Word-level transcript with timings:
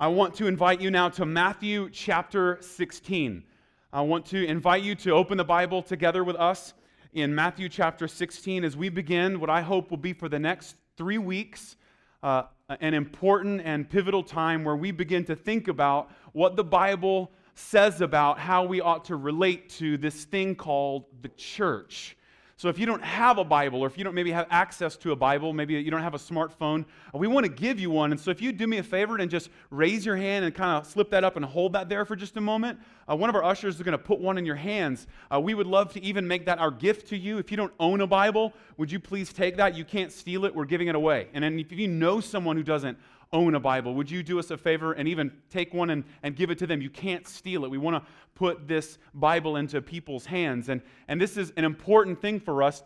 I 0.00 0.08
want 0.08 0.34
to 0.34 0.48
invite 0.48 0.80
you 0.80 0.90
now 0.90 1.08
to 1.10 1.24
Matthew 1.24 1.88
chapter 1.88 2.58
16. 2.60 3.44
I 3.92 4.00
want 4.00 4.26
to 4.26 4.44
invite 4.44 4.82
you 4.82 4.96
to 4.96 5.12
open 5.12 5.38
the 5.38 5.44
Bible 5.44 5.82
together 5.82 6.24
with 6.24 6.34
us 6.34 6.74
in 7.12 7.32
Matthew 7.32 7.68
chapter 7.68 8.08
16 8.08 8.64
as 8.64 8.76
we 8.76 8.88
begin 8.88 9.38
what 9.38 9.50
I 9.50 9.60
hope 9.60 9.92
will 9.92 9.98
be 9.98 10.12
for 10.12 10.28
the 10.28 10.40
next 10.40 10.74
three 10.96 11.18
weeks 11.18 11.76
uh, 12.24 12.42
an 12.80 12.92
important 12.92 13.62
and 13.64 13.88
pivotal 13.88 14.24
time 14.24 14.64
where 14.64 14.74
we 14.74 14.90
begin 14.90 15.24
to 15.26 15.36
think 15.36 15.68
about 15.68 16.10
what 16.32 16.56
the 16.56 16.64
Bible 16.64 17.30
says 17.54 18.00
about 18.00 18.40
how 18.40 18.64
we 18.64 18.80
ought 18.80 19.04
to 19.04 19.14
relate 19.14 19.68
to 19.78 19.96
this 19.96 20.24
thing 20.24 20.56
called 20.56 21.04
the 21.22 21.28
church. 21.28 22.16
So 22.56 22.68
if 22.68 22.78
you 22.78 22.86
don't 22.86 23.02
have 23.02 23.38
a 23.38 23.44
Bible, 23.44 23.80
or 23.80 23.88
if 23.88 23.98
you 23.98 24.04
don't 24.04 24.14
maybe 24.14 24.30
have 24.30 24.46
access 24.48 24.96
to 24.98 25.10
a 25.10 25.16
Bible, 25.16 25.52
maybe 25.52 25.74
you 25.74 25.90
don't 25.90 26.02
have 26.02 26.14
a 26.14 26.18
smartphone, 26.18 26.84
uh, 27.12 27.18
we 27.18 27.26
want 27.26 27.44
to 27.44 27.50
give 27.50 27.80
you 27.80 27.90
one. 27.90 28.12
And 28.12 28.20
so 28.20 28.30
if 28.30 28.40
you 28.40 28.52
do 28.52 28.68
me 28.68 28.78
a 28.78 28.82
favor 28.82 29.16
and 29.16 29.28
just 29.28 29.50
raise 29.70 30.06
your 30.06 30.14
hand 30.14 30.44
and 30.44 30.54
kind 30.54 30.78
of 30.78 30.86
slip 30.86 31.10
that 31.10 31.24
up 31.24 31.34
and 31.34 31.44
hold 31.44 31.72
that 31.72 31.88
there 31.88 32.04
for 32.04 32.14
just 32.14 32.36
a 32.36 32.40
moment, 32.40 32.78
uh, 33.10 33.16
one 33.16 33.28
of 33.28 33.34
our 33.34 33.42
ushers 33.42 33.74
is 33.74 33.82
going 33.82 33.92
to 33.92 33.98
put 33.98 34.20
one 34.20 34.38
in 34.38 34.46
your 34.46 34.54
hands. 34.54 35.08
Uh, 35.34 35.40
we 35.40 35.54
would 35.54 35.66
love 35.66 35.92
to 35.94 36.02
even 36.02 36.28
make 36.28 36.46
that 36.46 36.60
our 36.60 36.70
gift 36.70 37.08
to 37.08 37.16
you. 37.16 37.38
If 37.38 37.50
you 37.50 37.56
don't 37.56 37.72
own 37.80 38.00
a 38.02 38.06
Bible, 38.06 38.52
would 38.76 38.90
you 38.90 39.00
please 39.00 39.32
take 39.32 39.56
that? 39.56 39.74
You 39.74 39.84
can't 39.84 40.12
steal 40.12 40.44
it. 40.44 40.54
We're 40.54 40.64
giving 40.64 40.86
it 40.86 40.94
away. 40.94 41.28
And 41.34 41.42
then 41.42 41.58
if 41.58 41.72
you 41.72 41.88
know 41.88 42.20
someone 42.20 42.56
who 42.56 42.62
doesn't, 42.62 42.96
own 43.34 43.54
a 43.54 43.60
Bible, 43.60 43.94
would 43.94 44.10
you 44.10 44.22
do 44.22 44.38
us 44.38 44.50
a 44.50 44.56
favor 44.56 44.92
and 44.92 45.06
even 45.06 45.30
take 45.50 45.74
one 45.74 45.90
and, 45.90 46.04
and 46.22 46.34
give 46.36 46.50
it 46.50 46.58
to 46.60 46.66
them? 46.66 46.80
You 46.80 46.88
can't 46.88 47.26
steal 47.28 47.64
it. 47.64 47.70
We 47.70 47.76
want 47.76 48.02
to 48.02 48.10
put 48.34 48.66
this 48.66 48.96
Bible 49.12 49.56
into 49.56 49.82
people's 49.82 50.24
hands. 50.24 50.70
And, 50.70 50.80
and 51.08 51.20
this 51.20 51.36
is 51.36 51.52
an 51.56 51.64
important 51.64 52.22
thing 52.22 52.40
for 52.40 52.62
us. 52.62 52.82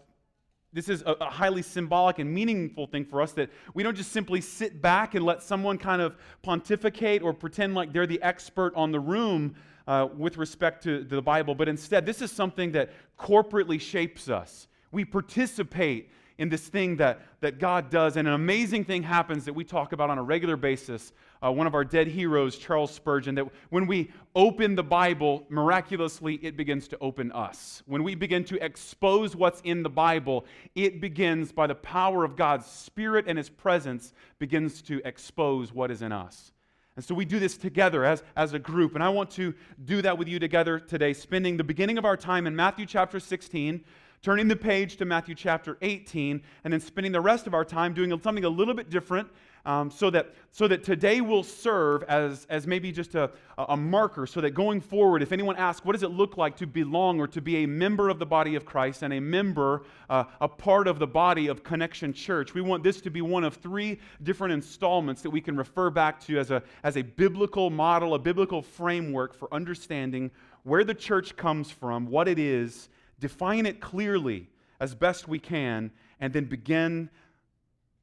This 0.73 0.89
is 0.89 1.03
a, 1.03 1.13
a 1.13 1.27
highly 1.27 1.63
symbolic 1.63 2.19
and 2.19 2.33
meaningful 2.33 2.87
thing 2.87 3.05
for 3.05 3.23
us 3.23 3.33
that 3.33 3.51
we 3.75 3.83
don't 3.83 3.97
just 3.97 4.11
simply 4.11 4.41
sit 4.41 4.83
back 4.83 5.15
and 5.15 5.25
let 5.25 5.43
someone 5.43 5.79
kind 5.79 6.03
of 6.03 6.17
pontificate 6.43 7.23
or 7.23 7.33
pretend 7.33 7.75
like 7.75 7.93
they're 7.93 8.07
the 8.07 8.21
expert 8.23 8.75
on 8.75 8.91
the 8.91 9.01
room 9.01 9.55
uh, 9.87 10.07
with 10.17 10.37
respect 10.37 10.83
to 10.85 11.03
the 11.05 11.23
Bible, 11.23 11.55
but 11.55 11.67
instead, 11.67 12.05
this 12.05 12.21
is 12.21 12.31
something 12.31 12.73
that 12.73 12.91
corporately 13.19 13.81
shapes 13.81 14.29
us. 14.29 14.69
We 14.93 15.07
participate 15.07 16.11
in 16.39 16.49
this 16.49 16.69
thing 16.69 16.97
that, 16.97 17.21
that 17.41 17.59
God 17.59 17.91
does. 17.91 18.17
And 18.17 18.27
an 18.27 18.35
amazing 18.35 18.85
thing 18.85 19.03
happens 19.03 19.45
that 19.45 19.53
we 19.53 19.65
talk 19.65 19.93
about 19.93 20.09
on 20.09 20.19
a 20.19 20.23
regular 20.23 20.57
basis. 20.57 21.13
Uh, 21.45 21.53
one 21.53 21.67
of 21.67 21.75
our 21.75 21.85
dead 21.85 22.07
heroes, 22.07 22.57
Charles 22.57 22.93
Spurgeon, 22.93 23.35
that 23.35 23.47
when 23.71 23.87
we 23.87 24.11
open 24.35 24.77
the 24.77 24.83
Bible, 24.83 25.45
miraculously, 25.49 26.37
it 26.37 26.57
begins 26.57 26.87
to 26.89 26.99
open 27.01 27.33
us. 27.33 27.83
When 27.87 28.05
we 28.05 28.15
begin 28.15 28.45
to 28.45 28.65
expose 28.65 29.35
what's 29.35 29.61
in 29.63 29.83
the 29.83 29.91
Bible, 29.91 30.47
it 30.75 31.01
begins 31.01 31.51
by 31.51 31.67
the 31.67 31.75
power 31.75 32.25
of 32.25 32.37
God's 32.37 32.67
Spirit 32.67 33.25
and 33.29 33.37
His 33.37 33.51
presence, 33.51 34.15
begins 34.39 34.81
to 34.83 35.03
expose 35.05 35.73
what 35.73 35.91
is 35.91 36.03
in 36.03 36.13
us. 36.13 36.53
And 36.95 37.05
so 37.05 37.15
we 37.15 37.25
do 37.25 37.39
this 37.39 37.57
together 37.57 38.05
as, 38.05 38.25
as 38.37 38.55
a 38.55 38.59
group. 38.59 38.97
And 38.97 39.05
I 39.05 39.09
want 39.09 39.31
to 39.33 39.55
do 39.85 40.03
that 40.03 40.19
with 40.19 40.27
you 40.27 40.41
together 40.41 40.81
today, 40.81 41.13
spending 41.13 41.57
the 41.57 41.63
beginning 41.63 41.97
of 41.97 42.05
our 42.05 42.17
time 42.17 42.47
in 42.47 42.57
Matthew 42.57 42.87
chapter 42.87 43.21
16 43.21 43.85
turning 44.23 44.49
the 44.49 44.57
page 44.57 44.97
to 44.97 45.05
Matthew 45.05 45.35
chapter 45.35 45.79
18, 45.83 46.43
and 46.65 46.73
then 46.73 46.81
spending 46.81 47.13
the 47.13 47.21
rest 47.21 47.47
of 47.47 47.55
our 47.55 47.65
time 47.65 47.95
doing 47.95 48.11
something 48.23 48.45
a 48.45 48.49
little 48.49 48.75
bit 48.75 48.91
different 48.91 49.29
um, 49.69 49.91
so, 49.91 50.09
that, 50.11 50.35
so 50.51 50.67
that 50.67 50.83
today 50.83 51.21
will 51.21 51.43
serve 51.43 52.03
as, 52.05 52.47
as 52.49 52.67
maybe 52.67 52.91
just 52.91 53.15
a, 53.15 53.31
a 53.59 53.77
marker 53.77 54.27
so 54.27 54.41
that 54.41 54.51
going 54.53 54.81
forward, 54.81 55.23
if 55.23 55.31
anyone 55.31 55.57
asks, 55.57 55.85
what 55.85 55.93
does 55.93 56.03
it 56.03 56.11
look 56.11 56.39
like 56.39 56.57
to 56.57 56.67
belong 56.67 57.21
or 57.21 57.27
to 57.27 57.43
be 57.43 57.65
a 57.65 57.67
member 57.67 58.09
of 58.09 58.19
the 58.19 58.25
body 58.25 58.55
of 58.55 58.65
Christ 58.65 59.03
and 59.03 59.13
a 59.13 59.21
member, 59.21 59.83
uh, 60.09 60.25
a 60.41 60.49
part 60.49 60.89
of 60.89 60.99
the 60.99 61.07
body 61.07 61.49
of 61.49 61.63
Connection 61.63 62.15
Church, 62.15 62.55
we 62.55 62.63
want 62.63 62.83
this 62.83 63.03
to 63.03 63.11
be 63.11 63.21
one 63.21 63.45
of 63.45 63.57
three 63.57 63.99
different 64.23 64.55
installments 64.55 65.21
that 65.21 65.31
we 65.31 65.41
can 65.41 65.55
refer 65.55 65.91
back 65.91 66.19
to 66.21 66.39
as 66.39 66.51
a, 66.51 66.63
as 66.83 66.97
a 66.97 67.03
biblical 67.03 67.69
model, 67.69 68.15
a 68.15 68.19
biblical 68.19 68.63
framework 68.63 69.35
for 69.35 69.53
understanding 69.53 70.31
where 70.63 70.83
the 70.83 70.95
church 70.95 71.37
comes 71.37 71.71
from, 71.71 72.07
what 72.07 72.27
it 72.27 72.39
is, 72.39 72.89
define 73.21 73.67
it 73.67 73.81
clearly 73.81 74.49
as 74.81 74.95
best 74.95 75.29
we 75.29 75.39
can, 75.39 75.91
and 76.21 76.33
then 76.33 76.45
begin 76.45 77.11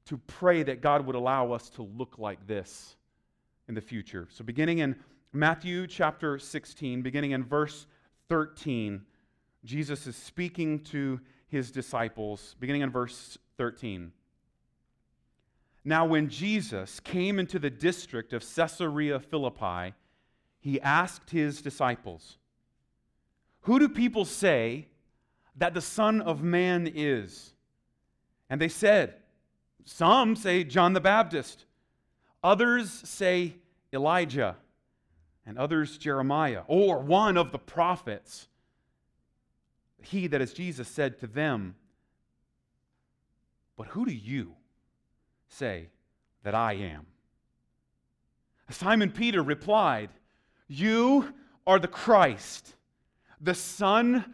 to 0.06 0.18
pray 0.28 0.64
that 0.64 0.82
God 0.82 1.06
would 1.06 1.16
allow 1.16 1.52
us 1.52 1.70
to 1.72 1.84
look 1.84 2.18
like 2.18 2.46
this 2.48 2.96
in 3.68 3.76
the 3.76 3.82
future. 3.82 4.28
So, 4.32 4.44
beginning 4.44 4.80
in 4.80 4.96
Matthew 5.34 5.88
chapter 5.88 6.38
16, 6.38 7.02
beginning 7.02 7.32
in 7.32 7.44
verse 7.44 7.88
13, 8.30 9.02
Jesus 9.64 10.06
is 10.08 10.16
speaking 10.16 10.80
to 10.86 11.20
his 11.48 11.72
disciples, 11.72 12.56
beginning 12.60 12.82
in 12.82 12.92
verse 12.92 13.38
13. 13.58 14.12
Now, 15.84 16.06
when 16.06 16.30
Jesus 16.30 17.00
came 17.00 17.40
into 17.40 17.60
the 17.60 17.70
district 17.70 18.34
of 18.34 18.44
Caesarea 18.56 19.20
Philippi, 19.20 19.94
he 20.60 20.82
asked 20.82 21.30
his 21.30 21.62
disciples, 21.62 22.38
Who 23.62 23.80
do 23.80 23.88
people 23.88 24.26
say 24.26 24.88
that 25.58 25.74
the 25.74 25.82
Son 25.82 26.22
of 26.22 26.44
Man 26.44 26.92
is? 26.94 27.54
And 28.50 28.60
they 28.60 28.68
said, 28.68 29.16
Some 29.84 30.36
say 30.36 30.64
John 30.64 30.94
the 30.94 31.02
Baptist, 31.02 31.66
others 32.44 32.92
say 32.92 33.56
Elijah, 33.94 34.58
and 35.46 35.58
others 35.58 35.98
Jeremiah, 35.98 36.62
or 36.68 37.00
one 37.00 37.38
of 37.38 37.52
the 37.52 37.60
prophets. 37.60 38.48
He, 40.02 40.28
that 40.28 40.42
is 40.42 40.54
Jesus, 40.54 40.88
said 40.88 41.20
to 41.20 41.28
them, 41.28 41.76
But 43.78 43.88
who 43.88 44.06
do 44.06 44.14
you 44.14 44.54
say 45.48 45.90
that 46.44 46.54
I 46.54 46.74
am? 46.74 47.08
Simon 48.70 49.12
Peter 49.12 49.44
replied, 49.44 50.10
You 50.68 51.34
are 51.68 51.80
the 51.80 51.88
Christ, 51.88 52.76
the 53.40 53.54
Son 53.54 54.34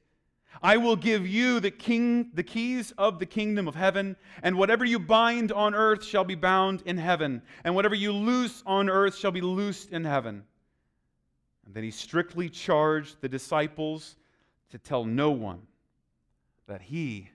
I 0.63 0.77
will 0.77 0.95
give 0.95 1.25
you 1.27 1.59
the 1.59 1.71
king 1.71 2.29
the 2.33 2.43
keys 2.43 2.93
of 2.97 3.17
the 3.17 3.25
kingdom 3.25 3.67
of 3.67 3.75
heaven, 3.75 4.15
and 4.43 4.57
whatever 4.57 4.85
you 4.85 4.99
bind 4.99 5.51
on 5.51 5.73
earth 5.73 6.03
shall 6.03 6.23
be 6.23 6.35
bound 6.35 6.83
in 6.85 6.97
heaven, 6.97 7.41
and 7.63 7.73
whatever 7.73 7.95
you 7.95 8.11
loose 8.11 8.61
on 8.65 8.89
earth 8.89 9.17
shall 9.17 9.31
be 9.31 9.41
loosed 9.41 9.89
in 9.89 10.03
heaven. 10.03 10.43
And 11.65 11.73
then 11.73 11.83
he 11.83 11.91
strictly 11.91 12.47
charged 12.49 13.21
the 13.21 13.29
disciples 13.29 14.15
to 14.69 14.77
tell 14.77 15.03
no 15.03 15.31
one 15.31 15.61
that 16.67 16.81
he 16.81 17.29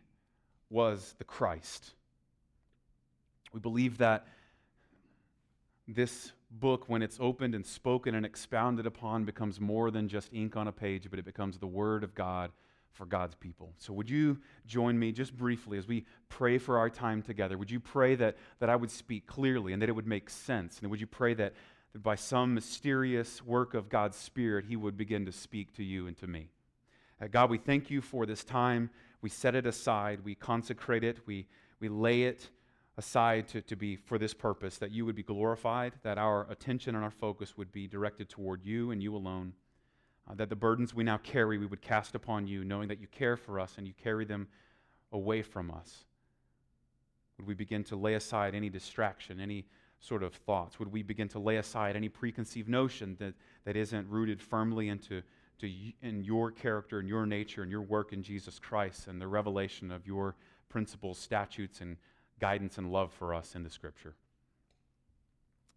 was 0.70 1.14
the 1.18 1.24
Christ. 1.24 1.94
We 3.52 3.60
believe 3.60 3.98
that 3.98 4.26
this 5.88 6.32
book, 6.50 6.88
when 6.88 7.02
it's 7.02 7.18
opened 7.20 7.54
and 7.54 7.66
spoken 7.66 8.14
and 8.14 8.24
expounded 8.24 8.86
upon, 8.86 9.24
becomes 9.24 9.60
more 9.60 9.90
than 9.90 10.08
just 10.08 10.32
ink 10.32 10.56
on 10.56 10.68
a 10.68 10.72
page, 10.72 11.08
but 11.10 11.18
it 11.18 11.24
becomes 11.24 11.58
the 11.58 11.66
Word 11.66 12.04
of 12.04 12.14
God 12.14 12.52
for 12.96 13.06
God's 13.06 13.34
people. 13.34 13.74
So, 13.78 13.92
would 13.92 14.08
you 14.08 14.38
join 14.66 14.98
me 14.98 15.12
just 15.12 15.36
briefly 15.36 15.78
as 15.78 15.86
we 15.86 16.06
pray 16.28 16.58
for 16.58 16.78
our 16.78 16.90
time 16.90 17.22
together? 17.22 17.58
Would 17.58 17.70
you 17.70 17.78
pray 17.78 18.14
that, 18.16 18.36
that 18.58 18.70
I 18.70 18.76
would 18.76 18.90
speak 18.90 19.26
clearly 19.26 19.72
and 19.72 19.82
that 19.82 19.88
it 19.88 19.92
would 19.92 20.06
make 20.06 20.30
sense? 20.30 20.80
And 20.80 20.90
would 20.90 21.00
you 21.00 21.06
pray 21.06 21.34
that, 21.34 21.52
that 21.92 22.02
by 22.02 22.14
some 22.14 22.54
mysterious 22.54 23.44
work 23.44 23.74
of 23.74 23.88
God's 23.88 24.16
Spirit, 24.16 24.64
He 24.64 24.76
would 24.76 24.96
begin 24.96 25.26
to 25.26 25.32
speak 25.32 25.74
to 25.76 25.84
you 25.84 26.06
and 26.06 26.16
to 26.16 26.26
me? 26.26 26.48
Uh, 27.20 27.26
God, 27.28 27.50
we 27.50 27.58
thank 27.58 27.90
you 27.90 28.00
for 28.00 28.26
this 28.26 28.42
time. 28.42 28.90
We 29.20 29.28
set 29.28 29.54
it 29.54 29.66
aside, 29.66 30.20
we 30.24 30.34
consecrate 30.34 31.04
it, 31.04 31.26
we, 31.26 31.46
we 31.80 31.88
lay 31.88 32.22
it 32.22 32.48
aside 32.98 33.48
to, 33.48 33.60
to 33.60 33.76
be 33.76 33.96
for 33.96 34.18
this 34.18 34.32
purpose, 34.32 34.78
that 34.78 34.90
you 34.90 35.04
would 35.04 35.16
be 35.16 35.22
glorified, 35.22 35.92
that 36.02 36.16
our 36.16 36.50
attention 36.50 36.94
and 36.94 37.04
our 37.04 37.10
focus 37.10 37.56
would 37.56 37.72
be 37.72 37.86
directed 37.86 38.28
toward 38.28 38.64
you 38.64 38.90
and 38.90 39.02
you 39.02 39.14
alone 39.14 39.52
uh, 40.28 40.34
that 40.34 40.48
the 40.48 40.56
burdens 40.56 40.94
we 40.94 41.04
now 41.04 41.18
carry 41.18 41.58
we 41.58 41.66
would 41.66 41.82
cast 41.82 42.14
upon 42.14 42.46
you, 42.46 42.64
knowing 42.64 42.88
that 42.88 43.00
you 43.00 43.06
care 43.06 43.36
for 43.36 43.60
us 43.60 43.74
and 43.78 43.86
you 43.86 43.94
carry 44.02 44.24
them 44.24 44.48
away 45.12 45.42
from 45.42 45.70
us. 45.70 46.04
Would 47.38 47.46
we 47.46 47.54
begin 47.54 47.84
to 47.84 47.96
lay 47.96 48.14
aside 48.14 48.54
any 48.54 48.68
distraction, 48.68 49.40
any 49.40 49.66
sort 50.00 50.22
of 50.22 50.34
thoughts? 50.34 50.78
Would 50.78 50.90
we 50.90 51.02
begin 51.02 51.28
to 51.28 51.38
lay 51.38 51.56
aside 51.56 51.96
any 51.96 52.08
preconceived 52.08 52.68
notion 52.68 53.16
that, 53.20 53.34
that 53.64 53.76
isn't 53.76 54.08
rooted 54.08 54.40
firmly 54.40 54.88
into 54.88 55.22
to, 55.58 55.70
in 56.02 56.22
your 56.22 56.50
character 56.50 56.98
and 56.98 57.08
your 57.08 57.26
nature 57.26 57.62
and 57.62 57.70
your 57.70 57.82
work 57.82 58.12
in 58.12 58.22
Jesus 58.22 58.58
Christ 58.58 59.06
and 59.06 59.20
the 59.20 59.26
revelation 59.26 59.90
of 59.90 60.06
your 60.06 60.34
principles, 60.68 61.18
statutes, 61.18 61.80
and 61.80 61.96
guidance 62.40 62.78
and 62.78 62.90
love 62.90 63.12
for 63.12 63.34
us 63.34 63.54
in 63.54 63.62
the 63.62 63.70
Scripture? 63.70 64.14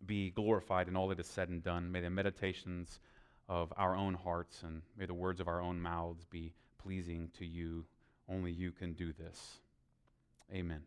Be 0.06 0.32
glorified 0.32 0.88
in 0.88 0.96
all 0.96 1.10
that 1.10 1.20
is 1.20 1.28
said 1.28 1.50
and 1.50 1.64
done. 1.64 1.92
May 1.92 2.02
the 2.02 2.10
meditations 2.10 3.00
of 3.50 3.74
our 3.76 3.96
own 3.96 4.14
hearts, 4.14 4.62
and 4.64 4.84
may 4.96 5.08
the 5.08 5.14
words 5.14 5.42
of 5.42 5.48
our 5.48 5.60
own 5.60 5.82
mouths 5.82 6.24
be 6.30 6.54
pleasing 6.82 7.32
to 7.40 7.46
you. 7.46 7.84
Only 8.30 8.52
you 8.52 8.72
can 8.72 8.94
do 8.94 9.12
this. 9.12 9.58
Amen. 10.54 10.84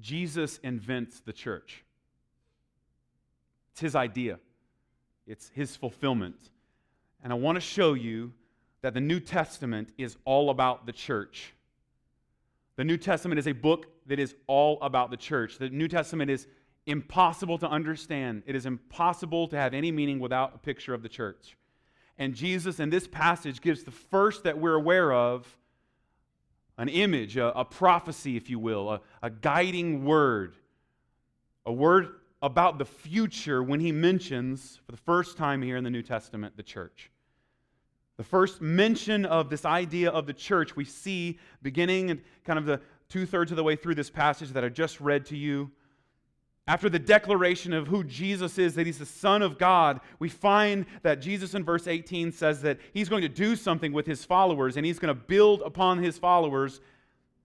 Jesus 0.00 0.58
invents 0.62 1.18
the 1.20 1.32
church. 1.32 1.82
It's 3.72 3.80
his 3.80 3.96
idea, 3.96 4.38
it's 5.26 5.50
his 5.54 5.76
fulfillment. 5.76 6.38
And 7.22 7.32
I 7.32 7.36
want 7.36 7.56
to 7.56 7.60
show 7.60 7.94
you 7.94 8.32
that 8.82 8.94
the 8.94 9.00
New 9.00 9.18
Testament 9.18 9.92
is 9.98 10.16
all 10.24 10.50
about 10.50 10.86
the 10.86 10.92
church. 10.92 11.52
The 12.76 12.84
New 12.84 12.96
Testament 12.96 13.40
is 13.40 13.48
a 13.48 13.52
book 13.52 13.86
that 14.06 14.20
is 14.20 14.36
all 14.46 14.78
about 14.82 15.10
the 15.10 15.16
church. 15.16 15.58
The 15.58 15.68
New 15.68 15.88
Testament 15.88 16.30
is 16.30 16.46
impossible 16.88 17.58
to 17.58 17.68
understand. 17.68 18.42
It 18.46 18.56
is 18.56 18.66
impossible 18.66 19.46
to 19.48 19.56
have 19.56 19.74
any 19.74 19.92
meaning 19.92 20.18
without 20.18 20.54
a 20.54 20.58
picture 20.58 20.94
of 20.94 21.02
the 21.02 21.08
church. 21.08 21.56
And 22.16 22.34
Jesus, 22.34 22.80
in 22.80 22.90
this 22.90 23.06
passage, 23.06 23.60
gives 23.60 23.84
the 23.84 23.90
first 23.90 24.44
that 24.44 24.58
we're 24.58 24.74
aware 24.74 25.12
of 25.12 25.56
an 26.78 26.88
image, 26.88 27.36
a, 27.36 27.56
a 27.56 27.64
prophecy, 27.64 28.36
if 28.36 28.48
you 28.48 28.58
will, 28.58 28.90
a, 28.90 29.00
a 29.22 29.30
guiding 29.30 30.04
word, 30.04 30.56
a 31.66 31.72
word 31.72 32.08
about 32.40 32.78
the 32.78 32.84
future 32.84 33.62
when 33.62 33.80
he 33.80 33.92
mentions, 33.92 34.80
for 34.86 34.92
the 34.92 34.98
first 34.98 35.36
time 35.36 35.60
here 35.60 35.76
in 35.76 35.84
the 35.84 35.90
New 35.90 36.02
Testament, 36.02 36.56
the 36.56 36.62
church. 36.62 37.10
The 38.16 38.24
first 38.24 38.60
mention 38.60 39.26
of 39.26 39.50
this 39.50 39.64
idea 39.64 40.10
of 40.10 40.26
the 40.26 40.32
church 40.32 40.74
we 40.74 40.84
see 40.84 41.38
beginning 41.62 42.10
and 42.10 42.20
kind 42.44 42.58
of 42.58 42.64
the 42.64 42.80
two 43.08 43.26
thirds 43.26 43.52
of 43.52 43.56
the 43.56 43.62
way 43.62 43.76
through 43.76 43.94
this 43.94 44.10
passage 44.10 44.50
that 44.50 44.64
I 44.64 44.68
just 44.68 45.00
read 45.00 45.26
to 45.26 45.36
you. 45.36 45.70
After 46.68 46.90
the 46.90 46.98
declaration 46.98 47.72
of 47.72 47.88
who 47.88 48.04
Jesus 48.04 48.58
is, 48.58 48.74
that 48.74 48.84
he's 48.84 48.98
the 48.98 49.06
Son 49.06 49.40
of 49.40 49.56
God, 49.56 50.00
we 50.18 50.28
find 50.28 50.84
that 51.02 51.22
Jesus 51.22 51.54
in 51.54 51.64
verse 51.64 51.86
18 51.86 52.30
says 52.30 52.60
that 52.60 52.78
he's 52.92 53.08
going 53.08 53.22
to 53.22 53.28
do 53.28 53.56
something 53.56 53.90
with 53.90 54.06
his 54.06 54.22
followers 54.26 54.76
and 54.76 54.84
he's 54.84 54.98
going 54.98 55.14
to 55.14 55.18
build 55.18 55.62
upon 55.62 55.96
his 55.96 56.18
followers 56.18 56.82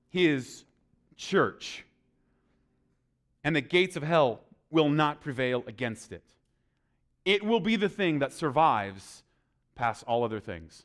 his 0.10 0.66
church. 1.16 1.86
And 3.46 3.56
the 3.56 3.62
gates 3.62 3.96
of 3.96 4.04
hell 4.04 4.42
will 4.70 4.90
not 4.90 5.22
prevail 5.22 5.64
against 5.68 6.12
it. 6.12 6.26
It 7.24 7.44
will 7.44 7.62
be 7.62 7.78
the 7.78 7.88
thing 7.88 8.20
that 8.20 8.34
survives 8.34 9.24
past 9.74 10.04
all 10.06 10.26
other 10.26 10.42
things. 10.42 10.84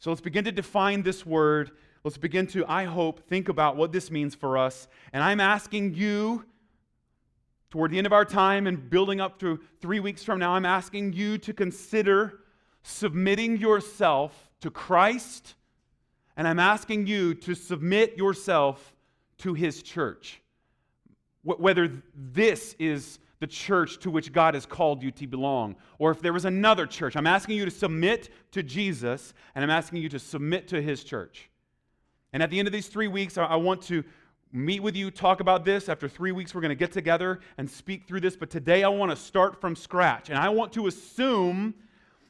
So 0.00 0.10
let's 0.10 0.20
begin 0.20 0.44
to 0.44 0.52
define 0.52 1.02
this 1.02 1.24
word. 1.24 1.70
Let's 2.02 2.18
begin 2.18 2.48
to, 2.48 2.66
I 2.66 2.86
hope, 2.86 3.28
think 3.28 3.48
about 3.48 3.76
what 3.76 3.92
this 3.92 4.10
means 4.10 4.34
for 4.34 4.58
us. 4.58 4.88
And 5.12 5.22
I'm 5.22 5.38
asking 5.38 5.94
you 5.94 6.44
toward 7.70 7.90
the 7.90 7.98
end 7.98 8.06
of 8.06 8.12
our 8.12 8.24
time 8.24 8.66
and 8.66 8.88
building 8.88 9.20
up 9.20 9.38
to 9.40 9.60
three 9.80 10.00
weeks 10.00 10.24
from 10.24 10.38
now, 10.38 10.52
I'm 10.52 10.66
asking 10.66 11.12
you 11.12 11.38
to 11.38 11.52
consider 11.52 12.40
submitting 12.82 13.58
yourself 13.58 14.50
to 14.60 14.70
Christ, 14.70 15.54
and 16.36 16.48
I'm 16.48 16.58
asking 16.58 17.06
you 17.06 17.34
to 17.34 17.54
submit 17.54 18.16
yourself 18.16 18.94
to 19.38 19.54
His 19.54 19.82
church. 19.82 20.40
Whether 21.42 22.02
this 22.14 22.74
is 22.78 23.18
the 23.40 23.46
church 23.46 23.98
to 24.00 24.10
which 24.10 24.32
God 24.32 24.54
has 24.54 24.66
called 24.66 25.02
you 25.02 25.10
to 25.12 25.26
belong, 25.26 25.76
or 25.98 26.10
if 26.10 26.20
there 26.20 26.32
was 26.32 26.44
another 26.44 26.86
church, 26.86 27.16
I'm 27.16 27.26
asking 27.26 27.56
you 27.56 27.64
to 27.64 27.70
submit 27.70 28.30
to 28.52 28.62
Jesus, 28.62 29.34
and 29.54 29.62
I'm 29.62 29.70
asking 29.70 30.02
you 30.02 30.08
to 30.08 30.18
submit 30.18 30.68
to 30.68 30.82
His 30.82 31.04
church. 31.04 31.50
And 32.32 32.42
at 32.42 32.50
the 32.50 32.58
end 32.58 32.68
of 32.68 32.72
these 32.72 32.88
three 32.88 33.08
weeks, 33.08 33.38
I 33.38 33.56
want 33.56 33.82
to 33.82 34.04
meet 34.52 34.82
with 34.82 34.96
you, 34.96 35.10
talk 35.10 35.40
about 35.40 35.64
this. 35.64 35.88
After 35.88 36.08
three 36.08 36.32
weeks, 36.32 36.54
we're 36.54 36.60
going 36.60 36.70
to 36.70 36.74
get 36.74 36.92
together 36.92 37.40
and 37.58 37.68
speak 37.68 38.06
through 38.06 38.20
this. 38.20 38.36
But 38.36 38.50
today, 38.50 38.82
I 38.82 38.88
want 38.88 39.10
to 39.10 39.16
start 39.16 39.60
from 39.60 39.76
scratch. 39.76 40.30
And 40.30 40.38
I 40.38 40.48
want 40.48 40.72
to 40.74 40.86
assume 40.86 41.74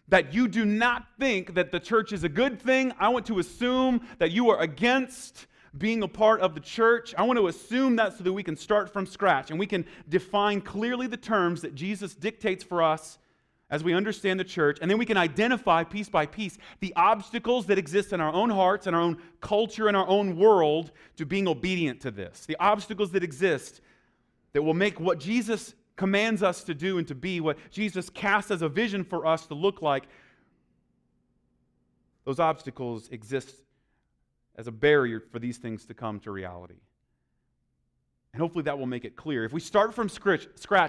that 0.09 0.32
you 0.32 0.49
do 0.49 0.65
not 0.65 1.06
think 1.19 1.55
that 1.55 1.70
the 1.70 1.81
church 1.81 2.12
is 2.12 2.25
a 2.25 2.29
good 2.29 2.61
thing. 2.61 2.93
I 2.99 3.09
want 3.09 3.26
to 3.26 3.38
assume 3.38 4.00
that 4.19 4.31
you 4.31 4.50
are 4.50 4.61
against 4.61 5.47
being 5.76 6.03
a 6.03 6.09
part 6.09 6.41
of 6.41 6.55
the 6.55 6.61
church. 6.61 7.15
I 7.17 7.23
want 7.23 7.38
to 7.38 7.47
assume 7.47 7.97
that 7.97 8.17
so 8.17 8.25
that 8.25 8.32
we 8.32 8.43
can 8.43 8.56
start 8.56 8.93
from 8.93 9.06
scratch 9.06 9.50
and 9.50 9.59
we 9.59 9.67
can 9.67 9.85
define 10.09 10.61
clearly 10.61 11.06
the 11.06 11.17
terms 11.17 11.61
that 11.62 11.75
Jesus 11.75 12.15
dictates 12.15 12.65
for 12.65 12.82
us 12.82 13.19
as 13.70 13.85
we 13.85 13.93
understand 13.93 14.41
the 14.41 14.44
church, 14.44 14.79
and 14.81 14.91
then 14.91 14.99
we 14.99 15.05
can 15.05 15.17
identify 15.17 15.85
piece 15.85 16.09
by 16.09 16.25
piece 16.25 16.56
the 16.81 16.93
obstacles 16.97 17.67
that 17.67 17.79
exist 17.79 18.12
in 18.12 18.20
our 18.20 18.32
own 18.32 18.49
hearts 18.49 18.87
and 18.87 18.97
our 18.97 19.03
own 19.03 19.19
culture 19.41 19.88
and 19.88 19.97
our 19.97 20.09
own 20.09 20.37
world 20.37 20.91
to 21.17 21.26
being 21.26 21.47
obedient 21.47 22.00
to 22.00 22.11
this. 22.11 22.47
The 22.47 22.56
obstacles 22.59 23.12
that 23.12 23.23
exist 23.23 23.81
that 24.55 24.62
will 24.62 24.75
make 24.75 24.99
what 24.99 25.20
Jesus 25.20 25.75
commands 25.97 26.43
us 26.43 26.65
to 26.65 26.75
do 26.75 26.97
and 26.97 27.06
to 27.09 27.15
be, 27.15 27.41
what 27.41 27.59
Jesus 27.70 28.09
casts 28.09 28.50
as 28.50 28.62
a 28.62 28.69
vision 28.69 29.05
for 29.05 29.26
us 29.26 29.47
to 29.49 29.55
look 29.55 29.82
like, 29.82 30.05
those 32.25 32.41
obstacles 32.41 33.09
exist 33.09 33.55
as 34.56 34.67
a 34.67 34.73
barrier 34.73 35.20
for 35.20 35.38
these 35.38 35.59
things 35.59 35.85
to 35.87 35.94
come 35.94 36.20
to 36.20 36.31
reality. 36.31 36.81
And 38.35 38.43
hopefully 38.43 38.63
that 38.65 38.79
will 38.79 38.87
make 38.87 39.05
it 39.05 39.17
clear. 39.17 39.45
If 39.45 39.53
we 39.53 39.61
start 39.61 39.95
from 39.95 40.09
scratch, 40.09 40.47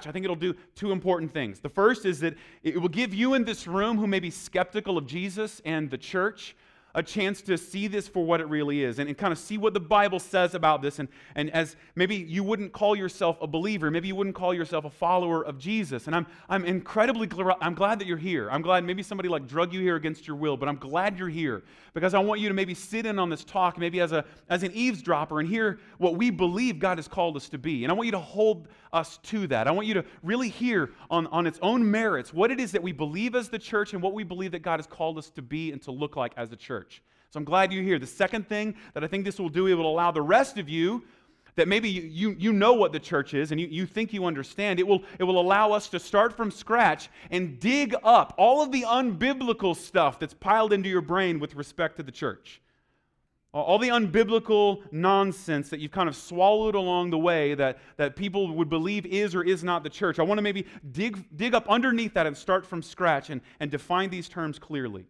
I 0.08 0.12
think 0.12 0.26
it'll 0.26 0.36
do 0.36 0.54
two 0.76 0.92
important 0.92 1.34
things. 1.34 1.60
The 1.60 1.70
first 1.70 2.06
is 2.06 2.20
that 2.20 2.36
it 2.64 2.80
will 2.80 2.90
give 2.90 3.14
you 3.14 3.34
in 3.34 3.46
this 3.46 3.66
room 3.66 3.98
who 3.98 4.08
may 4.08 4.20
be 4.20 4.30
skeptical 4.30 4.98
of 4.98 5.08
Jesus 5.08 5.62
and 5.64 5.90
the 5.90 5.98
church 5.98 6.56
a 6.96 7.04
chance 7.04 7.42
to 7.44 7.58
see 7.58 7.88
this 7.88 8.08
for 8.08 8.26
what 8.26 8.42
it 8.42 8.48
really 8.48 8.84
is 8.84 8.98
and, 8.98 9.08
and, 9.08 9.18
kind 9.18 9.32
of 9.32 9.38
see 9.38 9.58
what 9.58 9.74
the 9.74 9.80
Bible 9.80 10.20
says 10.20 10.56
about 10.56 10.82
this. 10.82 10.98
And, 10.98 11.08
and 11.36 11.52
as 11.52 11.76
maybe 11.96 12.16
you 12.16 12.44
wouldn't 12.44 12.72
call 12.72 12.96
yourself 12.96 13.38
a 13.42 13.48
believer, 13.48 13.92
maybe 13.92 14.08
you 14.08 14.16
wouldn't 14.16 14.36
call 14.36 14.54
yourself 14.54 14.86
a 14.86 14.90
follower 14.90 15.46
of 15.46 15.60
Jesus. 15.60 16.08
And 16.08 16.16
I'm, 16.16 16.26
I'm 16.48 16.66
incredibly 16.66 17.28
gl- 17.28 17.58
I'm 17.62 17.76
glad 17.76 18.00
that 18.00 18.08
you're 18.08 18.18
here. 18.18 18.50
I'm 18.50 18.62
glad 18.62 18.84
maybe 18.84 19.04
somebody 19.04 19.30
like 19.30 19.48
drug 19.48 19.72
you 19.72 19.82
here 19.82 19.98
against 19.98 20.26
your 20.26 20.36
will, 20.36 20.58
but 20.58 20.68
I'm 20.68 20.78
glad 20.78 21.20
you're 21.20 21.30
here 21.30 21.64
because 21.94 22.14
I 22.14 22.20
want 22.20 22.42
you 22.42 22.48
to 22.48 22.54
maybe 22.54 22.74
sit 22.74 23.06
in 23.06 23.20
on 23.20 23.30
this 23.30 23.44
talk, 23.44 23.78
maybe 23.78 24.00
as, 24.00 24.12
a, 24.12 24.26
as 24.50 24.64
an 24.64 24.72
eavesdropper 24.74 25.40
and 25.40 25.48
hear 25.48 25.80
what 25.98 26.16
we 26.16 26.32
believe 26.32 26.80
God 26.80 26.98
has 26.98 27.08
called 27.08 27.36
us 27.36 27.50
to 27.50 27.58
be. 27.58 27.84
And 27.84 27.92
I 27.92 27.96
want 27.96 28.06
you 28.06 28.14
to 28.14 28.20
hold 28.20 28.68
us 28.92 29.18
to 29.24 29.46
that. 29.48 29.68
I 29.68 29.72
want 29.72 29.88
you 29.88 29.94
to 29.96 30.06
really 30.24 30.50
hear 30.50 30.92
on, 31.12 31.28
on 31.28 31.46
its 31.46 31.60
own 31.62 31.90
merits 31.90 32.34
what 32.34 32.52
it 32.52 32.60
is 32.60 32.72
that 32.72 32.82
we 32.82 32.92
believe 32.92 33.36
as 33.36 33.50
the 33.50 33.60
church 33.60 33.94
and 33.94 34.02
what 34.02 34.14
we 34.14 34.24
believe 34.24 34.52
that 34.52 34.64
God 34.64 34.80
has 34.80 34.88
called 34.88 35.18
us 35.18 35.30
to 35.32 35.42
be 35.42 35.72
and 35.72 35.82
to 35.84 35.92
look 35.92 36.16
like 36.16 36.34
as 36.38 36.52
a 36.52 36.56
church. 36.56 36.79
So 37.32 37.38
I'm 37.38 37.44
glad 37.44 37.72
you're 37.72 37.84
here. 37.84 38.00
The 38.00 38.08
second 38.08 38.48
thing 38.48 38.76
that 38.94 39.04
I 39.04 39.08
think 39.08 39.26
this 39.26 39.40
will 39.40 39.50
do, 39.50 39.68
it 39.68 39.74
will 39.74 39.90
allow 39.90 40.12
the 40.12 40.22
rest 40.22 40.58
of 40.58 40.68
you 40.68 41.04
that 41.56 41.68
maybe 41.68 41.90
you, 41.90 42.04
you, 42.04 42.36
you 42.40 42.54
know 42.54 42.74
what 42.74 42.94
the 42.94 43.00
church 43.00 43.34
is 43.34 43.52
and 43.52 43.60
you, 43.60 43.68
you 43.68 43.86
think 43.86 44.14
you 44.14 44.26
understand, 44.26 44.80
it 44.80 44.88
will, 44.88 45.04
it 45.20 45.24
will 45.26 45.40
allow 45.40 45.72
us 45.72 45.90
to 45.90 46.00
start 46.00 46.36
from 46.36 46.50
scratch 46.50 47.10
and 47.32 47.60
dig 47.60 47.94
up 48.04 48.34
all 48.38 48.62
of 48.62 48.72
the 48.72 48.84
unbiblical 48.84 49.76
stuff 49.76 50.20
that's 50.20 50.34
piled 50.34 50.72
into 50.72 50.90
your 50.90 51.02
brain 51.02 51.40
with 51.40 51.56
respect 51.56 51.98
to 51.98 52.04
the 52.04 52.12
church. 52.12 52.62
All 53.52 53.80
the 53.80 53.90
unbiblical 53.90 54.84
nonsense 54.92 55.70
that 55.70 55.80
you've 55.80 55.92
kind 55.92 56.08
of 56.08 56.16
swallowed 56.16 56.76
along 56.76 57.10
the 57.10 57.18
way 57.18 57.56
that, 57.56 57.80
that 57.98 58.16
people 58.16 58.56
would 58.56 58.70
believe 58.70 59.08
is 59.08 59.34
or 59.34 59.44
is 59.44 59.64
not 59.64 59.84
the 59.84 59.90
church. 59.90 60.20
I 60.20 60.24
want 60.24 60.38
to 60.38 60.44
maybe 60.44 60.66
dig, 60.92 61.26
dig 61.36 61.56
up 61.56 61.68
underneath 61.68 62.14
that 62.14 62.28
and 62.28 62.38
start 62.38 62.64
from 62.66 62.84
scratch 62.84 63.32
and, 63.32 63.42
and 63.60 63.72
define 63.72 64.12
these 64.12 64.30
terms 64.30 64.60
clearly. 64.60 65.08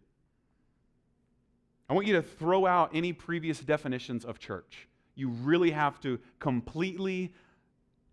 I 1.90 1.92
want 1.92 2.06
you 2.06 2.12
to 2.14 2.22
throw 2.22 2.66
out 2.66 2.92
any 2.94 3.12
previous 3.12 3.58
definitions 3.58 4.24
of 4.24 4.38
church. 4.38 4.86
You 5.16 5.28
really 5.28 5.72
have 5.72 6.00
to 6.02 6.20
completely, 6.38 7.34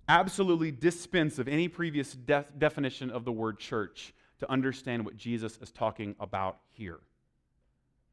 absolutely 0.10 0.72
dispense 0.72 1.38
of 1.38 1.48
any 1.48 1.68
previous 1.68 2.14
de- 2.14 2.46
definition 2.58 3.12
of 3.12 3.24
the 3.24 3.32
word 3.32 3.60
church 3.60 4.16
to 4.40 4.52
understand 4.52 5.06
what 5.06 5.16
Jesus 5.16 5.60
is 5.62 5.72
talking 5.72 6.16
about 6.20 6.58
here. 6.72 6.98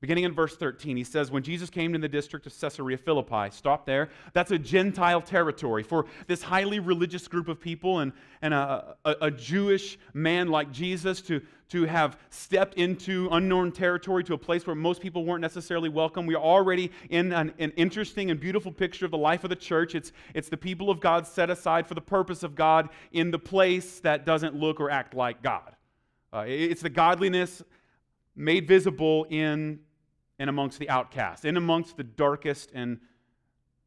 Beginning 0.05 0.25
in 0.25 0.35
verse 0.35 0.55
13, 0.55 0.99
he 0.99 1.03
says, 1.03 1.31
When 1.31 1.43
Jesus 1.43 1.71
came 1.71 1.95
to 1.95 1.99
the 1.99 2.11
district 2.11 2.45
of 2.45 2.53
Caesarea 2.61 2.99
Philippi, 2.99 3.49
stop 3.51 3.87
there. 3.87 4.11
That's 4.35 4.51
a 4.51 4.59
Gentile 4.59 5.23
territory 5.23 5.83
for 5.83 6.05
this 6.27 6.43
highly 6.43 6.79
religious 6.79 7.27
group 7.27 7.49
of 7.49 7.59
people 7.59 8.01
and, 8.01 8.13
and 8.43 8.53
a, 8.53 8.97
a, 9.07 9.15
a 9.23 9.31
Jewish 9.31 9.99
man 10.13 10.49
like 10.49 10.71
Jesus 10.71 11.23
to, 11.23 11.41
to 11.71 11.87
have 11.87 12.19
stepped 12.29 12.75
into 12.75 13.31
unknown 13.33 13.73
territory 13.73 14.23
to 14.25 14.35
a 14.35 14.39
place 14.39 14.67
where 14.67 14.77
most 14.77 15.01
people 15.01 15.25
weren't 15.25 15.41
necessarily 15.41 15.89
welcome. 15.89 16.27
We 16.27 16.35
are 16.35 16.43
already 16.43 16.93
in 17.09 17.33
an, 17.33 17.55
an 17.59 17.71
interesting 17.71 18.31
and 18.31 18.39
beautiful 18.39 18.73
picture 18.73 19.07
of 19.07 19.11
the 19.11 19.17
life 19.17 19.43
of 19.43 19.49
the 19.49 19.57
church. 19.57 19.95
It's, 19.95 20.13
it's 20.35 20.51
the 20.51 20.59
people 20.59 20.91
of 20.91 21.01
God 21.01 21.27
set 21.27 21.49
aside 21.49 21.87
for 21.87 21.95
the 21.95 22.03
purpose 22.03 22.43
of 22.43 22.55
God 22.55 22.91
in 23.13 23.31
the 23.31 23.39
place 23.39 24.01
that 24.01 24.27
doesn't 24.27 24.55
look 24.55 24.81
or 24.81 24.91
act 24.91 25.15
like 25.15 25.41
God. 25.41 25.75
Uh, 26.31 26.45
it's 26.47 26.83
the 26.83 26.91
godliness 26.91 27.63
made 28.37 28.69
visible 28.69 29.25
in 29.31 29.81
and 30.39 30.51
amongst 30.51 30.79
the 30.79 30.89
outcasts, 30.89 31.45
in 31.45 31.57
amongst 31.57 31.97
the 31.97 32.05
darkest 32.05 32.71
and 32.75 32.99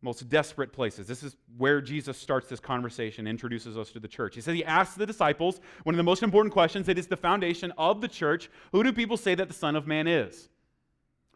most 0.01 0.29
desperate 0.29 0.71
places. 0.71 1.07
This 1.07 1.23
is 1.23 1.35
where 1.57 1.81
Jesus 1.81 2.17
starts 2.17 2.47
this 2.47 2.59
conversation, 2.59 3.27
introduces 3.27 3.77
us 3.77 3.91
to 3.91 3.99
the 3.99 4.07
church. 4.07 4.35
He 4.35 4.41
says 4.41 4.53
he 4.53 4.63
asks 4.63 4.95
the 4.95 5.05
disciples 5.05 5.59
one 5.83 5.95
of 5.95 5.97
the 5.97 6.03
most 6.03 6.23
important 6.23 6.53
questions. 6.53 6.87
It 6.87 6.99
is 6.99 7.07
the 7.07 7.17
foundation 7.17 7.73
of 7.77 7.99
the 7.99 8.07
church. 8.07 8.49
Who 8.71 8.83
do 8.83 8.93
people 8.93 9.17
say 9.17 9.35
that 9.35 9.47
the 9.47 9.53
Son 9.53 9.75
of 9.75 9.87
Man 9.87 10.07
is? 10.07 10.49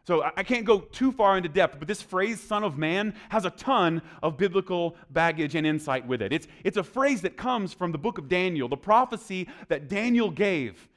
So 0.03 0.23
I 0.35 0.43
can't 0.43 0.65
go 0.65 0.79
too 0.79 1.11
far 1.11 1.37
into 1.37 1.49
depth, 1.49 1.77
but 1.77 1.87
this 1.87 2.01
phrase, 2.01 2.39
Son 2.39 2.63
of 2.63 2.77
Man, 2.77 3.13
has 3.29 3.45
a 3.45 3.51
ton 3.51 4.01
of 4.23 4.35
biblical 4.35 4.95
baggage 5.11 5.53
and 5.55 5.65
insight 5.65 6.07
with 6.07 6.23
it. 6.23 6.33
It's, 6.33 6.47
it's 6.63 6.77
a 6.77 6.83
phrase 6.83 7.21
that 7.21 7.37
comes 7.37 7.71
from 7.71 7.91
the 7.91 7.99
book 7.99 8.17
of 8.17 8.27
Daniel, 8.27 8.67
the 8.67 8.77
prophecy 8.77 9.47
that 9.67 9.89
Daniel 9.89 10.31
gave 10.31 10.87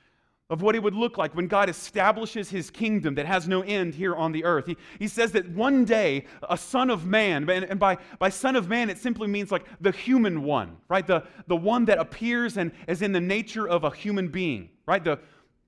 of 0.51 0.61
what 0.61 0.75
it 0.75 0.83
would 0.83 0.95
look 0.95 1.17
like 1.17 1.35
when 1.35 1.47
God 1.47 1.71
establishes 1.71 2.51
his 2.51 2.71
kingdom 2.71 3.15
that 3.15 3.25
has 3.25 3.49
no 3.49 3.63
end 3.63 3.95
here 3.95 4.15
on 4.15 4.31
the 4.31 4.45
earth. 4.45 4.67
He, 4.67 4.77
he 4.99 5.09
says 5.09 5.33
that 5.33 5.49
one 5.51 5.87
day 5.87 6.27
a 6.49 6.57
son 6.57 6.91
of 6.91 7.07
man, 7.07 7.49
and, 7.49 7.65
and 7.65 7.81
by, 7.81 7.97
by 8.19 8.29
son 8.29 8.55
of 8.55 8.69
man, 8.69 8.91
it 8.91 8.99
simply 8.99 9.27
means 9.27 9.51
like 9.51 9.65
the 9.81 9.91
human 9.91 10.43
one, 10.43 10.77
right? 10.89 11.07
The, 11.07 11.25
the 11.47 11.57
one 11.57 11.87
that 11.87 11.99
appears 11.99 12.59
and 12.59 12.73
is 12.87 13.01
in 13.01 13.13
the 13.13 13.21
nature 13.21 13.67
of 13.67 13.85
a 13.85 13.91
human 13.91 14.29
being, 14.29 14.69
right? 14.87 15.03
The, 15.03 15.19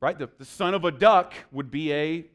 right? 0.00 0.18
The, 0.18 0.28
the 0.36 0.44
son 0.44 0.74
of 0.74 0.84
a 0.84 0.90
duck 0.90 1.32
would 1.52 1.70
be 1.70 1.92
a 1.94 2.26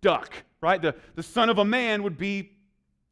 duck, 0.00 0.34
right? 0.60 0.82
The, 0.82 0.96
the 1.14 1.22
son 1.22 1.48
of 1.48 1.58
a 1.58 1.64
man 1.64 2.02
would 2.02 2.18
be 2.18 2.53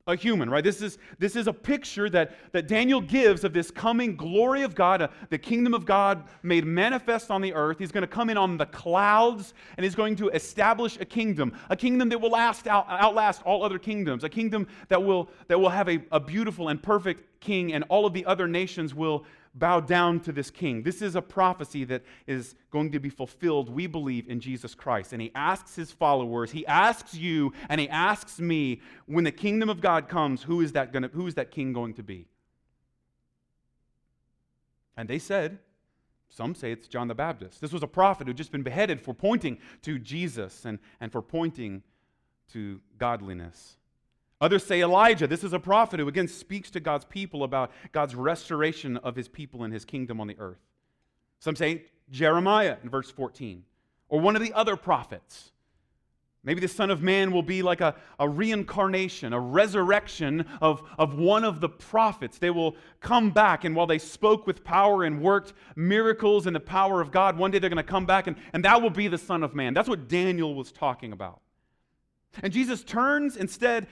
a 0.09 0.17
human, 0.17 0.51
right? 0.51 0.65
This 0.65 0.83
is, 0.83 0.99
this 1.21 1.37
is 1.37 1.47
a 1.47 1.53
picture 1.53 2.11
that, 2.11 2.33
that 2.51 2.67
Daniel 2.67 3.01
gives 3.01 3.45
of 3.45 3.53
this 3.53 3.71
coming 3.71 4.17
glory 4.17 4.63
of 4.63 4.75
God, 4.75 5.01
uh, 5.01 5.09
the 5.31 5.39
kingdom 5.39 5.75
of 5.75 5.87
God 5.87 6.25
made 6.43 6.65
manifest 6.65 7.31
on 7.31 7.41
the 7.41 7.55
earth. 7.55 7.79
He's 7.79 7.93
going 7.93 8.03
to 8.03 8.09
come 8.09 8.29
in 8.29 8.37
on 8.37 8.57
the 8.57 8.67
clouds 8.67 9.55
and 9.77 9.85
he's 9.85 9.95
going 9.95 10.17
to 10.17 10.29
establish 10.31 10.99
a 11.01 11.05
kingdom, 11.05 11.57
a 11.71 11.77
kingdom 11.77 12.09
that 12.09 12.21
will 12.21 12.31
last 12.31 12.67
out, 12.67 12.87
outlast 12.89 13.43
all 13.45 13.63
other 13.63 13.79
kingdoms, 13.79 14.25
a 14.25 14.29
kingdom 14.29 14.67
that 14.89 15.01
will, 15.01 15.31
that 15.47 15.59
will 15.59 15.69
have 15.71 15.89
a, 15.89 16.03
a 16.11 16.19
beautiful 16.19 16.69
and 16.69 16.83
perfect 16.83 17.41
king, 17.41 17.73
and 17.73 17.85
all 17.89 18.05
of 18.05 18.13
the 18.13 18.25
other 18.25 18.49
nations 18.49 18.95
will 18.95 19.25
bow 19.55 19.81
down 19.81 20.21
to 20.21 20.33
this 20.33 20.51
king. 20.51 20.83
This 20.83 21.03
is 21.03 21.15
a 21.15 21.23
prophecy 21.23 21.85
that 21.85 22.03
is 22.27 22.55
going 22.71 22.93
to 22.93 23.01
be 23.01 23.11
fulfilled, 23.11 23.69
we 23.69 23.87
believe, 23.87 24.29
in 24.29 24.41
Jesus 24.41 24.75
Christ. 24.75 25.13
And 25.13 25.21
he 25.21 25.31
asks 25.35 25.75
his 25.75 25.93
followers, 25.93 26.53
he 26.53 26.67
asks 26.67 27.15
you, 27.15 27.53
and 27.69 27.81
he 27.81 27.89
asks 27.89 28.41
me, 28.41 28.81
when 29.07 29.25
the 29.25 29.33
kingdom 29.33 29.69
of 29.69 29.81
God 29.81 30.09
comes, 30.09 30.43
who 30.43 30.61
is 30.61 30.73
that, 30.73 30.93
gonna, 30.93 31.09
who 31.13 31.27
is 31.27 31.35
that 31.35 31.51
king 31.51 31.73
going 31.73 31.95
to 31.95 32.03
be? 32.03 32.27
And 34.97 35.09
they 35.09 35.19
said, 35.19 35.59
some 36.31 36.55
say 36.55 36.73
it's 36.73 36.89
John 36.89 37.09
the 37.09 37.15
Baptist. 37.15 37.61
This 37.61 37.73
was 37.73 37.83
a 37.83 37.87
prophet 37.87 38.27
who'd 38.27 38.37
just 38.39 38.53
been 38.53 38.63
beheaded 38.63 39.03
for 39.03 39.13
pointing 39.13 39.59
to 39.83 39.99
Jesus 39.99 40.65
and, 40.65 40.79
and 40.99 41.13
for 41.13 41.21
pointing 41.21 41.83
to 42.53 42.81
godliness. 42.99 43.77
Others 44.43 44.67
say 44.67 44.81
Elijah. 44.83 45.29
This 45.29 45.45
is 45.45 45.53
a 45.53 45.61
prophet 45.61 46.01
who 46.01 46.09
again 46.09 46.27
speaks 46.27 46.69
to 46.73 46.81
God's 46.81 47.05
people 47.05 47.45
about 47.45 47.71
God's 47.93 48.17
restoration 48.17 48.97
of 48.97 49.15
his 49.15 49.29
people 49.29 49.63
and 49.63 49.73
his 49.73 49.85
kingdom 49.85 50.21
on 50.21 50.27
the 50.27 50.37
earth. 50.41 50.59
Some 51.39 51.55
say 51.55 51.85
Jeremiah 52.11 52.77
in 52.83 52.91
verse 52.91 53.09
14, 53.09 53.63
or 54.09 54.19
one 54.19 54.35
of 54.35 54.43
the 54.43 54.53
other 54.53 54.75
prophets. 54.75 55.53
Maybe 56.43 56.61
the 56.61 56.67
Son 56.67 56.91
of 56.91 57.03
Man 57.03 57.31
will 57.31 57.45
be 57.45 57.63
like 57.63 57.81
a, 57.81 57.95
a 58.19 58.29
reincarnation, 58.29 59.33
a 59.33 59.39
resurrection 59.39 60.45
of, 60.61 60.83
of 60.99 61.17
one 61.17 61.45
of 61.45 61.61
the 61.61 61.69
prophets. 61.69 62.39
They 62.39 62.51
will 62.51 62.75
come 62.99 63.31
back, 63.31 63.63
and 63.63 63.77
while 63.77 63.87
they 63.87 63.99
spoke 63.99 64.45
with 64.45 64.65
power 64.65 65.05
and 65.05 65.23
worked 65.23 65.53
miracles 65.77 66.49
in 66.49 66.53
the 66.53 66.59
power 66.59 67.01
of 67.01 67.13
God, 67.13 67.39
one 67.39 67.53
day 67.53 67.61
they're 67.61 67.71
going 67.71 67.77
to 67.77 67.85
come 67.85 68.07
back, 68.07 68.27
and, 68.27 68.35
and 68.53 68.65
that 68.65 68.83
will 68.83 68.91
be 68.91 69.07
the 69.07 69.19
Son 69.19 69.45
of 69.45 69.55
Man. 69.55 69.73
That's 69.73 69.89
what 69.89 70.09
Daniel 70.09 70.57
was 70.57 70.73
talking 70.73 71.13
about. 71.13 71.42
And 72.43 72.53
Jesus 72.53 72.83
turns, 72.83 73.37
instead 73.37 73.89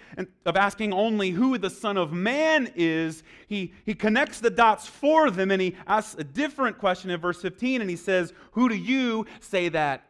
of 0.47 0.57
asking 0.57 0.95
only 0.95 1.31
who 1.31 1.59
the 1.59 1.69
Son 1.69 1.99
of 1.99 2.13
Man 2.13 2.73
is, 2.75 3.23
he, 3.49 3.75
he 3.85 3.95
connects 3.95 4.41
the 4.41 4.49
dots 4.49 4.87
for 4.87 5.31
them 5.31 5.51
and 5.51 5.61
he 5.61 5.77
asks 5.87 6.19
a 6.19 6.25
different 6.25 6.79
question 6.79 7.11
in 7.11 7.21
verse 7.21 7.43
15 7.43 7.83
and 7.83 7.91
he 7.91 7.97
says, 7.97 8.33
Who 8.53 8.71
do 8.71 8.75
you 8.75 9.27
say 9.41 9.69
that 9.69 10.05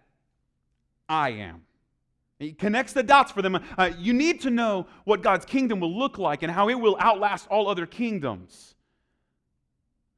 I 1.09 1.31
am? 1.31 1.63
He 2.39 2.53
connects 2.53 2.93
the 2.93 3.03
dots 3.03 3.33
for 3.33 3.43
them. 3.43 3.59
Uh, 3.77 3.91
you 3.99 4.13
need 4.13 4.41
to 4.43 4.51
know 4.51 4.87
what 5.05 5.23
God's 5.23 5.45
kingdom 5.45 5.81
will 5.81 5.97
look 5.97 6.17
like 6.17 6.43
and 6.43 6.53
how 6.53 6.69
it 6.69 6.75
will 6.75 6.97
outlast 7.01 7.49
all 7.49 7.69
other 7.69 7.85
kingdoms. 7.85 8.75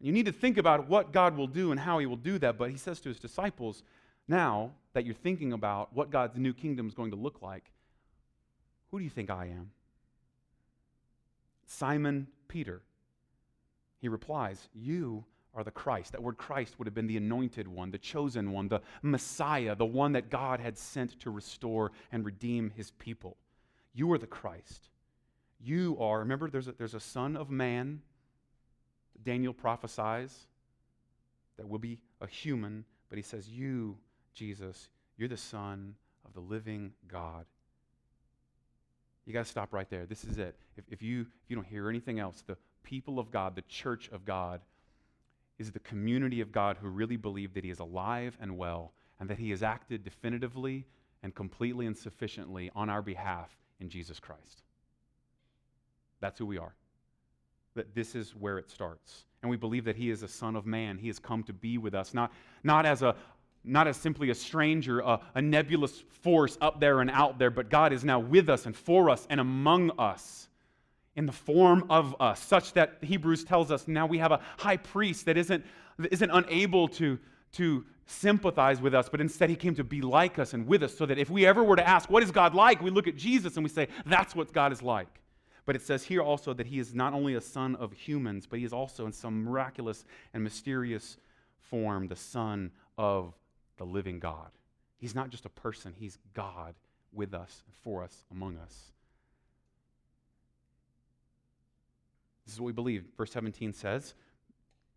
You 0.01 0.13
need 0.13 0.27
to 0.27 0.33
think 0.33 0.59
about 0.59 0.89
what 0.89 1.13
God 1.13 1.37
will 1.37 1.47
do 1.47 1.71
and 1.71 1.81
how 1.81 1.99
he 1.99 2.07
will 2.07 2.17
do 2.17 2.39
that. 2.41 2.59
But 2.59 2.71
he 2.71 2.77
says 2.77 3.01
to 3.01 3.09
his 3.09 3.19
disciples, 3.19 3.83
now 4.29 4.73
that 4.93 5.05
you're 5.05 5.15
thinking 5.15 5.53
about 5.53 5.93
what 5.95 6.11
God's 6.11 6.37
new 6.37 6.53
kingdom 6.53 6.87
is 6.87 6.95
going 6.95 7.11
to 7.11 7.17
look 7.17 7.43
like, 7.43 7.72
who 8.93 8.99
do 8.99 9.05
you 9.05 9.11
think 9.11 9.31
I 9.31 9.47
am? 9.47 9.71
Simon 11.67 12.29
Peter. 12.47 12.83
He 13.99 14.09
replies, 14.09 14.69
You 14.75 15.25
are 15.55 15.65
the 15.65 15.71
Christ. 15.71 16.13
That 16.13 16.23
word 16.23 16.37
Christ 16.37 16.79
would 16.79 16.87
have 16.87 16.95
been 16.95 17.07
the 17.07 17.17
anointed 17.17 17.67
one, 17.67 17.91
the 17.91 17.99
chosen 17.99 18.53
one, 18.53 18.69
the 18.69 18.83
Messiah, 19.01 19.75
the 19.75 19.87
one 19.87 20.13
that 20.13 20.29
God 20.29 20.61
had 20.61 20.77
sent 20.77 21.19
to 21.21 21.31
restore 21.31 21.93
and 22.13 22.25
redeem 22.25 22.71
his 22.71 22.91
people. 22.93 23.39
You 23.95 24.13
are 24.13 24.19
the 24.19 24.27
Christ. 24.27 24.91
You 25.59 25.97
are, 25.99 26.19
remember, 26.19 26.51
there's 26.51 26.69
a, 26.69 26.73
there's 26.73 26.95
a 26.95 27.01
son 27.01 27.37
of 27.37 27.51
man. 27.51 28.03
Daniel 29.23 29.55
prophesies 29.55 30.47
that 31.57 31.69
will 31.69 31.79
be 31.79 31.99
a 32.21 32.27
human, 32.27 32.85
but 33.09 33.17
he 33.17 33.23
says, 33.23 33.49
You, 33.49 33.97
Jesus, 34.35 34.91
you're 35.17 35.29
the 35.29 35.37
Son 35.37 35.95
of 36.27 36.35
the 36.35 36.41
living 36.41 36.93
God. 37.07 37.47
You 39.27 39.33
got 39.33 39.45
to 39.45 39.51
stop 39.51 39.73
right 39.73 39.89
there. 39.89 40.07
This 40.07 40.25
is 40.25 40.39
it. 40.39 40.57
If, 40.77 40.85
if, 40.91 41.03
you, 41.03 41.23
if 41.23 41.49
you 41.51 41.57
don't 41.57 41.67
hear 41.67 41.89
anything 41.89 42.19
else, 42.19 42.43
the 42.47 42.57
people 42.83 43.19
of 43.19 43.31
God, 43.31 43.55
the 43.55 43.63
church 43.63 44.11
of 44.13 44.25
God, 44.25 44.61
is 45.59 45.71
the 45.71 45.81
community 45.81 46.41
of 46.41 46.51
God 46.51 46.77
who 46.81 46.89
really 46.89 47.17
believe 47.17 47.55
that 47.55 47.65
He 47.65 47.71
is 47.71 47.79
alive 47.79 48.37
and 48.41 48.57
well 48.57 48.93
and 49.21 49.31
that 49.31 49.39
He 49.39 49.51
has 49.51 49.63
acted 49.63 50.03
definitively 50.03 50.87
and 51.23 51.35
completely 51.35 51.87
and 51.87 51.97
sufficiently 51.97 52.71
on 52.75 52.91
our 52.91 53.03
behalf 53.03 53.51
in 53.79 53.89
Jesus 53.89 54.19
Christ. 54.19 54.63
That's 56.21 56.39
who 56.39 56.47
we 56.47 56.59
are. 56.59 56.75
That 57.75 57.95
this 57.95 58.15
is 58.15 58.35
where 58.35 58.59
it 58.59 58.71
starts. 58.71 59.25
And 59.43 59.51
we 59.51 59.57
believe 59.57 59.85
that 59.85 59.97
He 59.97 60.11
is 60.11 60.23
a 60.23 60.29
Son 60.29 60.57
of 60.57 60.67
Man. 60.67 60.99
He 60.99 61.07
has 61.07 61.19
come 61.19 61.45
to 61.45 61.53
be 61.53 61.79
with 61.79 61.95
us, 61.95 62.13
not, 62.13 62.33
not 62.65 62.87
as 62.87 63.03
a, 63.03 63.15
not 63.65 63.87
as 63.87 63.97
simply 63.97 64.31
a 64.31 64.35
stranger, 64.35 65.01
a, 65.01 65.21
a, 65.35 65.43
nebulous 65.43 66.03
force 66.23 66.59
up 66.61 66.81
there 66.81 67.01
and 67.01 67.11
out 67.11 67.39
there, 67.39 67.51
but 67.51 67.71
God 67.71 67.93
is 67.93 68.05
now 68.05 68.19
with 68.19 68.49
us 68.49 68.67
and 68.67 68.77
for 68.77 69.09
us 69.09 69.27
and 69.31 69.41
among 69.41 69.93
us 69.99 70.49
in 71.15 71.27
the 71.27 71.33
form 71.33 71.87
of 71.91 72.17
us, 72.21 72.41
such 72.41 72.73
that 72.73 72.99
Hebrews 73.03 73.45
tells 73.45 73.71
us 73.71 73.87
now 73.87 74.07
we 74.07 74.19
have 74.19 74.33
a 74.33 74.41
high 74.59 74.79
priest 74.79 75.27
that 75.27 75.37
isn't, 75.37 75.65
isn't 76.11 76.31
unable 76.31 76.89
to, 76.89 77.19
to 77.53 77.85
sympathize 78.07 78.81
with 78.81 78.95
us, 78.95 79.09
but 79.09 79.21
instead 79.21 79.51
he 79.51 79.57
came 79.57 79.75
to 79.75 79.85
be 79.85 80.01
like 80.01 80.39
us 80.39 80.55
and 80.55 80.67
with 80.67 80.83
us, 80.83 80.97
so 80.97 81.07
that 81.07 81.19
if 81.19 81.31
we 81.31 81.47
ever 81.47 81.63
were 81.63 81.77
to 81.77 81.87
ask, 81.87 82.11
What 82.11 82.23
is 82.23 82.31
God 82.31 82.55
like? 82.55 82.83
we 82.83 82.91
look 82.91 83.07
at 83.07 83.17
Jesus 83.17 83.57
and 83.57 83.65
we 83.65 83.71
say, 83.71 83.89
That's 84.07 84.35
what 84.35 84.53
God 84.53 84.73
is 84.73 84.83
like. 84.83 85.21
But 85.65 85.77
it 85.77 85.83
says 85.83 86.03
here 86.03 86.23
also 86.23 86.53
that 86.55 86.67
he 86.67 86.79
is 86.79 86.95
not 86.95 87.13
only 87.13 87.35
a 87.35 87.41
son 87.41 87.77
of 87.77 87.93
humans, 87.93 88.47
but 88.47 88.59
he 88.59 88.65
is 88.65 88.73
also 88.73 89.07
in 89.07 89.13
some 89.13 89.45
miraculous 89.45 90.05
and 90.35 90.43
mysterious 90.43 91.17
form 91.61 92.09
the 92.09 92.17
son 92.17 92.73
of 92.99 93.35
the 93.83 93.87
living 93.87 94.21
God. 94.21 94.51
He's 94.97 95.15
not 95.15 95.31
just 95.31 95.45
a 95.45 95.49
person, 95.49 95.93
He's 95.99 96.17
God 96.35 96.77
with 97.13 97.35
us, 97.35 97.65
for 97.83 98.05
us, 98.05 98.25
among 98.31 98.57
us. 98.59 98.93
This 102.47 102.55
is 102.55 102.61
what 102.61 102.67
we 102.67 102.73
believe. 102.73 103.07
Verse 103.17 103.33
17 103.33 103.73
says 103.73 104.15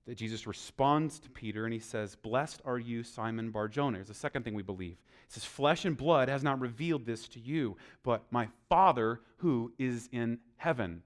that 0.06 0.18
Jesus 0.18 0.46
responds 0.46 1.18
to 1.20 1.32
Peter 1.32 1.66
and 1.66 1.74
he 1.74 1.80
says, 1.80 2.16
Blessed 2.16 2.62
are 2.64 2.78
you, 2.78 3.02
Simon 3.02 3.50
Barjona. 3.50 3.98
Here's 3.98 4.08
the 4.08 4.14
second 4.14 4.44
thing 4.44 4.54
we 4.54 4.62
believe. 4.62 4.98
It 5.28 5.34
says, 5.34 5.46
Flesh 5.46 5.86
and 5.86 5.98
blood 5.98 6.30
has 6.30 6.44
not 6.44 6.62
revealed 6.62 7.08
this 7.08 7.28
to 7.30 7.40
you, 7.40 7.78
but 8.04 8.22
my 8.30 8.50
Father 8.70 9.20
who 9.38 9.74
is 9.80 10.10
in 10.12 10.38
heaven. 10.58 11.02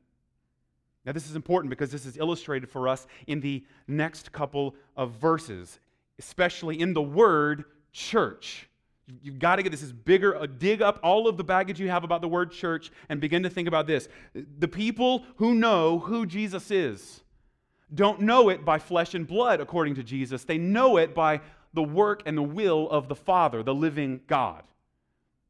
Now, 1.06 1.14
this 1.14 1.30
is 1.30 1.38
important 1.38 1.70
because 1.70 1.92
this 1.92 2.06
is 2.06 2.18
illustrated 2.18 2.70
for 2.70 2.90
us 2.90 3.08
in 3.26 3.40
the 3.40 3.64
next 3.88 4.34
couple 4.34 4.76
of 4.98 5.12
verses 5.12 5.80
especially 6.20 6.80
in 6.80 6.94
the 6.94 7.02
word 7.02 7.64
church. 7.92 8.70
You've 9.24 9.40
got 9.40 9.56
to 9.56 9.64
get 9.64 9.72
this 9.72 9.82
is 9.82 9.92
bigger. 9.92 10.36
Uh, 10.36 10.46
dig 10.46 10.82
up 10.82 11.00
all 11.02 11.28
of 11.28 11.38
the 11.38 11.44
baggage 11.44 11.80
you 11.80 11.90
have 11.90 12.04
about 12.04 12.22
the 12.22 12.28
word 12.28 12.52
church 12.52 12.92
and 13.10 13.20
begin 13.20 13.44
to 13.44 13.50
think 13.50 13.68
about 13.68 13.88
this. 13.88 14.08
The 14.60 14.68
people 14.68 15.26
who 15.38 15.56
know 15.56 16.00
who 16.00 16.26
Jesus 16.26 16.70
is 16.70 17.22
don't 17.94 18.22
know 18.22 18.50
it 18.50 18.64
by 18.64 18.78
flesh 18.78 19.16
and 19.16 19.26
blood, 19.26 19.60
according 19.60 19.96
to 19.96 20.04
Jesus. 20.04 20.44
They 20.44 20.60
know 20.60 20.98
it 20.98 21.16
by 21.16 21.42
the 21.74 21.82
work 21.82 22.22
and 22.26 22.38
the 22.38 22.44
will 22.44 22.90
of 22.90 23.08
the 23.08 23.16
Father, 23.16 23.64
the 23.64 23.74
living 23.74 24.22
God. 24.28 24.64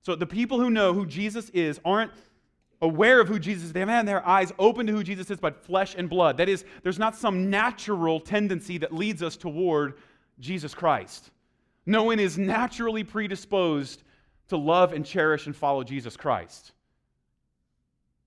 So 0.04 0.16
the 0.16 0.26
people 0.26 0.60
who 0.60 0.70
know 0.70 0.94
who 0.94 1.06
Jesus 1.06 1.50
is 1.50 1.82
aren't 1.84 2.12
aware 2.82 3.20
of 3.20 3.28
who 3.28 3.40
Jesus 3.40 3.66
is. 3.66 3.74
They 3.74 3.82
haven't 3.82 3.96
had 3.96 4.08
their 4.08 4.26
eyes 4.26 4.54
open 4.58 4.88
to 4.88 4.94
who 4.94 5.04
Jesus 5.04 5.30
is 5.30 5.38
by 5.38 5.52
flesh 5.52 5.96
and 5.98 6.10
blood. 6.10 6.38
That 6.38 6.48
is, 6.48 6.64
there's 6.82 7.00
not 7.00 7.16
some 7.16 7.50
natural 7.50 8.22
tendency 8.22 8.78
that 8.78 8.94
leads 8.94 9.22
us 9.22 9.36
toward 9.36 9.96
Jesus 10.40 10.74
Christ. 10.74 11.32
No 11.86 12.04
one 12.04 12.20
is 12.20 12.38
naturally 12.38 13.04
predisposed 13.04 14.04
to 14.50 14.58
love 14.58 14.94
and 14.94 15.06
cherish 15.06 15.46
and 15.46 15.56
follow 15.56 15.84
Jesus 15.84 16.18
Christ. 16.18 16.72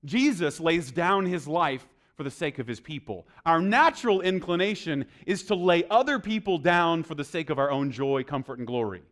Jesus 0.04 0.60
lays 0.60 0.90
down 0.90 1.26
his 1.26 1.46
life 1.46 1.86
for 2.16 2.24
the 2.24 2.30
sake 2.30 2.58
of 2.58 2.66
his 2.66 2.80
people. 2.80 3.26
Our 3.46 3.60
natural 3.60 4.20
inclination 4.20 5.06
is 5.26 5.44
to 5.44 5.54
lay 5.54 5.84
other 5.90 6.18
people 6.18 6.58
down 6.58 7.02
for 7.02 7.14
the 7.14 7.24
sake 7.24 7.50
of 7.50 7.58
our 7.58 7.70
own 7.70 7.90
joy, 7.90 8.22
comfort, 8.22 8.58
and 8.58 8.66
glory. 8.66 9.02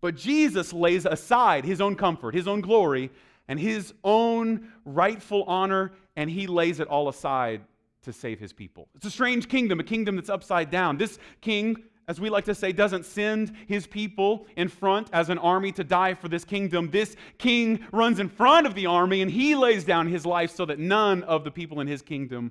But 0.00 0.16
Jesus 0.16 0.72
lays 0.72 1.04
aside 1.06 1.64
his 1.64 1.80
own 1.80 1.96
comfort, 1.96 2.34
his 2.34 2.48
own 2.48 2.60
glory, 2.60 3.10
and 3.48 3.58
his 3.58 3.92
own 4.04 4.70
rightful 4.84 5.44
honor, 5.44 5.92
and 6.16 6.30
he 6.30 6.46
lays 6.46 6.80
it 6.80 6.88
all 6.88 7.08
aside 7.08 7.62
to 8.02 8.12
save 8.12 8.38
his 8.38 8.52
people. 8.52 8.88
It's 8.94 9.06
a 9.06 9.10
strange 9.10 9.48
kingdom, 9.48 9.80
a 9.80 9.84
kingdom 9.84 10.16
that's 10.16 10.30
upside 10.30 10.70
down. 10.70 10.96
This 10.96 11.18
king, 11.40 11.82
as 12.08 12.18
we 12.18 12.30
like 12.30 12.46
to 12.46 12.54
say, 12.54 12.72
doesn't 12.72 13.04
send 13.04 13.52
his 13.66 13.86
people 13.86 14.46
in 14.56 14.68
front 14.68 15.10
as 15.12 15.28
an 15.28 15.36
army 15.36 15.70
to 15.72 15.84
die 15.84 16.14
for 16.14 16.28
this 16.28 16.42
kingdom. 16.42 16.90
This 16.90 17.14
king 17.36 17.84
runs 17.92 18.18
in 18.18 18.30
front 18.30 18.66
of 18.66 18.74
the 18.74 18.86
army 18.86 19.20
and 19.20 19.30
he 19.30 19.54
lays 19.54 19.84
down 19.84 20.08
his 20.08 20.24
life 20.24 20.50
so 20.50 20.64
that 20.64 20.78
none 20.78 21.22
of 21.24 21.44
the 21.44 21.50
people 21.50 21.80
in 21.80 21.86
his 21.86 22.00
kingdom 22.00 22.50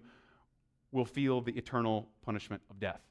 will 0.91 1.05
feel 1.05 1.41
the 1.41 1.57
eternal 1.57 2.07
punishment 2.23 2.61
of 2.69 2.79
death. 2.79 3.01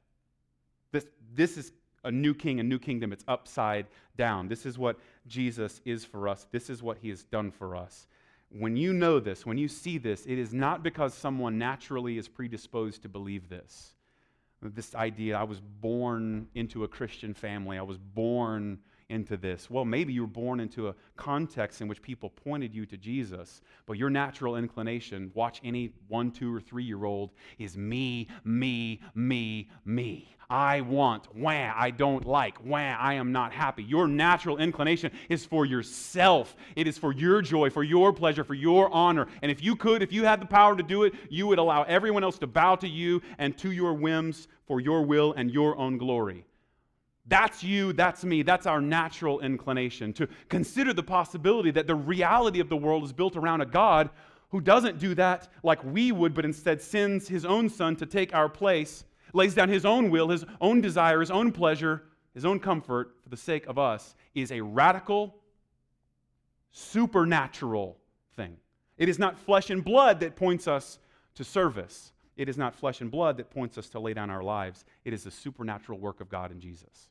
This, 0.92 1.06
this 1.34 1.58
is 1.58 1.72
a 2.04 2.12
new 2.12 2.32
king, 2.32 2.60
a 2.60 2.62
new 2.62 2.78
kingdom. 2.78 3.12
It's 3.12 3.24
upside 3.26 3.86
down. 4.16 4.46
This 4.46 4.64
is 4.66 4.78
what 4.78 5.00
Jesus 5.26 5.80
is 5.84 6.04
for 6.04 6.28
us. 6.28 6.46
This 6.52 6.70
is 6.70 6.80
what 6.80 6.98
he 6.98 7.08
has 7.08 7.24
done 7.24 7.50
for 7.50 7.74
us. 7.74 8.06
When 8.50 8.76
you 8.76 8.92
know 8.92 9.18
this, 9.18 9.44
when 9.44 9.58
you 9.58 9.66
see 9.66 9.98
this, 9.98 10.24
it 10.26 10.38
is 10.38 10.54
not 10.54 10.84
because 10.84 11.12
someone 11.12 11.58
naturally 11.58 12.16
is 12.18 12.28
predisposed 12.28 13.02
to 13.02 13.08
believe 13.08 13.48
this. 13.48 13.95
This 14.62 14.94
idea, 14.94 15.36
I 15.36 15.42
was 15.42 15.60
born 15.60 16.48
into 16.54 16.84
a 16.84 16.88
Christian 16.88 17.34
family, 17.34 17.78
I 17.78 17.82
was 17.82 17.98
born 17.98 18.78
into 19.08 19.36
this? 19.36 19.70
Well, 19.70 19.84
maybe 19.84 20.12
you 20.12 20.22
were 20.22 20.26
born 20.26 20.60
into 20.60 20.88
a 20.88 20.94
context 21.16 21.80
in 21.80 21.88
which 21.88 22.02
people 22.02 22.30
pointed 22.30 22.74
you 22.74 22.86
to 22.86 22.96
Jesus, 22.96 23.60
but 23.86 23.98
your 23.98 24.10
natural 24.10 24.56
inclination, 24.56 25.30
watch 25.34 25.60
any 25.64 25.92
one, 26.08 26.30
two, 26.30 26.54
or 26.54 26.60
three 26.60 26.84
year 26.84 27.04
old, 27.04 27.30
is 27.58 27.76
me, 27.76 28.28
me, 28.44 29.00
me, 29.14 29.70
me. 29.84 30.28
I 30.48 30.82
want, 30.82 31.34
wah, 31.34 31.72
I 31.74 31.90
don't 31.90 32.24
like, 32.24 32.64
wah, 32.64 32.78
I 32.78 33.14
am 33.14 33.32
not 33.32 33.52
happy. 33.52 33.82
Your 33.82 34.06
natural 34.06 34.58
inclination 34.58 35.10
is 35.28 35.44
for 35.44 35.66
yourself. 35.66 36.54
It 36.76 36.86
is 36.86 36.96
for 36.96 37.12
your 37.12 37.42
joy, 37.42 37.70
for 37.70 37.82
your 37.82 38.12
pleasure, 38.12 38.44
for 38.44 38.54
your 38.54 38.88
honor. 38.90 39.26
And 39.42 39.50
if 39.50 39.62
you 39.62 39.74
could, 39.74 40.02
if 40.02 40.12
you 40.12 40.24
had 40.24 40.40
the 40.40 40.46
power 40.46 40.76
to 40.76 40.84
do 40.84 41.02
it, 41.02 41.14
you 41.30 41.48
would 41.48 41.58
allow 41.58 41.82
everyone 41.82 42.22
else 42.22 42.38
to 42.38 42.46
bow 42.46 42.76
to 42.76 42.88
you 42.88 43.22
and 43.38 43.58
to 43.58 43.72
your 43.72 43.94
whims 43.94 44.46
for 44.66 44.80
your 44.80 45.02
will 45.02 45.32
and 45.32 45.50
your 45.50 45.76
own 45.76 45.98
glory. 45.98 46.44
That's 47.28 47.62
you, 47.62 47.92
that's 47.92 48.24
me, 48.24 48.42
that's 48.42 48.66
our 48.66 48.80
natural 48.80 49.40
inclination 49.40 50.12
to 50.14 50.28
consider 50.48 50.92
the 50.92 51.02
possibility 51.02 51.72
that 51.72 51.86
the 51.86 51.94
reality 51.94 52.60
of 52.60 52.68
the 52.68 52.76
world 52.76 53.02
is 53.04 53.12
built 53.12 53.36
around 53.36 53.62
a 53.62 53.66
God 53.66 54.10
who 54.50 54.60
doesn't 54.60 54.98
do 54.98 55.14
that 55.16 55.48
like 55.64 55.82
we 55.84 56.12
would, 56.12 56.34
but 56.34 56.44
instead 56.44 56.80
sends 56.80 57.26
his 57.26 57.44
own 57.44 57.68
son 57.68 57.96
to 57.96 58.06
take 58.06 58.32
our 58.32 58.48
place, 58.48 59.04
lays 59.32 59.54
down 59.54 59.68
his 59.68 59.84
own 59.84 60.08
will, 60.08 60.28
his 60.28 60.44
own 60.60 60.80
desire, 60.80 61.18
his 61.18 61.32
own 61.32 61.50
pleasure, 61.50 62.04
his 62.32 62.44
own 62.44 62.60
comfort 62.60 63.16
for 63.24 63.28
the 63.28 63.36
sake 63.36 63.66
of 63.66 63.76
us, 63.76 64.14
is 64.34 64.52
a 64.52 64.60
radical, 64.60 65.34
supernatural 66.70 67.96
thing. 68.36 68.56
It 68.98 69.08
is 69.08 69.18
not 69.18 69.36
flesh 69.36 69.70
and 69.70 69.84
blood 69.84 70.20
that 70.20 70.36
points 70.36 70.68
us 70.68 71.00
to 71.34 71.42
service. 71.42 72.12
It 72.36 72.48
is 72.48 72.56
not 72.56 72.74
flesh 72.74 73.00
and 73.00 73.10
blood 73.10 73.38
that 73.38 73.50
points 73.50 73.78
us 73.78 73.88
to 73.90 73.98
lay 73.98 74.14
down 74.14 74.30
our 74.30 74.42
lives. 74.44 74.84
It 75.04 75.12
is 75.12 75.24
the 75.24 75.30
supernatural 75.30 75.98
work 75.98 76.20
of 76.20 76.28
God 76.28 76.52
in 76.52 76.60
Jesus. 76.60 77.08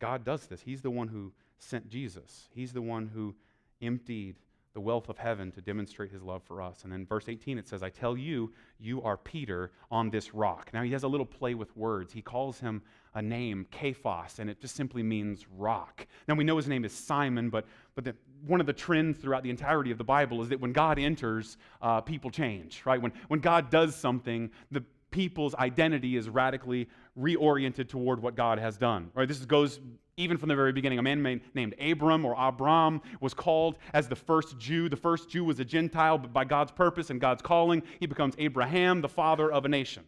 God 0.00 0.24
does 0.24 0.46
this. 0.46 0.60
He's 0.60 0.82
the 0.82 0.90
one 0.90 1.08
who 1.08 1.32
sent 1.58 1.88
Jesus, 1.88 2.48
He's 2.54 2.72
the 2.72 2.82
one 2.82 3.06
who 3.06 3.34
emptied 3.80 4.36
the 4.76 4.80
wealth 4.80 5.08
of 5.08 5.16
heaven 5.16 5.50
to 5.50 5.62
demonstrate 5.62 6.12
his 6.12 6.22
love 6.22 6.42
for 6.42 6.60
us. 6.60 6.84
And 6.84 6.92
then 6.92 7.06
verse 7.06 7.30
18 7.30 7.56
it 7.56 7.66
says, 7.66 7.82
I 7.82 7.88
tell 7.88 8.14
you, 8.14 8.52
you 8.78 9.00
are 9.00 9.16
Peter 9.16 9.70
on 9.90 10.10
this 10.10 10.34
rock. 10.34 10.68
Now 10.74 10.82
he 10.82 10.92
has 10.92 11.02
a 11.02 11.08
little 11.08 11.24
play 11.24 11.54
with 11.54 11.74
words. 11.74 12.12
He 12.12 12.20
calls 12.20 12.60
him 12.60 12.82
a 13.14 13.22
name, 13.22 13.66
Kephas, 13.72 14.38
and 14.38 14.50
it 14.50 14.60
just 14.60 14.76
simply 14.76 15.02
means 15.02 15.46
rock. 15.56 16.06
Now 16.28 16.34
we 16.34 16.44
know 16.44 16.58
his 16.58 16.68
name 16.68 16.84
is 16.84 16.92
Simon, 16.92 17.48
but, 17.48 17.64
but 17.94 18.04
the, 18.04 18.14
one 18.46 18.60
of 18.60 18.66
the 18.66 18.74
trends 18.74 19.16
throughout 19.16 19.44
the 19.44 19.48
entirety 19.48 19.92
of 19.92 19.96
the 19.96 20.04
Bible 20.04 20.42
is 20.42 20.50
that 20.50 20.60
when 20.60 20.74
God 20.74 20.98
enters, 20.98 21.56
uh, 21.80 22.02
people 22.02 22.30
change, 22.30 22.82
right? 22.84 23.00
When, 23.00 23.14
when 23.28 23.40
God 23.40 23.70
does 23.70 23.96
something, 23.96 24.50
the 24.70 24.84
people's 25.16 25.54
identity 25.54 26.14
is 26.14 26.28
radically 26.28 26.86
reoriented 27.18 27.88
toward 27.88 28.20
what 28.20 28.36
God 28.36 28.58
has 28.58 28.76
done. 28.76 29.10
Right? 29.14 29.26
This 29.26 29.38
goes 29.46 29.80
even 30.18 30.36
from 30.36 30.50
the 30.50 30.54
very 30.54 30.72
beginning. 30.72 30.98
A 30.98 31.02
man 31.02 31.40
named 31.54 31.74
Abram 31.80 32.26
or 32.26 32.34
Abram 32.36 33.00
was 33.22 33.32
called 33.32 33.78
as 33.94 34.08
the 34.08 34.14
first 34.14 34.58
Jew. 34.58 34.90
The 34.90 34.96
first 34.96 35.30
Jew 35.30 35.42
was 35.42 35.58
a 35.58 35.64
Gentile, 35.64 36.18
but 36.18 36.34
by 36.34 36.44
God's 36.44 36.70
purpose 36.70 37.08
and 37.08 37.18
God's 37.18 37.40
calling, 37.40 37.82
he 37.98 38.04
becomes 38.04 38.34
Abraham, 38.36 39.00
the 39.00 39.08
father 39.08 39.50
of 39.50 39.64
a 39.64 39.68
nation. 39.68 40.04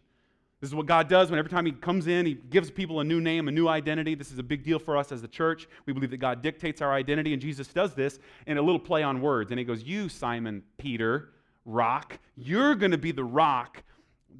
This 0.61 0.69
is 0.69 0.75
what 0.75 0.85
God 0.85 1.09
does 1.09 1.31
when 1.31 1.39
every 1.39 1.51
time 1.51 1.65
He 1.65 1.73
comes 1.73 2.07
in, 2.07 2.27
He 2.27 2.35
gives 2.35 2.71
people 2.71 3.01
a 3.01 3.05
new 3.05 3.21
name, 3.21 3.49
a 3.49 3.53
new 3.53 3.69
identity. 3.69 4.15
This 4.15 4.31
is 4.31 4.39
a 4.39 4.43
big 4.43 4.63
deal 4.63 4.79
for 4.79 4.97
us 4.97 5.11
as 5.11 5.23
the 5.23 5.29
church. 5.29 5.69
We 5.87 5.95
believe 5.95 6.11
that 6.11 6.17
God 6.19 6.43
dictates 6.43 6.83
our 6.83 6.93
identity, 6.93 7.33
and 7.33 7.41
Jesus 7.41 7.69
does 7.69 7.95
this 7.95 8.19
in 8.47 8.59
a 8.59 8.63
little 8.63 8.81
play 8.81 9.05
on 9.05 9.23
words. 9.23 9.53
And 9.53 9.59
He 9.59 9.65
goes, 9.65 9.85
You, 9.85 10.09
Simon 10.09 10.65
Peter, 10.77 11.31
rock, 11.65 12.19
you're 12.37 12.75
going 12.75 12.91
to 12.91 12.99
be 12.99 13.13
the 13.13 13.25
rock 13.25 13.85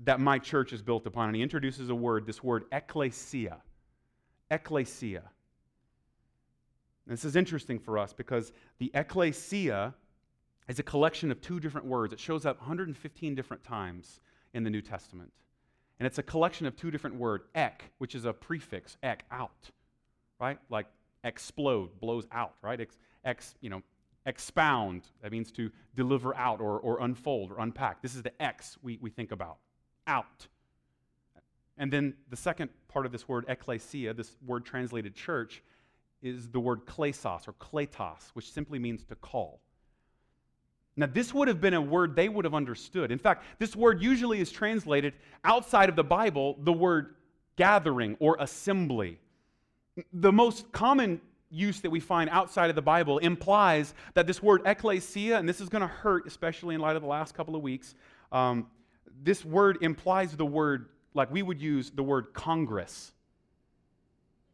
that 0.05 0.21
my 0.21 0.39
church 0.39 0.73
is 0.73 0.83
built 0.83 1.07
upon. 1.07 1.29
And 1.29 1.37
he 1.37 1.43
introduces 1.43 1.91
a 1.91 1.95
word, 1.95 2.27
this 2.27 2.43
word 2.43 2.65
ecclesia. 2.73 3.59
Ecclesia. 4.51 5.23
This 7.07 7.25
is 7.25 7.37
interesting 7.37 7.79
for 7.79 7.99
us 7.99 8.13
because 8.13 8.53
the 8.79 8.91
ecclesia 8.95 9.95
is 10.69 10.79
a 10.79 10.83
collection 10.83 11.31
of 11.31 11.41
two 11.41 11.59
different 11.59 11.87
words. 11.87 12.13
It 12.13 12.21
shows 12.21 12.45
up 12.45 12.59
115 12.59 13.35
different 13.35 13.65
times 13.65 14.21
in 14.53 14.63
the 14.63 14.71
New 14.71 14.83
Testament. 14.83 15.33
And 15.99 16.07
it's 16.07 16.19
a 16.19 16.23
collection 16.23 16.67
of 16.67 16.77
two 16.77 16.91
different 16.91 17.17
words. 17.17 17.47
Ek, 17.55 17.83
which 17.97 18.15
is 18.15 18.27
a 18.27 18.33
prefix, 18.33 18.99
ek, 19.03 19.25
out, 19.33 19.71
right? 20.39 20.59
Like 20.69 20.87
explode, 21.25 21.99
blows 21.99 22.27
out, 22.31 22.55
right? 22.63 22.79
Ex, 22.79 22.99
ex 23.25 23.55
you 23.63 23.71
know, 23.71 23.83
expound, 24.27 25.03
that 25.23 25.33
means 25.33 25.51
to 25.53 25.71
deliver 25.97 26.37
out 26.37 26.61
or, 26.61 26.79
or 26.79 27.01
unfold 27.01 27.51
or 27.51 27.61
unpack. 27.61 28.03
This 28.03 28.15
is 28.15 28.23
the 28.23 28.43
X 28.43 28.77
we, 28.83 28.99
we 29.01 29.09
think 29.09 29.33
about 29.33 29.57
out. 30.09 30.49
And 31.77 31.93
then 31.93 32.15
the 32.29 32.37
second 32.37 32.71
part 32.89 33.07
of 33.07 33.13
this 33.13 33.29
word, 33.29 33.45
ecclesia, 33.47 34.13
this 34.15 34.33
word 34.45 34.65
translated 34.65 35.15
church, 35.15 35.63
is 36.21 36.49
the 36.49 36.59
word 36.59 36.85
klesos 36.85 37.47
or 37.47 37.53
kletos, 37.53 38.31
which 38.35 38.51
simply 38.51 38.81
means 38.81 39.05
to 39.05 39.15
call. 39.15 39.61
Now, 40.97 41.07
this 41.07 41.33
would 41.33 41.47
have 41.47 41.61
been 41.61 41.75
a 41.75 41.81
word 41.81 42.17
they 42.17 42.29
would 42.29 42.45
have 42.45 42.57
understood. 42.57 43.13
In 43.13 43.19
fact, 43.19 43.45
this 43.61 43.77
word 43.77 44.03
usually 44.03 44.41
is 44.41 44.51
translated 44.51 45.15
outside 45.45 45.89
of 45.89 45.95
the 45.95 46.03
Bible, 46.03 46.57
the 46.65 46.73
word 46.73 47.15
gathering 47.55 48.17
or 48.19 48.37
assembly. 48.41 49.21
The 50.13 50.33
most 50.33 50.73
common 50.73 51.21
use 51.51 51.81
that 51.83 51.91
we 51.91 52.01
find 52.01 52.29
outside 52.31 52.69
of 52.69 52.75
the 52.75 52.83
Bible 52.83 53.19
implies 53.19 53.95
that 54.15 54.27
this 54.27 54.43
word 54.43 54.63
ecclesia, 54.65 55.39
and 55.39 55.49
this 55.49 55.61
is 55.61 55.69
going 55.69 55.83
to 55.83 55.89
hurt, 55.89 56.27
especially 56.27 56.75
in 56.75 56.81
light 56.81 56.97
of 56.97 57.03
the 57.03 57.09
last 57.09 57.33
couple 57.33 57.55
of 57.55 57.63
weeks, 57.63 57.95
um, 58.33 58.67
this 59.23 59.45
word 59.45 59.79
implies 59.81 60.37
the 60.37 60.47
word, 60.47 60.89
like 61.15 61.31
we 61.31 61.43
would 61.43 61.61
use 61.61 61.91
the 61.91 62.03
word 62.03 62.33
Congress. 62.33 63.13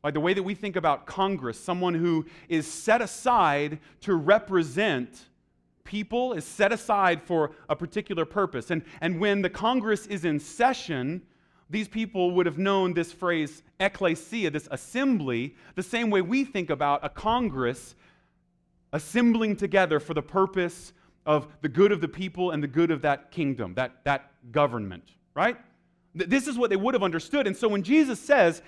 Like 0.03 0.14
the 0.14 0.20
way 0.20 0.35
that 0.35 0.42
we 0.42 0.55
think 0.55 0.77
about 0.77 1.07
Congress, 1.07 1.59
someone 1.59 1.94
who 1.94 2.27
is 2.48 2.66
set 2.66 3.00
aside 3.00 3.79
to 4.03 4.14
represent 4.14 5.27
people, 5.85 6.35
is 6.35 6.44
set 6.44 6.72
aside 6.72 7.22
for 7.22 7.53
a 7.68 7.77
particular 7.77 8.24
purpose. 8.24 8.70
And, 8.70 8.83
and 9.00 9.18
when 9.18 9.40
the 9.40 9.50
Congress 9.50 10.07
is 10.07 10.24
in 10.27 10.38
session, 10.40 11.22
these 11.70 11.88
people 11.88 12.33
would 12.33 12.46
have 12.46 12.59
known 12.59 12.92
this 12.92 13.12
phrase, 13.12 13.62
ecclesia, 13.81 14.50
this 14.50 14.68
assembly, 14.70 15.57
the 15.74 15.83
same 15.83 16.11
way 16.11 16.20
we 16.20 16.44
think 16.44 16.68
about 16.68 17.00
a 17.03 17.09
Congress 17.09 17.94
assembling 18.92 19.57
together 19.57 19.98
for 19.98 20.14
the 20.14 20.22
purpose 20.22 20.92
of 21.26 21.48
the 21.62 21.68
good 21.68 21.92
of 21.92 22.00
the 22.00 22.08
people 22.08 22.50
and 22.50 22.62
the 22.62 22.68
good 22.68 22.90
of 22.90 23.02
that 23.02 23.30
kingdom, 23.30 23.74
that, 23.74 24.04
that 24.04 24.30
government, 24.52 25.10
right? 25.34 25.56
This 26.14 26.46
is 26.46 26.56
what 26.56 26.70
they 26.70 26.76
would 26.76 26.94
have 26.94 27.02
understood. 27.02 27.46
And 27.46 27.56
so 27.56 27.66
when 27.66 27.82
Jesus 27.82 28.20
says, 28.20 28.62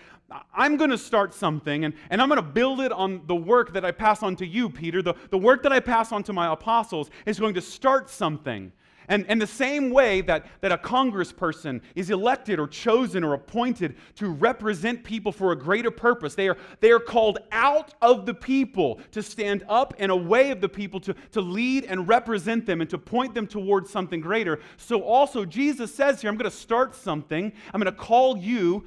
I'm 0.53 0.77
going 0.77 0.91
to 0.91 0.99
start 0.99 1.33
something 1.33 1.85
and, 1.85 1.95
and 2.11 2.21
I'm 2.21 2.29
going 2.29 2.39
to 2.41 2.43
build 2.43 2.81
it 2.81 2.91
on 2.91 3.23
the 3.27 3.37
work 3.37 3.73
that 3.75 3.85
I 3.85 3.93
pass 3.93 4.23
on 4.23 4.35
to 4.37 4.47
you, 4.47 4.69
Peter, 4.69 5.01
the, 5.01 5.15
the 5.31 5.39
work 5.39 5.63
that 5.63 5.73
I 5.73 5.79
pass 5.79 6.11
on 6.11 6.25
to 6.25 6.33
my 6.33 6.53
apostles 6.53 7.11
is 7.25 7.39
going 7.39 7.55
to 7.55 7.61
start 7.61 8.11
something. 8.11 8.73
And, 9.09 9.25
and 9.29 9.41
the 9.41 9.47
same 9.47 9.91
way 9.91 10.21
that, 10.23 10.47
that 10.61 10.73
a 10.73 10.79
congressperson 10.79 11.81
is 11.95 12.11
elected 12.11 12.59
or 12.59 12.67
chosen 12.67 13.25
or 13.25 13.35
appointed 13.35 13.97
to 14.17 14.29
represent 14.31 15.05
people 15.05 15.33
for 15.33 15.53
a 15.53 15.57
greater 15.57 15.91
purpose, 15.91 16.35
they 16.35 16.49
are, 16.49 16.57
they 16.81 16.91
are 16.91 17.01
called 17.01 17.39
out 17.53 17.95
of 18.03 18.27
the 18.27 18.35
people 18.35 19.01
to 19.13 19.23
stand 19.23 19.65
up 19.69 19.95
and 19.99 20.11
away 20.11 20.51
of 20.51 20.61
the 20.61 20.69
people 20.69 21.01
to, 21.01 21.15
to 21.33 21.41
lead 21.41 21.85
and 21.85 22.09
represent 22.09 22.67
them 22.67 22.81
and 22.81 22.91
to 22.91 22.99
point 22.99 23.35
them 23.35 23.47
towards 23.47 23.91
something 23.91 24.21
greater. 24.21 24.61
So, 24.77 25.03
also, 25.03 25.45
Jesus 25.45 25.95
says 25.95 26.21
here, 26.21 26.31
I'm 26.31 26.37
going 26.37 26.51
to 26.51 26.57
start 26.57 26.95
something, 26.95 27.53
I'm 27.73 27.81
going 27.81 27.93
to 27.93 27.99
call 27.99 28.37
you 28.37 28.85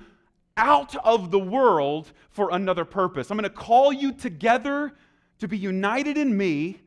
out 0.58 0.95
of 1.05 1.32
the 1.32 1.39
world 1.39 2.12
for 2.32 2.51
another 2.51 2.84
purpose. 2.84 3.32
I'm 3.32 3.38
going 3.38 3.49
to 3.49 3.55
call 3.55 3.93
you 3.93 4.12
together 4.12 4.93
to 5.39 5.47
be 5.47 5.58
united 5.58 6.17
in 6.17 6.36
me 6.36 6.82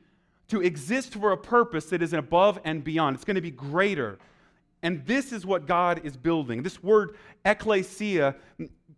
to 0.53 0.61
exist 0.61 1.15
for 1.15 1.33
a 1.33 1.37
purpose 1.37 1.87
that 1.87 2.03
is 2.03 2.13
above 2.13 2.61
and 2.63 2.85
beyond. 2.85 3.17
It's 3.17 3.25
going 3.25 3.37
to 3.37 3.41
be 3.41 3.51
greater. 3.51 4.19
And 4.83 5.03
this 5.07 5.33
is 5.33 5.47
what 5.47 5.67
God 5.67 6.03
is 6.05 6.15
building. 6.15 6.63
This 6.63 6.83
word 6.83 7.17
ecclesia, 7.47 8.37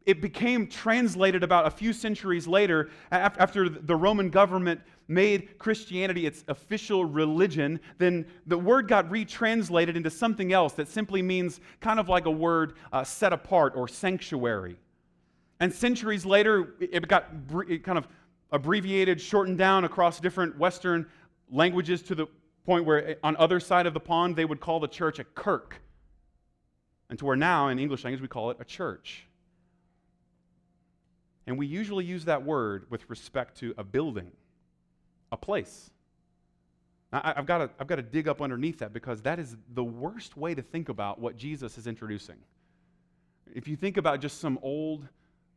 it 0.05 0.21
became 0.21 0.67
translated 0.67 1.45
about 1.45 1.65
a 1.65 1.71
few 1.71 1.93
centuries 1.93 2.49
later 2.49 2.91
after 3.13 3.69
the 3.69 3.95
Roman 3.95 4.31
government 4.31 4.81
made 5.07 5.57
Christianity 5.59 6.27
its 6.27 6.45
official 6.49 7.05
religion. 7.05 7.79
Then 7.99 8.27
the 8.47 8.59
word 8.59 8.89
got 8.89 9.09
retranslated 9.09 9.97
into 9.97 10.11
something 10.11 10.53
else 10.53 10.73
that 10.73 10.89
simply 10.89 11.23
means 11.23 11.61
kind 11.81 12.01
of 12.01 12.09
like 12.09 12.27
a 12.27 12.33
word 12.33 12.73
uh, 12.93 13.05
set 13.05 13.33
apart 13.33 13.75
or 13.77 13.87
sanctuary. 13.87 14.77
And 15.61 15.73
centuries 15.73 16.27
later, 16.27 16.75
it 16.81 17.07
got 17.07 17.29
it 17.69 17.85
kind 17.85 17.97
of 17.97 18.09
abbreviated, 18.51 19.21
shortened 19.21 19.59
down 19.59 19.85
across 19.85 20.21
different 20.21 20.57
Western 20.59 21.07
languages 21.55 22.03
to 22.03 22.15
the 22.15 22.27
point 22.67 22.85
where 22.85 23.11
eh, 23.11 23.15
on 23.23 23.37
other 23.37 23.61
side 23.61 23.87
of 23.87 23.95
the 23.95 24.01
pond 24.01 24.37
they 24.37 24.45
would 24.45 24.61
call 24.61 24.81
the 24.81 24.89
church 24.89 25.19
a 25.19 25.25
kirk. 25.25 25.81
And 27.09 27.19
to 27.19 27.25
where 27.25 27.37
now 27.37 27.69
in 27.69 27.79
English 27.79 28.05
language 28.05 28.21
we 28.21 28.29
call 28.29 28.51
it 28.51 28.57
a 28.61 28.65
church. 28.65 29.27
And 31.47 31.59
we 31.59 31.67
usually 31.67 32.05
use 32.05 32.25
that 32.25 32.43
word 32.43 32.87
with 32.91 33.09
respect 33.09 33.59
to 33.59 33.75
a 33.77 33.85
building, 33.85 34.33
a 35.31 35.37
place. 35.37 35.91
Now, 37.13 37.21
I've 37.23 37.47
got, 37.47 37.59
to, 37.59 37.71
I've 37.79 37.87
got 37.87 37.97
to 37.97 38.03
dig 38.03 38.27
up 38.27 38.41
underneath 38.41 38.79
that 38.79 38.93
because 38.93 39.21
that 39.23 39.39
is 39.39 39.57
the 39.75 39.85
worst 39.85 40.37
way 40.37 40.55
to 40.55 40.63
think 40.63 40.89
about 40.89 41.21
what 41.21 41.37
Jesus 41.37 41.77
is 41.77 41.87
introducing. 41.87 42.37
If 43.55 43.69
you 43.69 43.77
think 43.77 43.99
about 43.99 44.21
just 44.21 44.41
some 44.41 44.59
old 44.63 45.07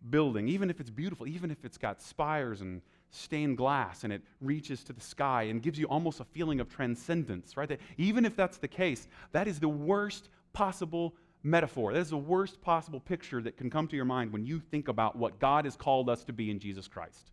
building, 0.10 0.50
even 0.50 0.70
if 0.70 0.80
it's 0.80 0.90
beautiful, 0.90 1.26
even 1.26 1.50
if 1.50 1.64
it's 1.64 1.78
got 1.78 2.02
spires 2.02 2.62
and 2.62 2.82
stained 3.10 3.58
glass 3.58 4.04
and 4.04 4.12
it 4.12 4.22
reaches 4.42 4.84
to 4.84 4.94
the 4.94 5.02
sky 5.02 5.44
and 5.44 5.62
gives 5.62 5.80
you 5.80 5.86
almost 5.88 6.20
a 6.20 6.26
feeling 6.26 6.60
of 6.60 6.70
transcendence, 6.70 7.58
right? 7.58 7.70
That 7.70 7.80
even 7.98 8.26
if 8.26 8.36
that's 8.36 8.58
the 8.58 8.68
case, 8.68 9.08
that 9.32 9.48
is 9.48 9.60
the 9.60 9.70
worst 9.70 10.30
possible 10.54 11.14
metaphor. 11.44 11.94
That 11.94 12.00
is 12.00 12.10
the 12.10 12.18
worst 12.18 12.62
possible 12.62 13.00
picture 13.00 13.42
that 13.42 13.58
can 13.58 13.70
come 13.70 13.88
to 13.88 13.96
your 13.96 14.06
mind 14.06 14.32
when 14.32 14.46
you 14.46 14.60
think 14.60 14.88
about 14.88 15.16
what 15.16 15.40
God 15.40 15.66
has 15.66 15.76
called 15.76 16.10
us 16.10 16.24
to 16.26 16.34
be 16.34 16.52
in 16.52 16.60
Jesus 16.60 16.88
Christ. 16.88 17.32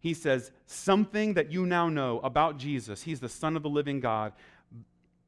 He 0.00 0.14
says, 0.14 0.50
Something 0.66 1.34
that 1.34 1.52
you 1.52 1.66
now 1.66 1.88
know 1.88 2.20
about 2.20 2.58
Jesus, 2.58 3.02
He's 3.02 3.20
the 3.20 3.28
Son 3.28 3.56
of 3.56 3.62
the 3.62 3.68
living 3.68 4.00
God, 4.00 4.32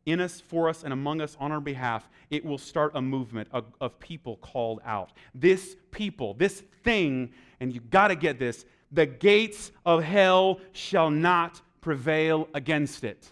in 0.05 0.21
us, 0.21 0.41
for 0.41 0.69
us, 0.69 0.83
and 0.83 0.93
among 0.93 1.21
us 1.21 1.37
on 1.39 1.53
our 1.53 1.61
behalf, 1.61 2.09
it 2.29 2.45
will 2.45 2.59
start 2.59 2.93
a 2.95 3.03
movement 3.03 3.49
of, 3.53 3.67
of 3.81 4.01
people 4.01 4.37
called 4.39 4.81
out. 4.85 5.13
This 5.33 5.77
people, 5.93 6.35
this 6.35 6.63
thing, 6.83 7.33
and 7.61 7.73
you've 7.73 7.91
got 7.91 8.09
to 8.09 8.17
get 8.17 8.39
this 8.39 8.65
the 8.93 9.07
gates 9.07 9.73
of 9.87 10.05
hell 10.05 10.61
shall 10.73 11.11
not 11.11 11.61
prevail 11.81 12.49
against 12.55 13.05
it. 13.05 13.31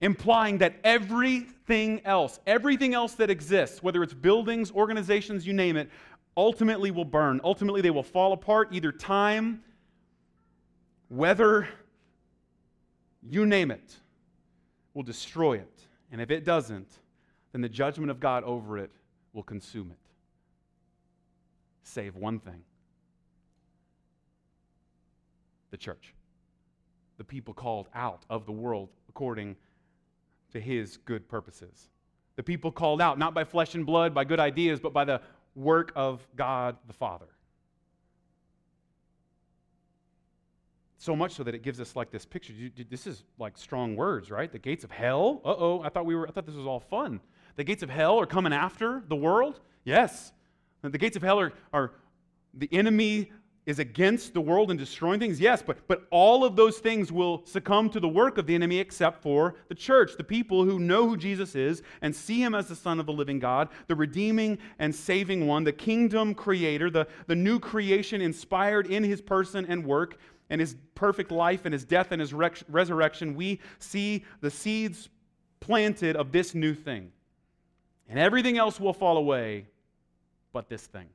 Implying 0.00 0.58
that 0.58 0.74
everything 0.82 2.00
else, 2.04 2.40
everything 2.46 2.94
else 2.94 3.14
that 3.14 3.30
exists, 3.30 3.82
whether 3.82 4.02
it's 4.02 4.14
buildings, 4.14 4.72
organizations, 4.72 5.46
you 5.46 5.52
name 5.52 5.76
it, 5.76 5.88
ultimately 6.36 6.90
will 6.90 7.04
burn. 7.04 7.40
Ultimately, 7.44 7.82
they 7.82 7.90
will 7.90 8.02
fall 8.02 8.32
apart, 8.32 8.68
either 8.72 8.90
time, 8.90 9.62
weather, 11.08 11.68
you 13.22 13.46
name 13.46 13.70
it 13.70 13.96
will 14.94 15.02
destroy 15.02 15.54
it. 15.54 15.86
And 16.10 16.20
if 16.20 16.30
it 16.30 16.44
doesn't, 16.44 16.88
then 17.52 17.60
the 17.60 17.68
judgment 17.68 18.10
of 18.10 18.18
God 18.18 18.44
over 18.44 18.78
it 18.78 18.90
will 19.32 19.42
consume 19.42 19.90
it. 19.90 19.98
Save 21.84 22.16
one 22.16 22.40
thing 22.40 22.62
the 25.72 25.76
church, 25.76 26.14
the 27.18 27.24
people 27.24 27.52
called 27.52 27.88
out 27.94 28.24
of 28.30 28.46
the 28.46 28.52
world 28.52 28.90
according 29.08 29.56
to 30.52 30.60
his 30.60 30.98
good 30.98 31.28
purposes. 31.28 31.88
The 32.36 32.42
people 32.44 32.70
called 32.70 33.02
out 33.02 33.18
not 33.18 33.34
by 33.34 33.42
flesh 33.42 33.74
and 33.74 33.84
blood, 33.84 34.14
by 34.14 34.24
good 34.24 34.38
ideas, 34.38 34.78
but 34.78 34.92
by 34.92 35.04
the 35.04 35.20
work 35.56 35.92
of 35.96 36.24
God 36.36 36.76
the 36.86 36.92
Father. 36.92 37.26
So 40.98 41.16
much 41.16 41.32
so 41.32 41.42
that 41.42 41.54
it 41.54 41.62
gives 41.62 41.80
us 41.80 41.96
like 41.96 42.12
this 42.12 42.24
picture. 42.24 42.52
This 42.88 43.08
is 43.08 43.24
like 43.38 43.58
strong 43.58 43.96
words, 43.96 44.30
right? 44.30 44.52
The 44.52 44.58
gates 44.58 44.84
of 44.84 44.92
hell. 44.92 45.40
Uh 45.44 45.54
oh, 45.58 45.82
I 45.82 45.88
thought 45.88 46.06
we 46.06 46.14
were. 46.14 46.28
I 46.28 46.30
thought 46.30 46.46
this 46.46 46.54
was 46.54 46.66
all 46.66 46.78
fun. 46.78 47.20
The 47.56 47.64
gates 47.64 47.82
of 47.82 47.90
hell 47.90 48.20
are 48.20 48.26
coming 48.26 48.52
after 48.52 49.02
the 49.08 49.16
world. 49.16 49.58
Yes, 49.84 50.32
the 50.82 50.96
gates 50.98 51.16
of 51.16 51.22
hell 51.22 51.40
are, 51.40 51.52
are 51.72 51.92
the 52.54 52.68
enemy 52.70 53.32
is 53.64 53.78
against 53.78 54.34
the 54.34 54.40
world 54.40 54.70
and 54.70 54.78
destroying 54.78 55.20
things. 55.20 55.40
Yes, 55.40 55.62
but 55.62 55.86
but 55.86 56.06
all 56.10 56.44
of 56.44 56.56
those 56.56 56.78
things 56.78 57.12
will 57.12 57.42
succumb 57.46 57.88
to 57.90 58.00
the 58.00 58.08
work 58.08 58.38
of 58.38 58.46
the 58.46 58.54
enemy, 58.54 58.78
except 58.78 59.22
for 59.22 59.54
the 59.68 59.74
church, 59.74 60.16
the 60.16 60.24
people 60.24 60.64
who 60.64 60.78
know 60.78 61.08
who 61.08 61.16
Jesus 61.16 61.54
is 61.54 61.82
and 62.00 62.14
see 62.14 62.42
him 62.42 62.54
as 62.54 62.66
the 62.66 62.76
Son 62.76 62.98
of 62.98 63.06
the 63.06 63.12
living 63.12 63.38
God, 63.38 63.68
the 63.86 63.94
redeeming 63.94 64.58
and 64.78 64.94
saving 64.94 65.46
one, 65.46 65.62
the 65.64 65.72
kingdom 65.72 66.34
creator, 66.34 66.90
the 66.90 67.06
the 67.28 67.36
new 67.36 67.60
creation 67.60 68.20
inspired 68.20 68.88
in 68.88 69.04
his 69.04 69.20
person 69.20 69.64
and 69.66 69.86
work 69.86 70.18
and 70.50 70.60
his 70.60 70.76
perfect 70.94 71.30
life 71.30 71.64
and 71.64 71.72
his 71.72 71.84
death 71.84 72.12
and 72.12 72.20
his 72.20 72.34
resurrection, 72.34 73.34
we 73.34 73.58
see 73.78 74.22
the 74.40 74.50
seeds 74.50 75.08
planted 75.60 76.14
of 76.14 76.30
this 76.30 76.54
new 76.54 76.74
thing. 76.74 77.10
And 78.08 78.18
everything 78.18 78.58
else 78.58 78.78
will 78.78 78.92
fall 78.92 79.16
away 79.16 79.66
but 80.52 80.68
this 80.68 80.86
thing. 80.86 81.08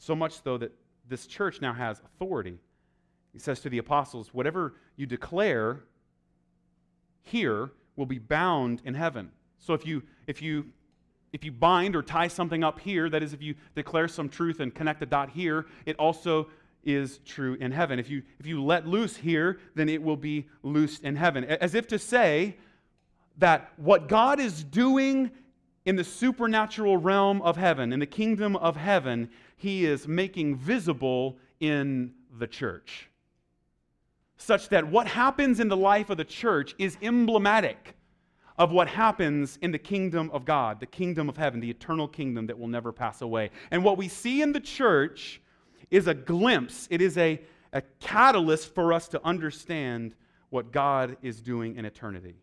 So 0.00 0.16
much 0.16 0.42
so 0.42 0.58
that 0.58 0.72
this 1.08 1.26
church 1.26 1.60
now 1.60 1.74
has 1.74 2.00
authority. 2.00 2.58
He 3.32 3.38
says 3.38 3.60
to 3.60 3.68
the 3.68 3.78
apostles, 3.78 4.34
Whatever 4.34 4.74
you 4.96 5.06
declare 5.06 5.84
here 7.22 7.70
will 7.96 8.06
be 8.06 8.18
bound 8.18 8.80
in 8.84 8.94
heaven. 8.94 9.30
So 9.58 9.74
if 9.74 9.86
you, 9.86 10.02
if 10.26 10.40
you 10.42 10.64
if 11.32 11.44
you 11.44 11.52
bind 11.52 11.94
or 11.94 12.02
tie 12.02 12.26
something 12.26 12.64
up 12.64 12.80
here, 12.80 13.08
that 13.08 13.22
is, 13.22 13.32
if 13.32 13.40
you 13.40 13.54
declare 13.76 14.08
some 14.08 14.28
truth 14.28 14.58
and 14.58 14.74
connect 14.74 15.00
a 15.02 15.06
dot 15.06 15.30
here, 15.30 15.66
it 15.86 15.94
also 15.96 16.48
is 16.82 17.18
true 17.24 17.54
in 17.60 17.70
heaven. 17.70 18.00
If 18.00 18.10
you, 18.10 18.22
if 18.40 18.46
you 18.46 18.64
let 18.64 18.86
loose 18.88 19.16
here, 19.16 19.60
then 19.76 19.88
it 19.88 20.02
will 20.02 20.16
be 20.16 20.48
loosed 20.64 21.04
in 21.04 21.14
heaven. 21.14 21.44
As 21.44 21.76
if 21.76 21.86
to 21.88 22.00
say 22.00 22.56
that 23.38 23.72
what 23.76 24.08
God 24.08 24.40
is 24.40 24.64
doing 24.64 25.30
in 25.84 25.96
the 25.96 26.04
supernatural 26.04 26.96
realm 26.96 27.40
of 27.42 27.56
heaven, 27.56 27.92
in 27.92 28.00
the 28.00 28.06
kingdom 28.06 28.56
of 28.56 28.76
heaven, 28.76 29.30
he 29.56 29.84
is 29.84 30.06
making 30.06 30.56
visible 30.56 31.38
in 31.58 32.12
the 32.38 32.46
church. 32.46 33.08
Such 34.36 34.68
that 34.70 34.86
what 34.86 35.06
happens 35.06 35.60
in 35.60 35.68
the 35.68 35.76
life 35.76 36.10
of 36.10 36.16
the 36.16 36.24
church 36.24 36.74
is 36.78 36.96
emblematic 37.02 37.94
of 38.58 38.72
what 38.72 38.88
happens 38.88 39.58
in 39.62 39.70
the 39.70 39.78
kingdom 39.78 40.30
of 40.32 40.44
God, 40.44 40.80
the 40.80 40.86
kingdom 40.86 41.28
of 41.28 41.36
heaven, 41.36 41.60
the 41.60 41.70
eternal 41.70 42.06
kingdom 42.06 42.46
that 42.46 42.58
will 42.58 42.68
never 42.68 42.92
pass 42.92 43.22
away. 43.22 43.50
And 43.70 43.82
what 43.82 43.96
we 43.96 44.08
see 44.08 44.42
in 44.42 44.52
the 44.52 44.60
church 44.60 45.40
is 45.90 46.06
a 46.06 46.14
glimpse, 46.14 46.86
it 46.90 47.00
is 47.00 47.16
a, 47.16 47.40
a 47.72 47.82
catalyst 48.00 48.74
for 48.74 48.92
us 48.92 49.08
to 49.08 49.24
understand 49.24 50.14
what 50.50 50.72
God 50.72 51.16
is 51.22 51.40
doing 51.40 51.76
in 51.76 51.84
eternity. 51.84 52.36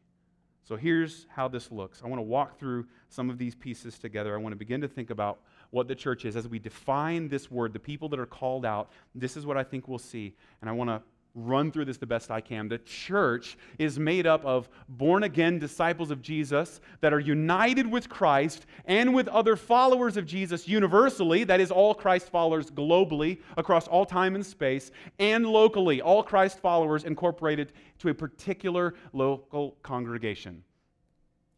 So 0.67 0.75
here's 0.75 1.27
how 1.29 1.47
this 1.47 1.71
looks. 1.71 2.01
I 2.03 2.07
want 2.07 2.19
to 2.19 2.23
walk 2.23 2.59
through 2.59 2.87
some 3.07 3.29
of 3.29 3.37
these 3.37 3.55
pieces 3.55 3.97
together. 3.97 4.35
I 4.35 4.37
want 4.37 4.51
to 4.51 4.57
begin 4.57 4.81
to 4.81 4.87
think 4.89 5.11
about 5.11 5.39
what 5.69 5.87
the 5.87 5.95
church 5.95 6.25
is. 6.25 6.35
As 6.35 6.45
we 6.45 6.59
define 6.59 7.29
this 7.29 7.49
word, 7.49 7.71
the 7.71 7.79
people 7.79 8.09
that 8.09 8.19
are 8.19 8.25
called 8.25 8.65
out, 8.65 8.91
this 9.15 9.37
is 9.37 9.45
what 9.45 9.55
I 9.55 9.63
think 9.63 9.87
we'll 9.87 9.97
see. 9.97 10.35
And 10.59 10.69
I 10.69 10.73
want 10.73 10.89
to 10.89 11.01
run 11.37 11.71
through 11.71 11.85
this 11.85 11.97
the 11.97 12.05
best 12.05 12.31
I 12.31 12.41
can. 12.41 12.67
The 12.67 12.79
church 12.79 13.57
is 13.77 13.99
made 13.99 14.25
up 14.25 14.43
of 14.43 14.67
born 14.89 15.23
again 15.23 15.59
disciples 15.59 16.09
of 16.09 16.21
Jesus 16.21 16.81
that 17.01 17.13
are 17.13 17.19
united 17.19 17.89
with 17.89 18.09
Christ 18.09 18.65
and 18.85 19.13
with 19.13 19.27
other 19.27 19.55
followers 19.55 20.17
of 20.17 20.25
Jesus 20.25 20.67
universally, 20.67 21.43
that 21.43 21.61
is, 21.61 21.69
all 21.71 21.93
Christ 21.93 22.29
followers 22.29 22.71
globally 22.71 23.39
across 23.55 23.87
all 23.87 24.05
time 24.05 24.33
and 24.33 24.45
space, 24.45 24.91
and 25.19 25.45
locally, 25.45 26.01
all 26.01 26.23
Christ 26.23 26.59
followers 26.59 27.03
incorporated 27.03 27.71
to 27.99 28.09
a 28.09 28.13
particular 28.13 28.95
local 29.13 29.77
congregation. 29.83 30.63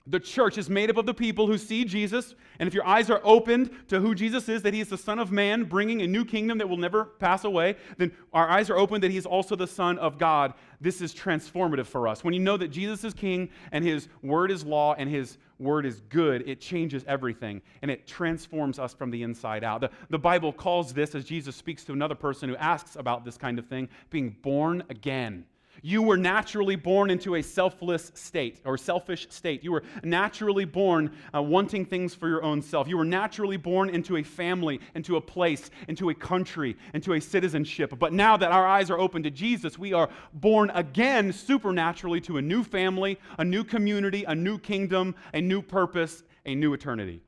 The 0.09 0.19
church 0.19 0.57
is 0.57 0.71
made 0.71 0.89
up 0.89 0.97
of 0.97 1.05
the 1.05 1.13
people 1.13 1.45
who 1.45 1.57
see 1.57 1.85
Jesus, 1.85 2.33
and 2.57 2.65
if 2.65 2.73
your 2.73 2.85
eyes 2.85 3.11
are 3.11 3.21
opened 3.23 3.69
to 3.89 3.99
who 3.99 4.15
Jesus 4.15 4.49
is, 4.49 4.63
that 4.63 4.73
he 4.73 4.81
is 4.81 4.89
the 4.89 4.97
Son 4.97 5.19
of 5.19 5.31
Man, 5.31 5.65
bringing 5.65 6.01
a 6.01 6.07
new 6.07 6.25
kingdom 6.25 6.57
that 6.57 6.67
will 6.67 6.77
never 6.77 7.05
pass 7.05 7.43
away, 7.43 7.75
then 7.97 8.11
our 8.33 8.49
eyes 8.49 8.71
are 8.71 8.77
open 8.77 9.01
that 9.01 9.11
he 9.11 9.17
is 9.17 9.27
also 9.27 9.55
the 9.55 9.67
Son 9.67 9.99
of 9.99 10.17
God. 10.17 10.55
This 10.81 10.99
is 10.99 11.13
transformative 11.13 11.85
for 11.85 12.07
us. 12.07 12.23
When 12.23 12.33
you 12.33 12.39
know 12.39 12.57
that 12.57 12.69
Jesus 12.69 13.03
is 13.03 13.13
King 13.13 13.49
and 13.71 13.83
his 13.83 14.07
word 14.23 14.49
is 14.49 14.65
law 14.65 14.95
and 14.97 15.07
his 15.07 15.37
word 15.59 15.85
is 15.85 16.01
good, 16.09 16.47
it 16.47 16.59
changes 16.59 17.03
everything 17.07 17.61
and 17.83 17.91
it 17.91 18.07
transforms 18.07 18.79
us 18.79 18.93
from 18.93 19.11
the 19.11 19.21
inside 19.21 19.63
out. 19.63 19.81
The, 19.81 19.91
the 20.09 20.17
Bible 20.17 20.51
calls 20.51 20.91
this, 20.91 21.13
as 21.13 21.23
Jesus 21.23 21.55
speaks 21.55 21.83
to 21.85 21.93
another 21.93 22.15
person 22.15 22.49
who 22.49 22.55
asks 22.55 22.95
about 22.95 23.25
this 23.25 23.37
kind 23.37 23.59
of 23.59 23.67
thing, 23.67 23.89
being 24.09 24.35
born 24.41 24.83
again. 24.89 25.45
You 25.81 26.01
were 26.01 26.17
naturally 26.17 26.75
born 26.75 27.09
into 27.09 27.35
a 27.35 27.41
selfless 27.41 28.11
state 28.15 28.61
or 28.65 28.77
selfish 28.77 29.27
state. 29.29 29.63
You 29.63 29.71
were 29.71 29.83
naturally 30.03 30.65
born 30.65 31.11
uh, 31.33 31.41
wanting 31.41 31.85
things 31.85 32.13
for 32.13 32.27
your 32.27 32.43
own 32.43 32.61
self. 32.61 32.87
You 32.87 32.97
were 32.97 33.05
naturally 33.05 33.57
born 33.57 33.89
into 33.89 34.17
a 34.17 34.23
family, 34.23 34.79
into 34.95 35.15
a 35.15 35.21
place, 35.21 35.69
into 35.87 36.09
a 36.09 36.13
country, 36.13 36.75
into 36.93 37.13
a 37.13 37.21
citizenship. 37.21 37.93
But 37.97 38.13
now 38.13 38.37
that 38.37 38.51
our 38.51 38.67
eyes 38.67 38.89
are 38.89 38.99
open 38.99 39.23
to 39.23 39.31
Jesus, 39.31 39.77
we 39.77 39.93
are 39.93 40.09
born 40.33 40.69
again 40.71 41.31
supernaturally 41.31 42.21
to 42.21 42.37
a 42.37 42.41
new 42.41 42.63
family, 42.63 43.19
a 43.37 43.45
new 43.45 43.63
community, 43.63 44.23
a 44.25 44.35
new 44.35 44.57
kingdom, 44.57 45.15
a 45.33 45.41
new 45.41 45.61
purpose, 45.61 46.23
a 46.45 46.55
new 46.55 46.73
eternity. 46.73 47.21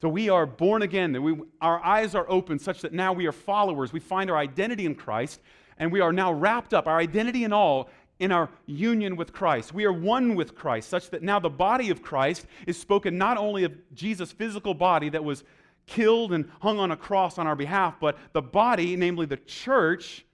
So 0.00 0.08
we 0.08 0.28
are 0.28 0.44
born 0.44 0.82
again. 0.82 1.12
that 1.12 1.22
We, 1.22 1.34
our 1.62 1.82
eyes 1.82 2.14
are 2.14 2.26
open 2.28 2.58
such 2.58 2.82
that 2.82 2.92
now 2.92 3.14
we 3.14 3.26
are 3.26 3.32
followers. 3.32 3.90
We 3.90 4.00
find 4.00 4.30
our 4.30 4.36
identity 4.36 4.84
in 4.84 4.94
Christ, 4.94 5.40
and 5.78 5.92
we 5.92 6.00
are 6.00 6.12
now 6.12 6.32
wrapped 6.32 6.74
up, 6.74 6.86
our 6.86 6.98
identity 6.98 7.44
and 7.44 7.54
all, 7.54 7.90
in 8.18 8.30
our 8.30 8.48
union 8.66 9.16
with 9.16 9.32
Christ. 9.32 9.74
We 9.74 9.84
are 9.84 9.92
one 9.92 10.34
with 10.34 10.54
Christ, 10.54 10.88
such 10.88 11.10
that 11.10 11.22
now 11.22 11.40
the 11.40 11.50
body 11.50 11.90
of 11.90 12.02
Christ 12.02 12.46
is 12.66 12.78
spoken 12.78 13.18
not 13.18 13.36
only 13.36 13.64
of 13.64 13.72
Jesus' 13.94 14.32
physical 14.32 14.74
body 14.74 15.08
that 15.08 15.24
was 15.24 15.44
killed 15.86 16.32
and 16.32 16.50
hung 16.60 16.78
on 16.78 16.90
a 16.92 16.96
cross 16.96 17.38
on 17.38 17.46
our 17.46 17.56
behalf, 17.56 17.96
but 18.00 18.16
the 18.32 18.42
body, 18.42 18.96
namely 18.96 19.26
the 19.26 19.36
church 19.36 20.24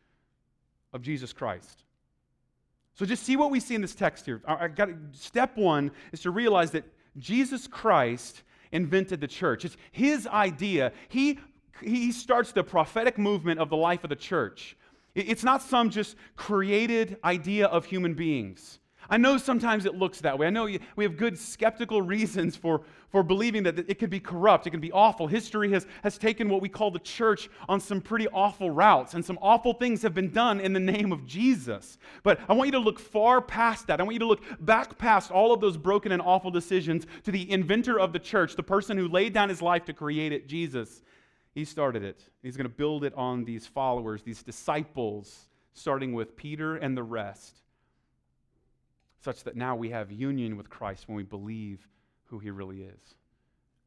of 0.92 1.02
Jesus 1.02 1.32
Christ. 1.32 1.84
So 2.94 3.06
just 3.06 3.22
see 3.22 3.36
what 3.36 3.50
we 3.50 3.60
see 3.60 3.74
in 3.74 3.80
this 3.80 3.94
text 3.94 4.26
here. 4.26 4.42
I 4.46 4.68
got 4.68 4.90
step 5.12 5.56
one 5.56 5.90
is 6.12 6.20
to 6.20 6.30
realize 6.30 6.72
that 6.72 6.84
Jesus 7.18 7.66
Christ 7.66 8.42
invented 8.72 9.20
the 9.20 9.26
church. 9.26 9.64
It's 9.64 9.76
his 9.90 10.26
idea. 10.26 10.92
He, 11.08 11.38
he 11.82 12.12
starts 12.12 12.52
the 12.52 12.62
prophetic 12.62 13.16
movement 13.18 13.58
of 13.58 13.70
the 13.70 13.76
life 13.76 14.04
of 14.04 14.10
the 14.10 14.16
church. 14.16 14.76
It's 15.14 15.44
not 15.44 15.62
some 15.62 15.90
just 15.90 16.16
created 16.36 17.16
idea 17.24 17.66
of 17.66 17.84
human 17.84 18.14
beings. 18.14 18.80
I 19.12 19.16
know 19.16 19.38
sometimes 19.38 19.86
it 19.86 19.96
looks 19.96 20.20
that 20.20 20.38
way. 20.38 20.46
I 20.46 20.50
know 20.50 20.68
we 20.94 21.04
have 21.04 21.16
good 21.16 21.36
skeptical 21.36 22.00
reasons 22.16 22.54
for, 22.54 22.82
for 23.10 23.24
believing 23.24 23.64
that 23.64 23.76
it 23.90 23.98
could 23.98 24.08
be 24.08 24.20
corrupt, 24.20 24.68
it 24.68 24.70
can 24.70 24.80
be 24.80 24.92
awful. 24.92 25.26
History 25.26 25.72
has, 25.72 25.84
has 26.04 26.16
taken 26.16 26.48
what 26.48 26.62
we 26.62 26.68
call 26.68 26.92
the 26.92 27.00
church 27.00 27.50
on 27.68 27.80
some 27.80 28.00
pretty 28.00 28.28
awful 28.28 28.70
routes, 28.70 29.14
and 29.14 29.24
some 29.24 29.38
awful 29.42 29.74
things 29.74 30.00
have 30.02 30.14
been 30.14 30.30
done 30.30 30.60
in 30.60 30.72
the 30.72 30.80
name 30.94 31.10
of 31.10 31.26
Jesus. 31.26 31.98
But 32.22 32.38
I 32.48 32.52
want 32.52 32.68
you 32.68 32.72
to 32.72 32.78
look 32.78 33.00
far 33.00 33.40
past 33.40 33.88
that. 33.88 34.00
I 34.00 34.04
want 34.04 34.14
you 34.14 34.20
to 34.20 34.26
look 34.26 34.42
back 34.60 34.96
past 34.96 35.32
all 35.32 35.52
of 35.52 35.60
those 35.60 35.76
broken 35.76 36.12
and 36.12 36.22
awful 36.22 36.52
decisions 36.52 37.04
to 37.24 37.32
the 37.32 37.50
inventor 37.50 37.98
of 37.98 38.12
the 38.12 38.20
church, 38.20 38.54
the 38.54 38.62
person 38.62 38.96
who 38.96 39.08
laid 39.08 39.32
down 39.32 39.48
his 39.48 39.60
life 39.60 39.84
to 39.86 39.92
create 39.92 40.32
it, 40.32 40.46
Jesus. 40.46 41.02
He 41.52 41.64
started 41.64 42.02
it. 42.02 42.22
He's 42.42 42.56
going 42.56 42.68
to 42.68 42.74
build 42.74 43.04
it 43.04 43.14
on 43.14 43.44
these 43.44 43.66
followers, 43.66 44.22
these 44.22 44.42
disciples, 44.42 45.48
starting 45.72 46.12
with 46.12 46.36
Peter 46.36 46.76
and 46.76 46.96
the 46.96 47.02
rest 47.02 47.60
such 49.22 49.44
that 49.44 49.56
now 49.56 49.76
we 49.76 49.90
have 49.90 50.10
union 50.10 50.56
with 50.56 50.70
Christ 50.70 51.06
when 51.06 51.16
we 51.16 51.22
believe 51.22 51.86
who 52.24 52.38
he 52.38 52.50
really 52.50 52.82
is. 52.82 53.14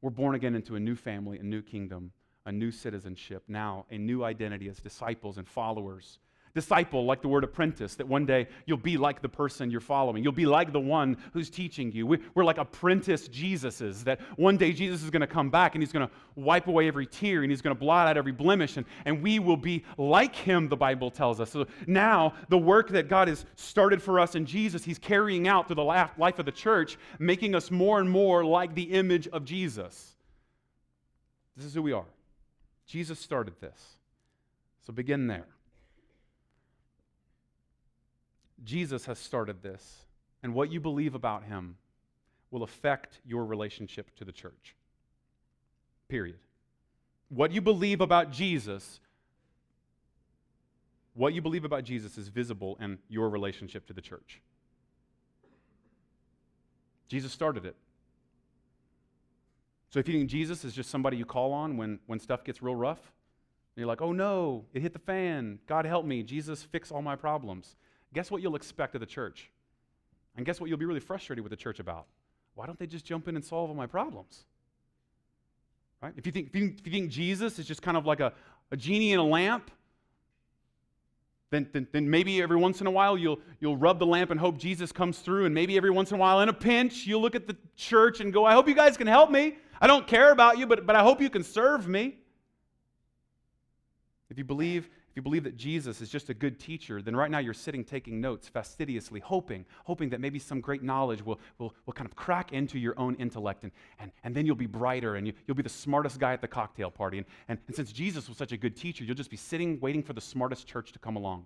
We're 0.01 0.11
born 0.11 0.35
again 0.35 0.53
into 0.53 0.75
a 0.75 0.79
new 0.79 0.95
family, 0.95 1.39
a 1.39 1.43
new 1.43 1.61
kingdom, 1.61 2.11
a 2.45 2.51
new 2.51 2.71
citizenship, 2.71 3.43
now 3.47 3.85
a 3.89 3.97
new 3.97 4.23
identity 4.23 4.67
as 4.69 4.79
disciples 4.79 5.37
and 5.37 5.47
followers 5.47 6.19
Disciple, 6.55 7.05
like 7.05 7.23
the 7.23 7.27
word 7.27 7.43
apprentice, 7.43 7.95
that 7.95 8.07
one 8.07 8.27
day 8.27 8.47
you'll 8.67 8.77
be 8.77 8.95
like 8.95 9.23
the 9.23 9.29
person 9.29 9.71
you're 9.71 9.81
following. 9.81 10.23
You'll 10.23 10.33
be 10.33 10.45
like 10.45 10.71
the 10.71 10.79
one 10.79 11.17
who's 11.33 11.49
teaching 11.49 11.91
you. 11.91 12.05
We're 12.05 12.43
like 12.43 12.59
apprentice 12.59 13.27
Jesuses, 13.27 14.03
that 14.03 14.21
one 14.37 14.57
day 14.57 14.71
Jesus 14.71 15.01
is 15.01 15.09
going 15.09 15.21
to 15.21 15.27
come 15.27 15.49
back 15.49 15.73
and 15.73 15.81
he's 15.81 15.91
going 15.91 16.07
to 16.07 16.13
wipe 16.35 16.67
away 16.67 16.87
every 16.87 17.07
tear 17.07 17.41
and 17.41 17.51
he's 17.51 17.63
going 17.63 17.75
to 17.75 17.79
blot 17.79 18.07
out 18.07 18.17
every 18.17 18.31
blemish, 18.31 18.77
and, 18.77 18.85
and 19.05 19.23
we 19.23 19.39
will 19.39 19.57
be 19.57 19.83
like 19.97 20.35
him, 20.35 20.69
the 20.69 20.77
Bible 20.77 21.09
tells 21.09 21.39
us. 21.39 21.49
So 21.49 21.65
now, 21.87 22.33
the 22.49 22.57
work 22.59 22.89
that 22.89 23.09
God 23.09 23.29
has 23.29 23.45
started 23.55 23.99
for 23.99 24.19
us 24.19 24.35
in 24.35 24.45
Jesus, 24.45 24.83
he's 24.83 24.99
carrying 24.99 25.47
out 25.47 25.67
through 25.67 25.77
the 25.77 25.83
life 25.83 26.37
of 26.37 26.45
the 26.45 26.51
church, 26.51 26.99
making 27.17 27.55
us 27.55 27.71
more 27.71 27.99
and 27.99 28.07
more 28.07 28.45
like 28.45 28.75
the 28.75 28.83
image 28.83 29.27
of 29.29 29.43
Jesus. 29.43 30.13
This 31.57 31.65
is 31.65 31.73
who 31.73 31.81
we 31.81 31.93
are. 31.93 32.05
Jesus 32.85 33.19
started 33.19 33.55
this. 33.59 33.97
So 34.85 34.93
begin 34.93 35.25
there. 35.25 35.47
Jesus 38.63 39.05
has 39.05 39.19
started 39.19 39.61
this, 39.61 40.05
and 40.41 40.53
what 40.53 40.71
you 40.71 40.79
believe 40.79 41.15
about 41.15 41.43
him 41.43 41.77
will 42.51 42.63
affect 42.63 43.19
your 43.25 43.45
relationship 43.45 44.15
to 44.15 44.25
the 44.25 44.31
church. 44.31 44.75
Period. 46.07 46.37
What 47.29 47.51
you 47.51 47.61
believe 47.61 47.99
about 47.99 48.31
Jesus, 48.31 48.99
what 51.13 51.33
you 51.33 51.41
believe 51.41 51.65
about 51.65 51.83
Jesus 51.83 52.17
is 52.17 52.27
visible 52.27 52.77
in 52.79 52.99
your 53.09 53.29
relationship 53.29 53.87
to 53.87 53.93
the 53.93 54.01
church. 54.01 54.41
Jesus 57.07 57.31
started 57.31 57.65
it. 57.65 57.75
So 59.89 59.99
if 59.99 60.07
you 60.07 60.13
think 60.13 60.29
Jesus 60.29 60.63
is 60.63 60.73
just 60.73 60.89
somebody 60.89 61.17
you 61.17 61.25
call 61.25 61.53
on 61.53 61.77
when, 61.77 61.99
when 62.07 62.19
stuff 62.19 62.43
gets 62.43 62.61
real 62.61 62.75
rough, 62.75 62.99
and 62.99 63.81
you're 63.81 63.87
like, 63.87 64.01
oh 64.01 64.11
no, 64.11 64.65
it 64.73 64.81
hit 64.81 64.93
the 64.93 64.99
fan. 64.99 65.59
God 65.67 65.85
help 65.85 66.05
me. 66.05 66.21
Jesus, 66.21 66.63
fix 66.63 66.91
all 66.91 67.01
my 67.01 67.15
problems 67.15 67.75
guess 68.13 68.31
what 68.31 68.41
you'll 68.41 68.55
expect 68.55 68.95
of 68.95 69.01
the 69.01 69.07
church? 69.07 69.49
And 70.35 70.45
guess 70.45 70.59
what 70.59 70.69
you'll 70.69 70.79
be 70.79 70.85
really 70.85 70.99
frustrated 70.99 71.43
with 71.43 71.51
the 71.51 71.57
church 71.57 71.79
about? 71.79 72.05
Why 72.55 72.65
don't 72.65 72.77
they 72.77 72.87
just 72.87 73.05
jump 73.05 73.27
in 73.27 73.35
and 73.35 73.43
solve 73.43 73.69
all 73.69 73.75
my 73.75 73.87
problems? 73.87 74.45
Right? 76.01 76.13
If 76.17 76.25
you 76.25 76.31
think, 76.31 76.47
if 76.47 76.55
you, 76.55 76.73
if 76.77 76.85
you 76.85 76.91
think 76.91 77.11
Jesus 77.11 77.59
is 77.59 77.65
just 77.65 77.81
kind 77.81 77.97
of 77.97 78.05
like 78.05 78.19
a, 78.19 78.33
a 78.71 78.77
genie 78.77 79.13
in 79.13 79.19
a 79.19 79.25
lamp, 79.25 79.71
then, 81.49 81.69
then, 81.71 81.87
then, 81.91 82.09
maybe 82.09 82.41
every 82.41 82.57
once 82.57 82.81
in 82.81 82.87
a 82.87 82.91
while 82.91 83.15
you'll, 83.15 83.39
you'll 83.59 83.77
rub 83.77 83.99
the 83.99 84.07
lamp 84.07 84.31
and 84.31 84.39
hope 84.39 84.57
Jesus 84.57 84.91
comes 84.91 85.19
through. 85.19 85.45
And 85.45 85.53
maybe 85.53 85.77
every 85.77 85.91
once 85.91 86.09
in 86.09 86.15
a 86.15 86.19
while, 86.19 86.41
in 86.41 86.49
a 86.49 86.53
pinch, 86.53 87.05
you'll 87.05 87.21
look 87.21 87.35
at 87.35 87.45
the 87.45 87.55
church 87.75 88.21
and 88.21 88.33
go, 88.33 88.43
I 88.43 88.53
hope 88.53 88.67
you 88.67 88.73
guys 88.73 88.97
can 88.97 89.05
help 89.05 89.29
me. 89.29 89.57
I 89.79 89.85
don't 89.85 90.07
care 90.07 90.31
about 90.31 90.57
you, 90.57 90.65
but, 90.65 90.87
but 90.87 90.95
I 90.95 91.03
hope 91.03 91.21
you 91.21 91.29
can 91.29 91.43
serve 91.43 91.87
me. 91.87 92.15
If 94.31 94.39
you 94.39 94.43
believe 94.43 94.89
if 95.13 95.17
you 95.17 95.21
believe 95.21 95.43
that 95.43 95.55
Jesus 95.55 96.01
is 96.01 96.09
just 96.09 96.31
a 96.31 96.33
good 96.33 96.59
teacher, 96.59 96.99
then 96.99 97.15
right 97.15 97.29
now 97.29 97.37
you're 97.37 97.53
sitting 97.53 97.83
taking 97.83 98.19
notes 98.19 98.47
fastidiously, 98.47 99.19
hoping, 99.19 99.63
hoping 99.83 100.09
that 100.09 100.19
maybe 100.19 100.39
some 100.39 100.59
great 100.59 100.81
knowledge 100.81 101.23
will, 101.23 101.39
will, 101.59 101.75
will 101.85 101.93
kind 101.93 102.09
of 102.09 102.15
crack 102.15 102.51
into 102.51 102.79
your 102.79 102.97
own 102.97 103.13
intellect, 103.17 103.61
and, 103.61 103.71
and, 103.99 104.11
and 104.23 104.33
then 104.33 104.47
you'll 104.47 104.55
be 104.55 104.65
brighter 104.65 105.13
and 105.13 105.27
you, 105.27 105.33
you'll 105.45 105.53
be 105.53 105.61
the 105.61 105.69
smartest 105.69 106.19
guy 106.19 106.33
at 106.33 106.41
the 106.41 106.47
cocktail 106.47 106.89
party. 106.89 107.19
And, 107.19 107.27
and, 107.47 107.59
and 107.67 107.75
since 107.75 107.91
Jesus 107.91 108.27
was 108.27 108.39
such 108.39 108.53
a 108.53 108.57
good 108.57 108.75
teacher, 108.75 109.03
you'll 109.03 109.13
just 109.13 109.29
be 109.29 109.37
sitting 109.37 109.79
waiting 109.79 110.01
for 110.01 110.13
the 110.13 110.21
smartest 110.21 110.65
church 110.65 110.91
to 110.93 110.97
come 110.97 111.15
along. 111.15 111.45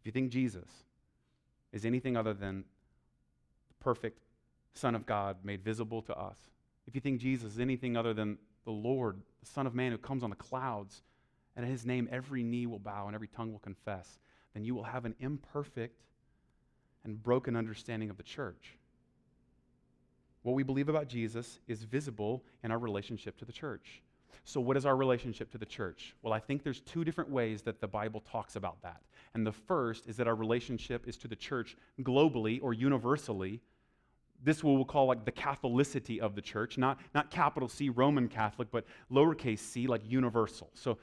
If 0.00 0.06
you 0.06 0.12
think 0.12 0.30
Jesus 0.30 0.70
is 1.74 1.84
anything 1.84 2.16
other 2.16 2.32
than 2.32 2.64
the 3.68 3.84
perfect 3.84 4.22
Son 4.72 4.94
of 4.94 5.04
God 5.04 5.44
made 5.44 5.62
visible 5.62 6.00
to 6.00 6.16
us, 6.16 6.38
if 6.86 6.94
you 6.94 7.02
think 7.02 7.20
Jesus 7.20 7.52
is 7.52 7.60
anything 7.60 7.98
other 7.98 8.14
than 8.14 8.38
the 8.68 8.72
Lord, 8.72 9.22
the 9.40 9.46
Son 9.46 9.66
of 9.66 9.74
Man 9.74 9.92
who 9.92 9.96
comes 9.96 10.22
on 10.22 10.28
the 10.28 10.36
clouds, 10.36 11.02
and 11.56 11.64
in 11.64 11.72
his 11.72 11.86
name 11.86 12.06
every 12.12 12.42
knee 12.42 12.66
will 12.66 12.78
bow 12.78 13.06
and 13.06 13.14
every 13.14 13.26
tongue 13.26 13.50
will 13.50 13.60
confess, 13.60 14.18
then 14.52 14.62
you 14.62 14.74
will 14.74 14.84
have 14.84 15.06
an 15.06 15.14
imperfect 15.20 16.02
and 17.02 17.22
broken 17.22 17.56
understanding 17.56 18.10
of 18.10 18.18
the 18.18 18.22
church. 18.22 18.76
What 20.42 20.52
we 20.52 20.64
believe 20.64 20.90
about 20.90 21.08
Jesus 21.08 21.60
is 21.66 21.84
visible 21.84 22.44
in 22.62 22.70
our 22.70 22.78
relationship 22.78 23.38
to 23.38 23.46
the 23.46 23.52
church. 23.52 24.02
So, 24.44 24.60
what 24.60 24.76
is 24.76 24.84
our 24.84 24.96
relationship 24.96 25.50
to 25.52 25.58
the 25.58 25.64
church? 25.64 26.14
Well, 26.20 26.34
I 26.34 26.38
think 26.38 26.62
there's 26.62 26.80
two 26.80 27.06
different 27.06 27.30
ways 27.30 27.62
that 27.62 27.80
the 27.80 27.88
Bible 27.88 28.20
talks 28.20 28.54
about 28.54 28.82
that. 28.82 29.00
And 29.32 29.46
the 29.46 29.52
first 29.52 30.06
is 30.06 30.18
that 30.18 30.28
our 30.28 30.34
relationship 30.34 31.08
is 31.08 31.16
to 31.18 31.28
the 31.28 31.36
church 31.36 31.74
globally 32.02 32.60
or 32.62 32.74
universally 32.74 33.62
this 34.42 34.62
what 34.62 34.74
we'll 34.74 34.84
call 34.84 35.06
like 35.06 35.24
the 35.24 35.32
Catholicity 35.32 36.18
of 36.18 36.34
the 36.34 36.42
church, 36.42 36.78
not, 36.78 36.98
not 37.14 37.30
capital 37.30 37.68
C, 37.68 37.88
Roman 37.88 38.28
Catholic, 38.28 38.68
but 38.70 38.84
lowercase 39.10 39.58
c, 39.58 39.86
like 39.86 40.02
universal. 40.06 40.70
So 40.74 40.98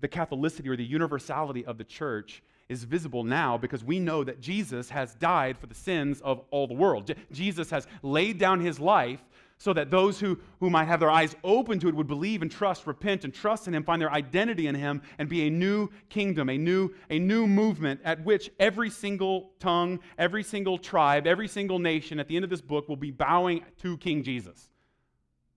the 0.00 0.08
Catholicity 0.08 0.68
or 0.68 0.76
the 0.76 0.84
universality 0.84 1.64
of 1.64 1.78
the 1.78 1.84
church 1.84 2.42
is 2.68 2.84
visible 2.84 3.24
now 3.24 3.58
because 3.58 3.82
we 3.82 3.98
know 3.98 4.22
that 4.22 4.40
Jesus 4.40 4.88
has 4.90 5.14
died 5.14 5.58
for 5.58 5.66
the 5.66 5.74
sins 5.74 6.20
of 6.20 6.40
all 6.50 6.66
the 6.66 6.74
world. 6.74 7.08
Je- 7.08 7.14
Jesus 7.32 7.68
has 7.70 7.86
laid 8.02 8.38
down 8.38 8.60
his 8.60 8.78
life 8.78 9.20
so 9.60 9.74
that 9.74 9.90
those 9.90 10.18
who, 10.18 10.38
who 10.58 10.70
might 10.70 10.86
have 10.86 11.00
their 11.00 11.10
eyes 11.10 11.36
open 11.44 11.78
to 11.78 11.88
it 11.88 11.94
would 11.94 12.06
believe 12.06 12.40
and 12.40 12.50
trust, 12.50 12.86
repent 12.86 13.24
and 13.24 13.34
trust 13.34 13.68
in 13.68 13.74
him, 13.74 13.84
find 13.84 14.00
their 14.00 14.10
identity 14.10 14.66
in 14.66 14.74
him, 14.74 15.02
and 15.18 15.28
be 15.28 15.46
a 15.46 15.50
new 15.50 15.86
kingdom, 16.08 16.48
a 16.48 16.56
new, 16.56 16.90
a 17.10 17.18
new 17.18 17.46
movement 17.46 18.00
at 18.02 18.24
which 18.24 18.50
every 18.58 18.88
single 18.88 19.50
tongue, 19.60 20.00
every 20.16 20.42
single 20.42 20.78
tribe, 20.78 21.26
every 21.26 21.46
single 21.46 21.78
nation 21.78 22.18
at 22.18 22.26
the 22.26 22.36
end 22.36 22.42
of 22.44 22.50
this 22.50 22.62
book 22.62 22.88
will 22.88 22.96
be 22.96 23.10
bowing 23.10 23.62
to 23.82 23.98
King 23.98 24.22
Jesus. 24.22 24.70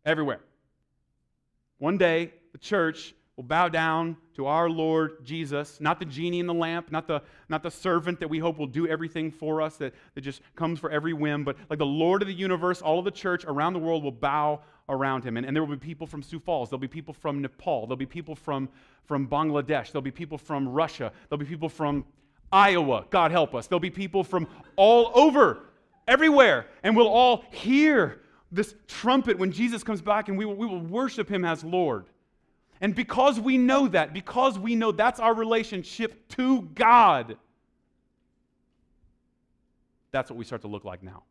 Everywhere. 0.06 0.42
One 1.78 1.98
day, 1.98 2.34
the 2.52 2.58
church 2.58 3.16
will 3.36 3.44
bow 3.44 3.68
down 3.68 4.16
to 4.36 4.46
our 4.46 4.70
Lord 4.70 5.26
Jesus, 5.26 5.82
not 5.82 5.98
the 5.98 6.06
genie 6.06 6.40
in 6.40 6.46
the 6.46 6.54
lamp, 6.54 6.92
not 6.92 7.08
the, 7.08 7.22
not 7.50 7.64
the 7.64 7.72
servant 7.72 8.20
that 8.20 8.30
we 8.30 8.38
hope 8.38 8.60
will 8.60 8.68
do 8.68 8.88
everything 8.88 9.32
for 9.32 9.62
us, 9.62 9.78
that, 9.78 9.94
that 10.14 10.22
just 10.22 10.42
comes 10.56 10.80
for 10.80 10.92
every 10.92 11.14
whim, 11.14 11.44
but 11.44 11.58
like 11.70 11.80
the 11.80 11.86
Lord 11.86 12.22
of 12.22 12.28
the 12.28 12.34
universe, 12.34 12.82
all 12.82 13.00
of 13.00 13.06
the 13.06 13.12
church 13.12 13.44
around 13.46 13.74
the 13.74 13.80
world 13.80 14.04
will 14.04 14.12
bow 14.12 14.62
around 14.88 15.24
him. 15.24 15.38
And, 15.38 15.46
and 15.48 15.56
there 15.56 15.64
will 15.64 15.76
be 15.76 15.78
people 15.78 16.06
from 16.06 16.22
Sioux 16.22 16.40
Falls, 16.40 16.70
there'll 16.70 16.80
be 16.80 16.88
people 16.88 17.14
from 17.14 17.42
Nepal, 17.42 17.88
there'll 17.88 17.98
be 17.98 18.06
people 18.06 18.36
from, 18.36 18.70
from 19.06 19.28
Bangladesh, 19.28 19.92
there'll 19.92 20.02
be 20.04 20.12
people 20.12 20.38
from 20.38 20.70
Russia, 20.70 21.12
there'll 21.30 21.40
be 21.40 21.46
people 21.46 21.70
from 21.70 22.06
Iowa, 22.52 23.06
God 23.10 23.32
help 23.32 23.56
us, 23.56 23.66
there'll 23.66 23.80
be 23.80 23.90
people 23.90 24.24
from 24.24 24.48
all 24.76 25.12
over, 25.16 25.70
everywhere, 26.08 26.68
and 26.84 26.96
we'll 26.96 27.08
all 27.08 27.46
hear 27.50 28.22
this 28.52 28.76
trumpet 28.88 29.40
when 29.40 29.52
Jesus 29.52 29.84
comes 29.84 30.04
back 30.04 30.30
and 30.30 30.38
we 30.38 30.46
will, 30.46 30.56
we 30.56 30.68
will 30.68 30.82
worship 30.82 31.28
him 31.28 31.44
as 31.44 31.64
Lord. 31.64 32.06
And 32.84 32.94
because 32.94 33.40
we 33.40 33.58
know 33.58 33.88
that, 33.88 34.14
because 34.14 34.60
we 34.60 34.76
know 34.76 34.92
that's 34.92 35.22
our 35.22 35.34
relationship 35.34 36.28
to 36.36 36.64
God, 36.76 37.38
that's 40.12 40.30
what 40.30 40.36
we 40.36 40.44
start 40.44 40.64
to 40.64 40.68
look 40.68 40.84
like 40.84 41.02
now. 41.02 41.24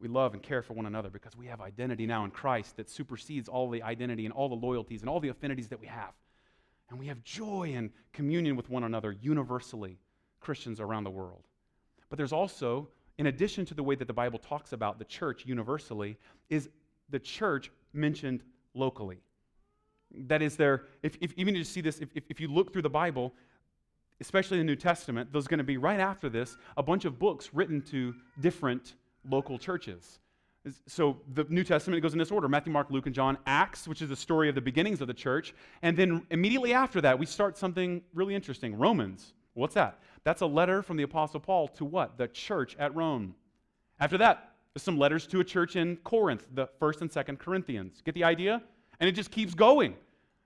We 0.00 0.08
love 0.08 0.34
and 0.34 0.42
care 0.42 0.62
for 0.62 0.74
one 0.74 0.86
another 0.86 1.10
because 1.10 1.36
we 1.36 1.46
have 1.46 1.60
identity 1.60 2.06
now 2.06 2.24
in 2.24 2.32
Christ 2.32 2.76
that 2.76 2.90
supersedes 2.90 3.48
all 3.48 3.70
the 3.70 3.84
identity 3.84 4.26
and 4.26 4.34
all 4.34 4.48
the 4.48 4.56
loyalties 4.56 5.02
and 5.02 5.08
all 5.08 5.20
the 5.20 5.28
affinities 5.28 5.68
that 5.68 5.78
we 5.78 5.86
have. 5.86 6.10
And 6.90 6.98
we 6.98 7.06
have 7.06 7.22
joy 7.22 7.74
and 7.76 7.88
communion 8.12 8.56
with 8.56 8.68
one 8.68 8.82
another 8.82 9.12
universally, 9.12 10.00
Christians 10.40 10.80
around 10.80 11.04
the 11.04 11.10
world. 11.10 11.44
But 12.10 12.16
there's 12.16 12.32
also, 12.32 12.88
in 13.16 13.28
addition 13.28 13.64
to 13.66 13.74
the 13.74 13.82
way 13.84 13.94
that 13.94 14.08
the 14.08 14.12
Bible 14.12 14.40
talks 14.40 14.72
about 14.72 14.98
the 14.98 15.04
church 15.04 15.46
universally, 15.46 16.18
is 16.50 16.68
the 17.10 17.20
church 17.20 17.70
mentioned 17.92 18.42
locally. 18.74 19.18
That 20.14 20.42
is, 20.42 20.56
there, 20.56 20.84
if, 21.02 21.16
if 21.20 21.32
even 21.36 21.54
you 21.54 21.64
see 21.64 21.80
this, 21.80 21.98
if, 22.00 22.08
if, 22.28 22.40
you 22.40 22.48
look 22.48 22.72
through 22.72 22.82
the 22.82 22.90
Bible, 22.90 23.32
especially 24.20 24.58
the 24.58 24.64
New 24.64 24.76
Testament, 24.76 25.32
there's 25.32 25.48
going 25.48 25.58
to 25.58 25.64
be 25.64 25.78
right 25.78 26.00
after 26.00 26.28
this 26.28 26.56
a 26.76 26.82
bunch 26.82 27.04
of 27.04 27.18
books 27.18 27.50
written 27.52 27.80
to 27.82 28.14
different 28.40 28.94
local 29.28 29.58
churches. 29.58 30.18
So 30.86 31.18
the 31.34 31.44
New 31.48 31.64
Testament 31.64 32.02
goes 32.02 32.12
in 32.12 32.18
this 32.18 32.30
order 32.30 32.48
Matthew, 32.48 32.72
Mark, 32.72 32.88
Luke, 32.90 33.06
and 33.06 33.14
John. 33.14 33.36
Acts, 33.46 33.88
which 33.88 34.00
is 34.00 34.08
the 34.08 34.16
story 34.16 34.48
of 34.48 34.54
the 34.54 34.60
beginnings 34.60 35.00
of 35.00 35.08
the 35.08 35.14
church. 35.14 35.54
And 35.82 35.96
then 35.96 36.24
immediately 36.30 36.72
after 36.72 37.00
that, 37.00 37.18
we 37.18 37.26
start 37.26 37.58
something 37.58 38.02
really 38.14 38.34
interesting 38.34 38.76
Romans. 38.76 39.34
What's 39.54 39.74
that? 39.74 39.98
That's 40.24 40.40
a 40.40 40.46
letter 40.46 40.82
from 40.82 40.96
the 40.96 41.02
Apostle 41.02 41.40
Paul 41.40 41.68
to 41.68 41.84
what? 41.84 42.16
The 42.16 42.28
church 42.28 42.76
at 42.78 42.94
Rome. 42.94 43.34
After 43.98 44.18
that, 44.18 44.51
there's 44.74 44.82
some 44.82 44.98
letters 44.98 45.26
to 45.28 45.40
a 45.40 45.44
church 45.44 45.76
in 45.76 45.96
Corinth, 45.98 46.46
the 46.54 46.66
1st 46.80 47.02
and 47.02 47.10
2nd 47.10 47.38
Corinthians. 47.38 48.02
Get 48.04 48.14
the 48.14 48.24
idea? 48.24 48.62
And 49.00 49.08
it 49.08 49.12
just 49.12 49.30
keeps 49.30 49.54
going. 49.54 49.94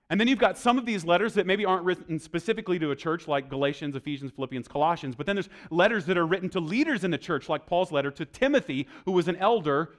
And 0.09 0.19
then 0.19 0.27
you've 0.27 0.39
got 0.39 0.57
some 0.57 0.77
of 0.77 0.85
these 0.85 1.03
letters 1.03 1.33
that 1.33 1.45
maybe 1.45 1.65
aren't 1.65 1.83
written 1.83 2.17
specifically 2.19 2.79
to 2.79 2.91
a 2.91 2.95
church 2.95 3.27
like 3.27 3.49
Galatians, 3.49 3.95
Ephesians, 3.95 4.31
Philippians, 4.31 4.67
Colossians, 4.67 5.15
but 5.15 5.25
then 5.25 5.35
there's 5.35 5.49
letters 5.69 6.05
that 6.05 6.17
are 6.17 6.25
written 6.25 6.49
to 6.49 6.59
leaders 6.59 7.03
in 7.03 7.11
the 7.11 7.17
church 7.17 7.49
like 7.49 7.65
Paul's 7.65 7.91
letter 7.91 8.11
to 8.11 8.25
Timothy, 8.25 8.87
who 9.05 9.11
was 9.11 9.27
an 9.27 9.35
elder, 9.37 9.95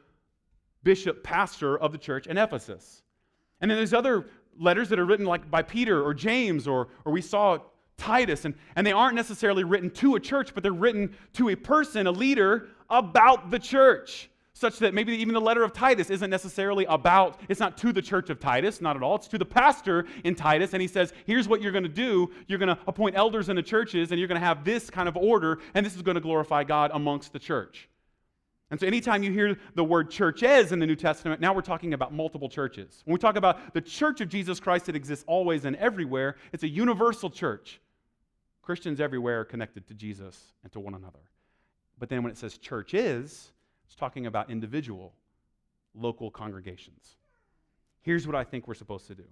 bishop, 0.82 1.22
pastor 1.22 1.78
of 1.78 1.92
the 1.92 1.98
church 1.98 2.26
in 2.26 2.38
Ephesus. 2.38 3.02
And 3.60 3.70
then 3.70 3.76
there's 3.76 3.92
other 3.92 4.26
letters 4.58 4.88
that 4.88 4.98
are 4.98 5.04
written 5.04 5.26
like 5.26 5.50
by 5.50 5.62
Peter 5.62 6.02
or 6.02 6.14
James 6.14 6.66
or, 6.66 6.88
or 7.04 7.12
we 7.12 7.22
saw 7.22 7.58
Titus, 7.98 8.44
and, 8.44 8.54
and 8.76 8.86
they 8.86 8.92
aren't 8.92 9.14
necessarily 9.14 9.64
written 9.64 9.90
to 9.90 10.14
a 10.14 10.20
church, 10.20 10.54
but 10.54 10.62
they're 10.62 10.72
written 10.72 11.14
to 11.34 11.50
a 11.50 11.56
person, 11.56 12.06
a 12.06 12.12
leader 12.12 12.68
about 12.88 13.50
the 13.50 13.58
church 13.58 14.30
such 14.58 14.80
that 14.80 14.92
maybe 14.92 15.12
even 15.12 15.34
the 15.34 15.40
letter 15.40 15.62
of 15.62 15.72
Titus 15.72 16.10
isn't 16.10 16.30
necessarily 16.30 16.84
about, 16.86 17.40
it's 17.48 17.60
not 17.60 17.78
to 17.78 17.92
the 17.92 18.02
church 18.02 18.28
of 18.28 18.40
Titus, 18.40 18.80
not 18.80 18.96
at 18.96 19.04
all. 19.04 19.14
It's 19.14 19.28
to 19.28 19.38
the 19.38 19.44
pastor 19.44 20.06
in 20.24 20.34
Titus, 20.34 20.72
and 20.72 20.82
he 20.82 20.88
says, 20.88 21.12
here's 21.26 21.46
what 21.46 21.62
you're 21.62 21.70
going 21.70 21.84
to 21.84 21.88
do. 21.88 22.28
You're 22.48 22.58
going 22.58 22.74
to 22.74 22.78
appoint 22.88 23.16
elders 23.16 23.48
in 23.48 23.56
the 23.56 23.62
churches, 23.62 24.10
and 24.10 24.18
you're 24.18 24.26
going 24.26 24.40
to 24.40 24.44
have 24.44 24.64
this 24.64 24.90
kind 24.90 25.08
of 25.08 25.16
order, 25.16 25.60
and 25.74 25.86
this 25.86 25.94
is 25.94 26.02
going 26.02 26.16
to 26.16 26.20
glorify 26.20 26.64
God 26.64 26.90
amongst 26.92 27.32
the 27.32 27.38
church. 27.38 27.88
And 28.70 28.78
so, 28.78 28.86
anytime 28.86 29.22
you 29.22 29.32
hear 29.32 29.56
the 29.76 29.84
word 29.84 30.10
churches 30.10 30.72
in 30.72 30.78
the 30.78 30.86
New 30.86 30.96
Testament, 30.96 31.40
now 31.40 31.54
we're 31.54 31.62
talking 31.62 31.94
about 31.94 32.12
multiple 32.12 32.50
churches. 32.50 33.00
When 33.06 33.14
we 33.14 33.18
talk 33.18 33.36
about 33.36 33.72
the 33.72 33.80
church 33.80 34.20
of 34.20 34.28
Jesus 34.28 34.60
Christ 34.60 34.86
that 34.86 34.96
exists 34.96 35.24
always 35.26 35.64
and 35.64 35.74
everywhere, 35.76 36.36
it's 36.52 36.64
a 36.64 36.68
universal 36.68 37.30
church. 37.30 37.80
Christians 38.68 39.00
everywhere 39.00 39.40
are 39.40 39.44
connected 39.46 39.86
to 39.86 39.94
Jesus 39.94 40.52
and 40.62 40.70
to 40.72 40.78
one 40.78 40.94
another. 40.94 41.22
But 41.98 42.10
then 42.10 42.22
when 42.22 42.30
it 42.30 42.36
says 42.36 42.58
church 42.58 42.92
is, 42.92 43.50
it's 43.86 43.94
talking 43.96 44.26
about 44.26 44.50
individual, 44.50 45.14
local 45.94 46.30
congregations. 46.30 47.16
Here's 48.02 48.26
what 48.26 48.36
I 48.36 48.44
think 48.44 48.68
we're 48.68 48.74
supposed 48.74 49.06
to 49.06 49.14
do. 49.14 49.24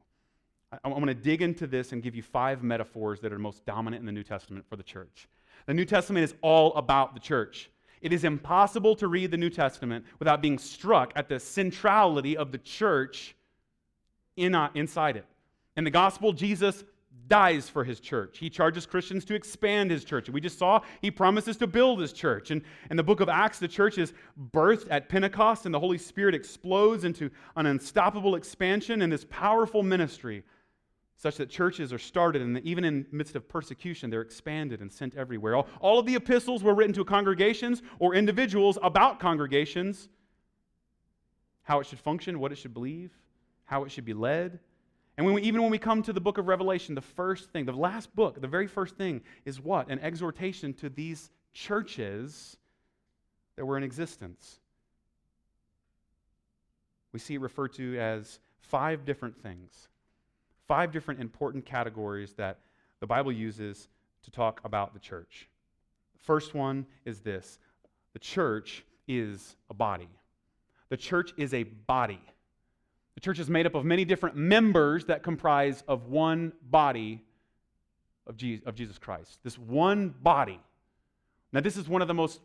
I'm 0.83 0.91
going 0.91 1.07
to 1.09 1.15
dig 1.15 1.43
into 1.43 1.67
this 1.67 1.93
and 1.93 2.03
give 2.03 2.15
you 2.15 2.23
five 2.23 2.63
metaphors 2.63 3.21
that 3.21 3.31
are 3.31 3.39
most 3.39 3.67
dominant 3.67 4.01
in 4.01 4.07
the 4.07 4.13
New 4.13 4.23
Testament 4.23 4.65
for 4.71 4.77
the 4.77 4.83
church. 4.83 5.29
The 5.67 5.75
New 5.75 5.85
Testament 5.85 6.25
is 6.25 6.35
all 6.41 6.75
about 6.75 7.13
the 7.13 7.21
church. 7.21 7.69
It 8.01 8.15
is 8.15 8.25
impossible 8.25 8.97
to 8.97 9.07
read 9.07 9.31
the 9.31 9.37
New 9.37 9.51
Testament 9.51 10.07
without 10.19 10.41
being 10.41 10.57
struck 10.57 11.13
at 11.15 11.29
the 11.29 11.39
centrality 11.39 12.39
of 12.39 12.53
the 12.53 12.59
church 12.59 13.37
in, 14.39 14.55
uh, 14.55 14.71
inside 14.75 15.19
it. 15.19 15.27
In 15.77 15.85
the 15.85 15.91
gospel, 15.91 16.33
Jesus 16.33 16.85
dies 17.29 17.69
for 17.69 17.85
his 17.85 18.01
church. 18.01 18.39
He 18.39 18.51
charges 18.51 18.87
Christians 18.87 19.25
to 19.27 19.35
expand 19.35 19.91
his 19.91 20.05
church. 20.05 20.29
We 20.29 20.41
just 20.41 20.59
saw 20.59 20.81
he 21.01 21.11
promises 21.11 21.57
to 21.59 21.67
build 21.67 22.01
his 22.01 22.13
church. 22.13 22.51
And 22.51 22.63
in 22.91 22.97
the 22.97 23.03
book 23.03 23.21
of 23.21 23.29
Acts, 23.29 23.59
the 23.59 23.69
church 23.69 23.99
is 23.99 24.13
birthed 24.53 24.87
at 24.91 25.09
Pentecost, 25.09 25.67
and 25.67 25.75
the 25.75 25.81
Holy 25.81 25.99
Spirit 25.99 26.35
explodes 26.35 27.05
into 27.05 27.31
an 27.57 27.67
unstoppable 27.67 28.37
expansion 28.37 29.03
and 29.03 29.13
this 29.13 29.27
powerful 29.29 29.83
ministry, 29.83 30.45
such 31.17 31.37
that 31.37 31.49
churches 31.49 31.93
are 31.93 31.99
started, 31.99 32.43
and 32.43 32.59
even 32.59 32.85
in 32.85 33.07
midst 33.11 33.37
of 33.37 33.49
persecution, 33.49 34.11
they're 34.11 34.21
expanded 34.21 34.81
and 34.81 34.93
sent 34.93 35.15
everywhere. 35.17 35.57
All, 35.57 35.67
all 35.81 35.99
of 35.99 36.07
the 36.07 36.15
epistles 36.15 36.63
were 36.63 36.75
written 36.75 36.95
to 36.95 37.05
congregations 37.05 37.83
or 37.99 38.15
individuals 38.15 38.79
about 38.83 39.19
congregations, 39.19 40.09
how 41.63 41.81
it 41.81 41.87
should 41.87 41.99
function, 41.99 42.39
what 42.39 42.53
it 42.53 42.57
should 42.57 42.75
believe, 42.75 43.13
how 43.65 43.85
it 43.85 43.91
should 43.91 44.05
be 44.05 44.15
led. 44.15 44.61
And 45.17 45.25
when 45.25 45.35
we, 45.35 45.43
even 45.43 45.63
when 45.63 45.71
we 45.71 45.79
come 45.79 46.03
to 46.03 46.13
the 46.13 46.21
book 46.21 46.37
of 46.37 46.47
Revelation, 46.47 46.95
the 46.95 47.01
first 47.01 47.51
thing, 47.51 47.65
the 47.65 47.73
last 47.73 48.15
book, 48.15 48.41
the 48.41 48.49
very 48.49 48.67
first 48.67 48.97
thing 48.97 49.23
is 49.45 49.61
what? 49.61 49.89
An 49.89 49.99
exhortation 50.01 50.75
to 50.75 50.91
these 50.91 51.31
churches 51.55 52.59
that 53.57 53.65
were 53.65 53.79
in 53.79 53.83
existence. 53.83 54.61
We 57.13 57.19
see 57.19 57.35
it 57.35 57.41
referred 57.41 57.73
to 57.75 57.99
as 57.99 58.41
five 58.61 59.07
different 59.07 59.43
things, 59.43 59.89
five 60.69 60.93
different 60.93 61.21
important 61.21 61.65
categories 61.65 62.35
that 62.35 62.59
the 63.01 63.07
Bible 63.07 63.33
uses 63.33 63.89
to 64.25 64.31
talk 64.31 64.61
about 64.65 64.93
the 64.93 65.01
church. 65.01 65.49
The 66.13 66.25
first 66.25 66.55
one 66.55 66.85
is 67.07 67.21
this 67.21 67.59
the 68.13 68.19
church 68.19 68.85
is 69.09 69.57
a 69.71 69.75
body. 69.75 70.09
The 70.91 70.97
church 70.97 71.33
is 71.39 71.55
a 71.55 71.63
body. 71.63 72.21
The 73.17 73.21
church 73.21 73.39
is 73.39 73.51
made 73.51 73.67
up 73.67 73.75
of 73.75 73.85
many 73.85 74.05
different 74.05 74.37
members 74.37 75.07
that 75.07 75.23
comprise 75.23 75.83
of 75.89 76.07
one 76.07 76.53
body 76.71 77.25
of 78.27 78.37
Jesus 78.37 78.99
Christ. 78.99 79.39
This 79.43 79.59
one 79.59 80.15
body. 80.23 80.61
Now, 81.53 81.61
this 81.61 81.77
is 81.77 81.89
one 81.89 82.03
of 82.03 82.09
the 82.09 82.15
most 82.15 82.41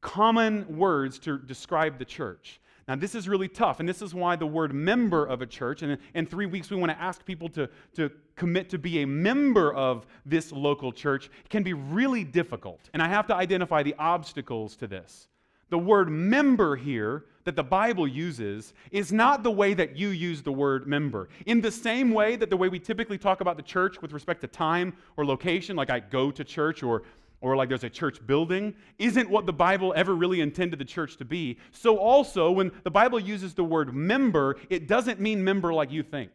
common 0.00 0.78
words 0.78 1.18
to 1.20 1.38
describe 1.38 1.98
the 1.98 2.04
church. 2.04 2.60
Now, 2.86 2.96
this 2.96 3.14
is 3.14 3.28
really 3.28 3.48
tough, 3.48 3.80
and 3.80 3.88
this 3.88 4.00
is 4.00 4.14
why 4.14 4.36
the 4.36 4.46
word 4.46 4.72
member 4.72 5.26
of 5.26 5.42
a 5.42 5.46
church, 5.46 5.82
and 5.82 5.98
in 6.14 6.24
three 6.24 6.46
weeks 6.46 6.70
we 6.70 6.76
want 6.78 6.90
to 6.90 6.98
ask 6.98 7.22
people 7.26 7.50
to, 7.50 7.68
to 7.96 8.10
commit 8.34 8.70
to 8.70 8.78
be 8.78 9.02
a 9.02 9.06
member 9.06 9.74
of 9.74 10.06
this 10.24 10.50
local 10.50 10.90
church, 10.90 11.28
can 11.50 11.62
be 11.62 11.74
really 11.74 12.24
difficult. 12.24 12.88
And 12.94 13.02
I 13.02 13.08
have 13.08 13.26
to 13.26 13.34
identify 13.34 13.82
the 13.82 13.94
obstacles 13.98 14.74
to 14.76 14.86
this. 14.86 15.28
The 15.68 15.76
word 15.78 16.08
member 16.08 16.76
here 16.76 17.26
that 17.48 17.56
the 17.56 17.64
Bible 17.64 18.06
uses 18.06 18.74
is 18.90 19.10
not 19.10 19.42
the 19.42 19.50
way 19.50 19.72
that 19.72 19.96
you 19.96 20.10
use 20.10 20.42
the 20.42 20.52
word 20.52 20.86
member. 20.86 21.30
In 21.46 21.62
the 21.62 21.72
same 21.72 22.12
way 22.12 22.36
that 22.36 22.50
the 22.50 22.58
way 22.58 22.68
we 22.68 22.78
typically 22.78 23.16
talk 23.16 23.40
about 23.40 23.56
the 23.56 23.62
church 23.62 24.02
with 24.02 24.12
respect 24.12 24.42
to 24.42 24.46
time 24.46 24.92
or 25.16 25.24
location, 25.24 25.74
like 25.74 25.88
I 25.88 26.00
go 26.00 26.30
to 26.30 26.44
church 26.44 26.82
or 26.82 27.04
or 27.40 27.56
like 27.56 27.68
there's 27.68 27.84
a 27.84 27.90
church 27.90 28.24
building, 28.26 28.74
isn't 28.98 29.30
what 29.30 29.46
the 29.46 29.52
Bible 29.52 29.94
ever 29.96 30.14
really 30.14 30.40
intended 30.40 30.78
the 30.78 30.84
church 30.84 31.16
to 31.18 31.24
be. 31.24 31.56
So, 31.70 31.96
also, 31.96 32.50
when 32.50 32.72
the 32.82 32.90
Bible 32.90 33.20
uses 33.20 33.54
the 33.54 33.62
word 33.62 33.94
member, 33.94 34.56
it 34.68 34.88
doesn't 34.88 35.20
mean 35.20 35.42
member 35.42 35.72
like 35.72 35.92
you 35.92 36.02
think. 36.02 36.32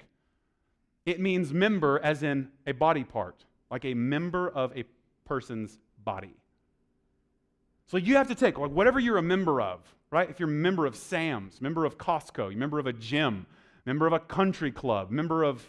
It 1.06 1.20
means 1.20 1.54
member 1.54 2.00
as 2.02 2.24
in 2.24 2.48
a 2.66 2.72
body 2.72 3.04
part, 3.04 3.44
like 3.70 3.84
a 3.84 3.94
member 3.94 4.50
of 4.50 4.76
a 4.78 4.86
person's 5.26 5.78
body. 6.06 6.34
So 7.88 7.98
you 7.98 8.16
have 8.16 8.28
to 8.30 8.36
take 8.36 8.58
like 8.58 8.72
whatever 8.72 9.00
you're 9.00 9.18
a 9.18 9.24
member 9.24 9.62
of, 9.62 9.80
right? 10.12 10.30
If 10.30 10.40
you're 10.40 10.50
a 10.50 10.52
member 10.52 10.86
of 10.86 10.96
Sam's, 10.96 11.62
member 11.62 11.86
of 11.86 11.98
Costco, 11.98 12.50
you're 12.50 12.58
member 12.58 12.80
of 12.80 12.88
a 12.88 12.94
gym, 12.94 13.46
member 13.86 14.08
of 14.08 14.14
a 14.14 14.20
country 14.20 14.72
club, 14.72 15.12
member 15.12 15.44
of 15.44 15.64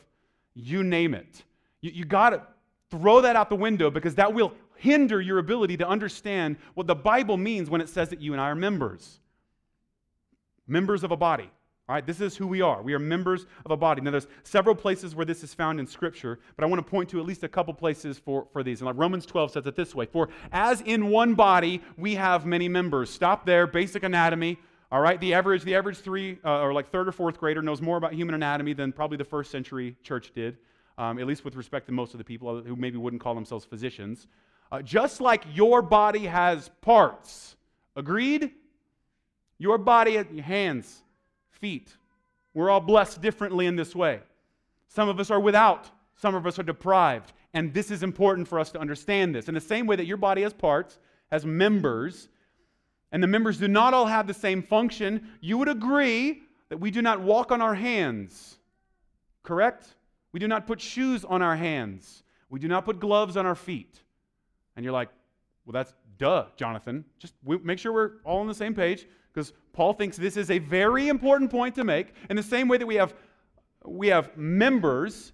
you 0.55 0.83
name 0.83 1.15
it. 1.15 1.43
You, 1.81 1.91
you 1.93 2.05
got 2.05 2.31
to 2.31 2.43
throw 2.91 3.21
that 3.23 3.37
out 3.37 3.49
the 3.49 3.57
window 3.57 3.91
because 3.91 4.15
that 4.17 4.33
will 4.33 4.53
hinder 4.77 5.21
your 5.21 5.39
ability 5.39 5.77
to 5.79 5.89
understand 5.89 6.57
what 6.75 6.87
the 6.87 6.95
Bible 6.95 7.37
means 7.37 7.71
when 7.71 7.81
it 7.81 7.89
says 7.89 8.09
that 8.11 8.21
you 8.21 8.33
and 8.33 8.41
I 8.41 8.51
are 8.51 8.55
members. 8.55 9.21
Members 10.67 11.05
of 11.05 11.11
a 11.11 11.17
body. 11.17 11.51
All 11.87 11.95
right, 11.95 12.07
this 12.07 12.23
is 12.23 12.35
who 12.35 12.47
we 12.47 12.63
are. 12.63 12.83
We 12.83 12.95
are 12.95 12.99
members 12.99 13.45
of 13.67 13.71
a 13.71 13.77
body. 13.77 14.01
Now, 14.01 14.13
there's 14.13 14.27
several 14.43 14.75
places 14.75 15.15
where 15.15 15.27
this 15.27 15.45
is 15.45 15.53
found 15.53 15.79
in 15.79 15.87
Scripture, 15.87 16.39
but 16.57 16.65
I 16.65 16.67
want 16.67 16.85
to 16.85 16.91
point 16.91 17.11
to 17.11 17.21
at 17.21 17.27
least 17.27 17.45
a 17.45 17.49
couple 17.49 17.75
places 17.75 18.19
for, 18.19 18.47
for 18.55 18.63
these. 18.63 18.81
And 18.81 18.87
like 18.87 18.97
Romans 18.97 19.27
12 19.27 19.51
says 19.51 19.67
it 19.67 19.77
this 19.77 19.95
way 19.95 20.07
For 20.07 20.31
as 20.51 20.81
in 20.81 21.11
one 21.11 21.35
body 21.35 21.83
we 21.99 22.15
have 22.15 22.47
many 22.47 22.71
members. 22.71 23.11
Stop 23.11 23.45
there, 23.45 23.67
basic 23.67 24.03
anatomy. 24.03 24.59
All 24.91 25.03
right, 25.03 25.21
the 25.21 25.35
average, 25.35 25.63
the 25.63 25.75
average 25.75 25.99
three 25.99 26.39
uh, 26.43 26.61
or 26.61 26.73
like 26.73 26.91
third 26.91 27.07
or 27.07 27.13
fourth 27.13 27.39
grader 27.39 27.61
knows 27.61 27.83
more 27.83 27.99
about 27.99 28.15
human 28.15 28.35
anatomy 28.35 28.73
than 28.73 28.91
probably 28.91 29.19
the 29.19 29.25
first 29.25 29.51
century 29.51 29.95
church 30.03 30.33
did, 30.35 30.57
um, 30.97 31.19
at 31.19 31.27
least 31.27 31.45
with 31.45 31.55
respect 31.55 31.85
to 31.87 31.93
most 31.93 32.15
of 32.15 32.19
the 32.19 32.25
people 32.25 32.63
who 32.63 32.77
maybe 32.77 32.97
wouldn't 32.97 33.21
call 33.21 33.35
themselves 33.35 33.67
physicians. 33.67 34.27
Uh, 34.73 34.81
just 34.81 35.21
like 35.21 35.45
your 35.53 35.83
body 35.83 36.25
has 36.25 36.71
parts, 36.81 37.57
agreed? 37.95 38.53
Your 39.59 39.77
body, 39.77 40.13
your 40.13 40.45
hands, 40.45 41.04
feet. 41.65 41.97
We're 42.53 42.69
all 42.69 42.79
blessed 42.79 43.23
differently 43.23 43.65
in 43.65 43.75
this 43.75 43.97
way. 43.97 44.21
Some 44.89 45.09
of 45.09 45.19
us 45.19 45.31
are 45.31 45.41
without, 45.41 45.91
some 46.15 46.35
of 46.35 46.47
us 46.47 46.59
are 46.59 46.63
deprived. 46.63 47.33
And 47.55 47.73
this 47.73 47.91
is 47.91 48.03
important 48.03 48.47
for 48.49 48.61
us 48.61 48.71
to 48.73 48.79
understand 48.79 49.35
this. 49.35 49.49
In 49.49 49.55
the 49.55 49.63
same 49.63 49.87
way 49.87 49.97
that 49.97 50.05
your 50.05 50.19
body 50.19 50.43
has 50.43 50.53
parts, 50.53 50.99
has 51.33 51.47
members, 51.47 52.29
and 53.13 53.23
the 53.23 53.27
members 53.27 53.57
do 53.57 53.67
not 53.67 53.95
all 53.95 54.05
have 54.05 54.27
the 54.27 54.35
same 54.35 54.63
function, 54.63 55.27
you 55.41 55.57
would 55.57 55.71
agree 55.71 56.43
that 56.69 56.81
we 56.81 56.91
do 56.91 57.01
not 57.01 57.23
walk 57.23 57.51
on 57.51 57.63
our 57.63 57.75
hands. 57.75 58.59
Correct? 59.43 59.87
We 60.33 60.41
do 60.41 60.47
not 60.47 60.67
put 60.67 60.83
shoes 60.83 61.25
on 61.25 61.41
our 61.41 61.57
hands. 61.57 62.25
We 62.51 62.61
do 62.61 62.69
not 62.69 62.85
put 62.85 63.01
gloves 63.01 63.39
on 63.39 63.47
our 63.47 63.55
feet. 63.55 64.03
And 64.77 64.85
you're 64.85 64.93
like, 64.93 65.09
well, 65.65 65.73
that's 65.73 65.95
duh, 66.19 66.45
Jonathan. 66.57 67.07
Just 67.19 67.33
make 67.43 67.79
sure 67.79 67.91
we're 67.91 68.11
all 68.23 68.41
on 68.41 68.49
the 68.49 68.55
same 68.55 68.75
page 68.75 69.07
because 69.35 69.53
Paul 69.73 69.93
thinks 69.93 70.17
this 70.17 70.37
is 70.37 70.51
a 70.51 70.59
very 70.59 71.09
important 71.09 71.51
point 71.51 71.75
to 71.75 71.85
make. 71.85 72.15
In 72.31 72.37
the 72.37 72.43
same 72.43 72.69
way 72.69 72.79
that 72.79 72.87
we 72.87 72.95
have, 72.95 73.15
we 73.85 74.07
have 74.09 74.37
members 74.37 75.33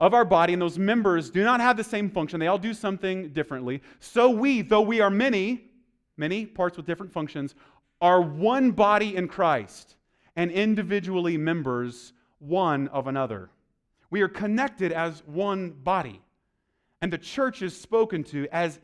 of 0.00 0.14
our 0.14 0.24
body, 0.24 0.52
and 0.52 0.60
those 0.60 0.78
members 0.78 1.30
do 1.30 1.42
not 1.44 1.60
have 1.60 1.76
the 1.76 1.84
same 1.84 2.10
function, 2.10 2.40
they 2.40 2.48
all 2.48 2.58
do 2.58 2.74
something 2.74 3.30
differently. 3.30 3.80
So 4.00 4.30
we, 4.30 4.60
though 4.62 4.80
we 4.80 5.00
are 5.00 5.10
many, 5.10 5.70
many 6.16 6.44
parts 6.44 6.76
with 6.76 6.86
different 6.86 7.12
functions, 7.12 7.54
are 8.00 8.20
one 8.20 8.72
body 8.72 9.16
in 9.16 9.28
Christ 9.28 9.94
and 10.34 10.50
individually 10.50 11.36
members 11.36 12.12
one 12.40 12.88
of 12.88 13.06
another. 13.06 13.48
We 14.10 14.22
are 14.22 14.28
connected 14.28 14.92
as 14.92 15.22
one 15.24 15.70
body. 15.70 16.20
And 17.00 17.12
the 17.12 17.18
church 17.18 17.62
is 17.62 17.78
spoken 17.78 18.24
to 18.24 18.48
as, 18.52 18.80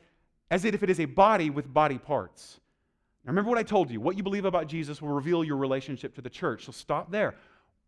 as 0.50 0.64
if 0.64 0.82
it 0.82 0.88
is 0.88 1.00
a 1.00 1.04
body 1.04 1.50
with 1.50 1.72
body 1.72 1.98
parts. 1.98 2.60
Now, 3.28 3.32
remember 3.32 3.50
what 3.50 3.58
I 3.58 3.62
told 3.62 3.90
you. 3.90 4.00
What 4.00 4.16
you 4.16 4.22
believe 4.22 4.46
about 4.46 4.68
Jesus 4.68 5.02
will 5.02 5.10
reveal 5.10 5.44
your 5.44 5.58
relationship 5.58 6.14
to 6.14 6.22
the 6.22 6.30
church. 6.30 6.64
So 6.64 6.72
stop 6.72 7.10
there. 7.10 7.34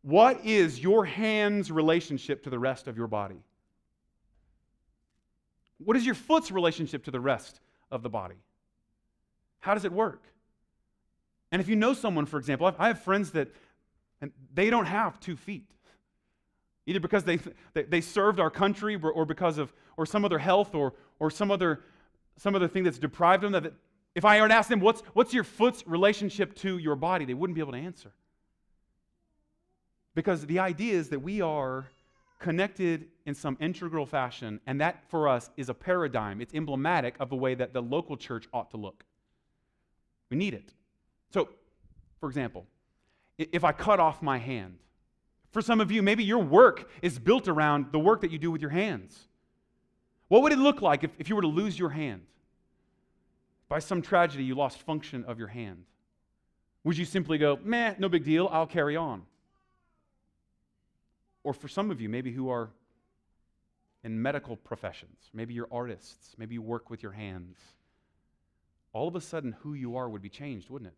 What 0.03 0.45
is 0.45 0.79
your 0.79 1.07
hand's 1.07 1.73
relationship 1.73 2.45
to 2.45 2.51
the 2.51 2.59
rest 2.59 2.87
of 2.87 2.99
your 2.99 3.07
body? 3.07 3.43
What 5.79 5.97
is 5.97 6.05
your 6.05 6.15
foot's 6.15 6.51
relationship 6.51 7.05
to 7.07 7.11
the 7.11 7.21
rest 7.21 7.59
of 7.91 8.03
the 8.03 8.11
body? 8.11 8.35
How 9.61 9.73
does 9.73 9.87
it 9.87 9.93
work? 9.93 10.23
And 11.51 11.63
if 11.63 11.71
you 11.71 11.77
know 11.77 11.95
someone, 11.95 12.27
for 12.27 12.37
example, 12.37 12.71
I 12.79 12.89
have 12.89 13.03
friends 13.03 13.31
that 13.31 13.49
and 14.21 14.33
they 14.53 14.69
don't 14.69 14.85
have 14.85 15.19
two 15.21 15.37
feet. 15.37 15.71
Either 16.85 17.01
because 17.01 17.25
they, 17.25 17.39
they 17.73 18.03
served 18.03 18.41
our 18.41 18.51
country 18.51 18.95
or 18.95 19.25
because 19.25 19.57
of 19.57 19.73
or 19.97 20.05
some 20.05 20.23
other 20.23 20.39
health 20.39 20.75
or, 20.75 20.93
or 21.19 21.31
some 21.31 21.51
other 21.51 21.81
some 22.37 22.55
other 22.55 22.69
thing 22.69 22.85
that's 22.85 22.99
deprived 22.99 23.43
them 23.43 23.53
that 23.53 23.73
if 24.15 24.25
I 24.25 24.41
were 24.41 24.49
to 24.49 24.55
ask 24.55 24.69
them, 24.69 24.81
what's, 24.81 25.03
what's 25.13 25.33
your 25.33 25.45
foot's 25.45 25.87
relationship 25.87 26.55
to 26.57 26.79
your 26.79 26.97
body? 26.97 27.25
They 27.25 27.35
wouldn't 27.35 27.55
be 27.55 27.61
able 27.61 27.73
to 27.73 27.79
answer. 27.79 28.13
Because 30.15 30.47
the 30.47 30.59
idea 30.59 30.95
is 30.95 31.09
that 31.11 31.21
we 31.21 31.41
are 31.41 31.89
connected 32.41 33.07
in 33.27 33.35
some 33.35 33.57
integral 33.61 34.07
fashion, 34.07 34.61
and 34.67 34.81
that 34.81 35.05
for 35.09 35.29
us 35.29 35.51
is 35.57 35.69
a 35.69 35.75
paradigm. 35.75 36.41
It's 36.41 36.55
emblematic 36.55 37.15
of 37.21 37.29
the 37.29 37.37
way 37.37 37.55
that 37.55 37.73
the 37.73 37.83
local 37.83 38.17
church 38.17 38.49
ought 38.53 38.71
to 38.73 38.77
look. 38.77 39.05
We 40.31 40.37
need 40.37 40.55
it. 40.55 40.73
So, 41.33 41.49
for 42.19 42.29
example, 42.29 42.67
if 43.39 43.63
I 43.63 43.73
cut 43.73 44.01
off 44.01 44.23
my 44.23 44.39
hand, 44.39 44.79
for 45.51 45.63
some 45.63 45.81
of 45.81 45.91
you, 45.91 46.03
maybe 46.03 46.25
your 46.25 46.39
work 46.39 46.91
is 47.03 47.19
built 47.19 47.47
around 47.49 47.87
the 47.93 47.99
work 47.99 48.21
that 48.23 48.31
you 48.31 48.39
do 48.39 48.51
with 48.51 48.61
your 48.61 48.71
hands. 48.71 49.29
What 50.29 50.43
would 50.43 50.53
it 50.53 50.59
look 50.59 50.81
like 50.81 51.05
if, 51.05 51.11
if 51.19 51.29
you 51.29 51.37
were 51.37 51.43
to 51.43 51.49
lose 51.49 51.79
your 51.79 51.91
hand? 51.91 52.23
By 53.71 53.79
some 53.79 54.03
tragedy 54.03 54.43
you 54.45 54.57
lost 54.57 54.83
function 54.83 55.25
of 55.25 55.39
your 55.39 55.49
hand? 55.49 55.85
Would 56.85 56.99
you 56.99 57.05
simply 57.05 57.39
go, 57.39 57.59
meh, 57.63 57.95
no 57.99 58.09
big 58.09 58.25
deal, 58.25 58.49
I'll 58.51 58.67
carry 58.67 58.97
on? 58.97 59.23
Or 61.45 61.55
for 61.55 61.69
some 61.69 61.91
of 61.91 62.01
you, 62.01 62.09
maybe 62.09 62.33
who 62.33 62.51
are 62.51 62.71
in 64.03 64.21
medical 64.21 64.57
professions, 64.57 65.31
maybe 65.33 65.55
you're 65.55 65.69
artists, 65.71 66.35
maybe 66.37 66.55
you 66.55 66.63
work 66.63 66.91
with 66.91 67.03
your 67.03 67.13
hands, 67.13 67.59
all 68.93 69.07
of 69.07 69.15
a 69.15 69.21
sudden 69.21 69.55
who 69.61 69.75
you 69.75 69.97
are 69.97 70.09
would 70.09 70.23
be 70.23 70.29
changed, 70.29 70.69
wouldn't 70.69 70.89
it? 70.89 70.97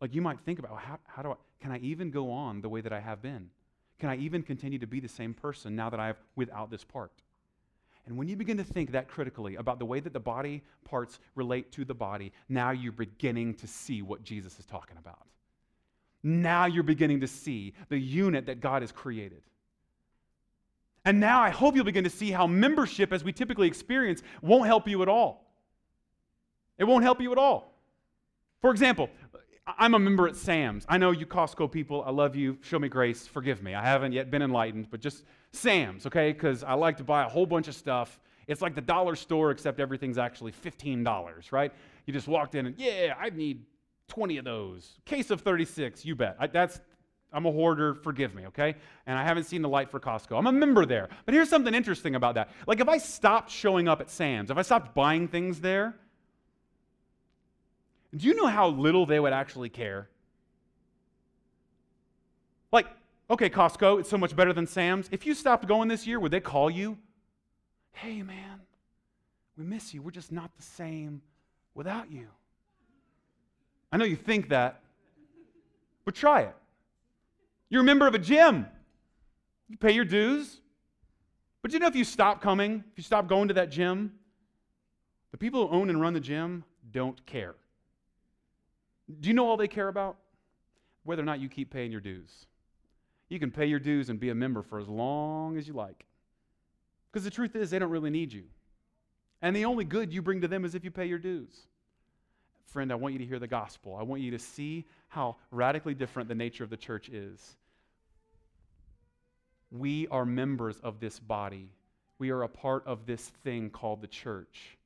Like 0.00 0.14
you 0.14 0.22
might 0.22 0.40
think 0.40 0.58
about, 0.58 0.72
well, 0.72 0.80
how, 0.80 0.98
how 1.04 1.22
do 1.22 1.30
I, 1.30 1.34
can 1.60 1.70
I 1.70 1.78
even 1.78 2.10
go 2.10 2.32
on 2.32 2.62
the 2.62 2.68
way 2.68 2.80
that 2.80 2.92
I 2.92 3.00
have 3.00 3.22
been? 3.22 3.50
Can 4.00 4.10
I 4.10 4.16
even 4.16 4.42
continue 4.42 4.80
to 4.80 4.86
be 4.88 4.98
the 4.98 5.08
same 5.08 5.34
person 5.34 5.76
now 5.76 5.88
that 5.88 6.00
I 6.00 6.08
have 6.08 6.18
without 6.34 6.70
this 6.70 6.82
part? 6.82 7.12
And 8.08 8.16
when 8.16 8.26
you 8.26 8.36
begin 8.36 8.56
to 8.56 8.64
think 8.64 8.92
that 8.92 9.06
critically 9.06 9.56
about 9.56 9.78
the 9.78 9.84
way 9.84 10.00
that 10.00 10.14
the 10.14 10.20
body 10.20 10.62
parts 10.84 11.20
relate 11.34 11.70
to 11.72 11.84
the 11.84 11.94
body, 11.94 12.32
now 12.48 12.70
you're 12.70 12.90
beginning 12.90 13.54
to 13.56 13.66
see 13.66 14.00
what 14.00 14.24
Jesus 14.24 14.58
is 14.58 14.64
talking 14.64 14.96
about. 14.96 15.26
Now 16.22 16.64
you're 16.64 16.82
beginning 16.82 17.20
to 17.20 17.26
see 17.26 17.74
the 17.90 17.98
unit 17.98 18.46
that 18.46 18.60
God 18.60 18.82
has 18.82 18.92
created. 18.92 19.42
And 21.04 21.20
now 21.20 21.40
I 21.40 21.50
hope 21.50 21.76
you'll 21.76 21.84
begin 21.84 22.04
to 22.04 22.10
see 22.10 22.30
how 22.30 22.46
membership, 22.46 23.12
as 23.12 23.22
we 23.22 23.32
typically 23.32 23.68
experience, 23.68 24.22
won't 24.40 24.66
help 24.66 24.88
you 24.88 25.02
at 25.02 25.08
all. 25.08 25.46
It 26.78 26.84
won't 26.84 27.04
help 27.04 27.20
you 27.20 27.30
at 27.32 27.38
all. 27.38 27.74
For 28.60 28.70
example, 28.70 29.10
I'm 29.66 29.94
a 29.94 29.98
member 29.98 30.26
at 30.26 30.36
Sam's. 30.36 30.86
I 30.88 30.96
know 30.96 31.10
you 31.10 31.26
Costco 31.26 31.70
people, 31.70 32.02
I 32.06 32.10
love 32.10 32.34
you. 32.34 32.56
Show 32.62 32.78
me 32.78 32.88
grace. 32.88 33.26
Forgive 33.26 33.62
me. 33.62 33.74
I 33.74 33.84
haven't 33.84 34.12
yet 34.12 34.30
been 34.30 34.42
enlightened, 34.42 34.90
but 34.90 35.00
just 35.00 35.24
Sam's, 35.52 36.06
okay? 36.06 36.32
Because 36.32 36.62
I 36.64 36.74
like 36.74 36.96
to 36.98 37.04
buy 37.04 37.24
a 37.24 37.28
whole 37.28 37.46
bunch 37.46 37.68
of 37.68 37.74
stuff. 37.74 38.20
It's 38.46 38.62
like 38.62 38.74
the 38.74 38.80
dollar 38.80 39.16
store, 39.16 39.50
except 39.50 39.80
everything's 39.80 40.18
actually 40.18 40.52
$15, 40.52 41.52
right? 41.52 41.72
You 42.06 42.12
just 42.12 42.28
walked 42.28 42.54
in 42.54 42.66
and, 42.66 42.74
yeah, 42.78 43.14
I 43.18 43.30
need 43.30 43.64
20 44.08 44.38
of 44.38 44.44
those. 44.44 44.98
Case 45.04 45.30
of 45.30 45.42
36, 45.42 46.04
you 46.04 46.14
bet. 46.14 46.36
I, 46.38 46.46
that's, 46.46 46.80
I'm 47.32 47.44
a 47.44 47.52
hoarder, 47.52 47.94
forgive 47.94 48.34
me, 48.34 48.46
okay? 48.46 48.74
And 49.06 49.18
I 49.18 49.22
haven't 49.22 49.44
seen 49.44 49.60
the 49.60 49.68
light 49.68 49.90
for 49.90 50.00
Costco. 50.00 50.38
I'm 50.38 50.46
a 50.46 50.52
member 50.52 50.86
there. 50.86 51.08
But 51.26 51.34
here's 51.34 51.50
something 51.50 51.74
interesting 51.74 52.14
about 52.14 52.34
that. 52.36 52.50
Like 52.66 52.80
if 52.80 52.88
I 52.88 52.98
stopped 52.98 53.50
showing 53.50 53.86
up 53.86 54.00
at 54.00 54.10
Sam's, 54.10 54.50
if 54.50 54.56
I 54.56 54.62
stopped 54.62 54.94
buying 54.94 55.28
things 55.28 55.60
there, 55.60 55.94
do 58.16 58.26
you 58.26 58.34
know 58.34 58.46
how 58.46 58.68
little 58.68 59.04
they 59.04 59.20
would 59.20 59.34
actually 59.34 59.68
care? 59.68 60.08
Like, 62.72 62.86
okay, 63.30 63.50
Costco, 63.50 64.00
it's 64.00 64.08
so 64.08 64.18
much 64.18 64.34
better 64.34 64.52
than 64.52 64.66
Sam's. 64.66 65.08
If 65.10 65.26
you 65.26 65.34
stopped 65.34 65.66
going 65.66 65.88
this 65.88 66.06
year, 66.06 66.20
would 66.20 66.32
they 66.32 66.40
call 66.40 66.70
you? 66.70 66.98
Hey, 67.92 68.22
man, 68.22 68.60
we 69.56 69.64
miss 69.64 69.92
you. 69.92 70.02
We're 70.02 70.10
just 70.10 70.32
not 70.32 70.56
the 70.56 70.62
same 70.62 71.22
without 71.74 72.10
you. 72.10 72.28
I 73.90 73.96
know 73.96 74.04
you 74.04 74.16
think 74.16 74.50
that, 74.50 74.80
but 76.04 76.14
try 76.14 76.42
it. 76.42 76.54
You're 77.70 77.82
a 77.82 77.84
member 77.84 78.06
of 78.06 78.14
a 78.14 78.18
gym. 78.18 78.66
You 79.68 79.76
pay 79.76 79.92
your 79.92 80.04
dues. 80.04 80.60
But 81.62 81.72
you 81.72 81.78
know, 81.78 81.86
if 81.86 81.96
you 81.96 82.04
stop 82.04 82.40
coming, 82.40 82.84
if 82.92 82.98
you 82.98 83.02
stop 83.02 83.28
going 83.28 83.48
to 83.48 83.54
that 83.54 83.70
gym, 83.70 84.12
the 85.32 85.38
people 85.38 85.66
who 85.66 85.74
own 85.74 85.90
and 85.90 86.00
run 86.00 86.14
the 86.14 86.20
gym 86.20 86.64
don't 86.90 87.24
care. 87.26 87.54
Do 89.20 89.28
you 89.28 89.34
know 89.34 89.46
all 89.46 89.56
they 89.56 89.68
care 89.68 89.88
about? 89.88 90.16
Whether 91.04 91.22
or 91.22 91.26
not 91.26 91.40
you 91.40 91.48
keep 91.48 91.70
paying 91.70 91.90
your 91.90 92.00
dues. 92.00 92.46
You 93.28 93.38
can 93.38 93.50
pay 93.50 93.66
your 93.66 93.78
dues 93.78 94.08
and 94.08 94.18
be 94.18 94.30
a 94.30 94.34
member 94.34 94.62
for 94.62 94.78
as 94.78 94.88
long 94.88 95.56
as 95.58 95.68
you 95.68 95.74
like. 95.74 96.06
Because 97.10 97.24
the 97.24 97.30
truth 97.30 97.56
is, 97.56 97.70
they 97.70 97.78
don't 97.78 97.90
really 97.90 98.10
need 98.10 98.32
you. 98.32 98.44
And 99.42 99.54
the 99.54 99.64
only 99.64 99.84
good 99.84 100.12
you 100.12 100.22
bring 100.22 100.40
to 100.40 100.48
them 100.48 100.64
is 100.64 100.74
if 100.74 100.84
you 100.84 100.90
pay 100.90 101.06
your 101.06 101.18
dues. 101.18 101.66
Friend, 102.66 102.90
I 102.92 102.96
want 102.96 103.14
you 103.14 103.18
to 103.20 103.26
hear 103.26 103.38
the 103.38 103.46
gospel. 103.46 103.96
I 103.96 104.02
want 104.02 104.20
you 104.20 104.30
to 104.32 104.38
see 104.38 104.84
how 105.08 105.36
radically 105.50 105.94
different 105.94 106.28
the 106.28 106.34
nature 106.34 106.64
of 106.64 106.70
the 106.70 106.76
church 106.76 107.08
is. 107.08 107.56
We 109.70 110.06
are 110.08 110.24
members 110.24 110.78
of 110.80 111.00
this 111.00 111.18
body, 111.18 111.72
we 112.18 112.30
are 112.30 112.42
a 112.42 112.48
part 112.48 112.86
of 112.86 113.06
this 113.06 113.22
thing 113.44 113.70
called 113.70 114.00
the 114.00 114.06
church 114.06 114.78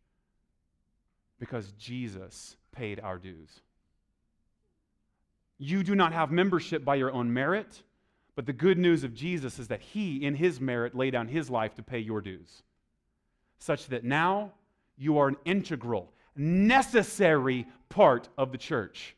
because 1.38 1.72
Jesus 1.78 2.56
paid 2.72 3.00
our 3.00 3.18
dues. 3.18 3.60
You 5.58 5.82
do 5.82 5.94
not 5.94 6.12
have 6.12 6.30
membership 6.30 6.84
by 6.84 6.96
your 6.96 7.12
own 7.12 7.32
merit. 7.32 7.82
But 8.34 8.46
the 8.46 8.52
good 8.52 8.78
news 8.78 9.04
of 9.04 9.14
Jesus 9.14 9.58
is 9.58 9.68
that 9.68 9.82
he, 9.82 10.24
in 10.24 10.34
his 10.34 10.60
merit, 10.60 10.94
laid 10.94 11.10
down 11.10 11.28
his 11.28 11.50
life 11.50 11.74
to 11.74 11.82
pay 11.82 11.98
your 11.98 12.20
dues, 12.20 12.62
such 13.58 13.86
that 13.88 14.04
now 14.04 14.52
you 14.96 15.18
are 15.18 15.28
an 15.28 15.36
integral, 15.44 16.12
necessary 16.34 17.66
part 17.88 18.28
of 18.38 18.52
the 18.52 18.58
church. 18.58 19.16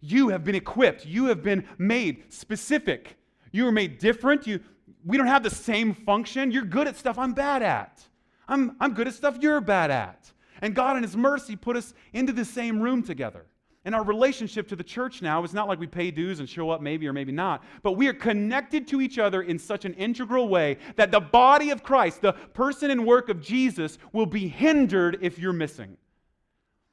You 0.00 0.28
have 0.28 0.44
been 0.44 0.54
equipped. 0.54 1.06
You 1.06 1.26
have 1.26 1.42
been 1.42 1.64
made 1.78 2.32
specific. 2.32 3.16
You 3.52 3.66
are 3.66 3.72
made 3.72 3.98
different. 3.98 4.46
You, 4.46 4.60
we 5.04 5.16
don't 5.16 5.26
have 5.26 5.42
the 5.42 5.50
same 5.50 5.94
function. 5.94 6.50
You're 6.50 6.64
good 6.64 6.88
at 6.88 6.96
stuff 6.96 7.18
I'm 7.18 7.34
bad 7.34 7.62
at. 7.62 8.02
I'm, 8.48 8.76
I'm 8.80 8.94
good 8.94 9.08
at 9.08 9.14
stuff 9.14 9.38
you're 9.40 9.60
bad 9.60 9.90
at. 9.90 10.30
And 10.60 10.74
God, 10.74 10.96
in 10.96 11.02
His 11.02 11.16
mercy, 11.16 11.56
put 11.56 11.76
us 11.76 11.94
into 12.12 12.32
the 12.32 12.44
same 12.44 12.80
room 12.80 13.02
together. 13.02 13.46
And 13.84 13.96
our 13.96 14.04
relationship 14.04 14.68
to 14.68 14.76
the 14.76 14.84
church 14.84 15.22
now 15.22 15.42
is 15.42 15.52
not 15.52 15.66
like 15.66 15.80
we 15.80 15.88
pay 15.88 16.12
dues 16.12 16.38
and 16.38 16.48
show 16.48 16.70
up 16.70 16.80
maybe 16.80 17.08
or 17.08 17.12
maybe 17.12 17.32
not, 17.32 17.64
but 17.82 17.92
we 17.92 18.06
are 18.06 18.14
connected 18.14 18.86
to 18.88 19.00
each 19.00 19.18
other 19.18 19.42
in 19.42 19.58
such 19.58 19.84
an 19.84 19.94
integral 19.94 20.48
way 20.48 20.78
that 20.94 21.10
the 21.10 21.18
body 21.18 21.70
of 21.70 21.82
Christ, 21.82 22.22
the 22.22 22.32
person 22.32 22.92
and 22.92 23.04
work 23.04 23.28
of 23.28 23.42
Jesus, 23.42 23.98
will 24.12 24.26
be 24.26 24.46
hindered 24.46 25.18
if 25.20 25.36
you're 25.36 25.52
missing. 25.52 25.96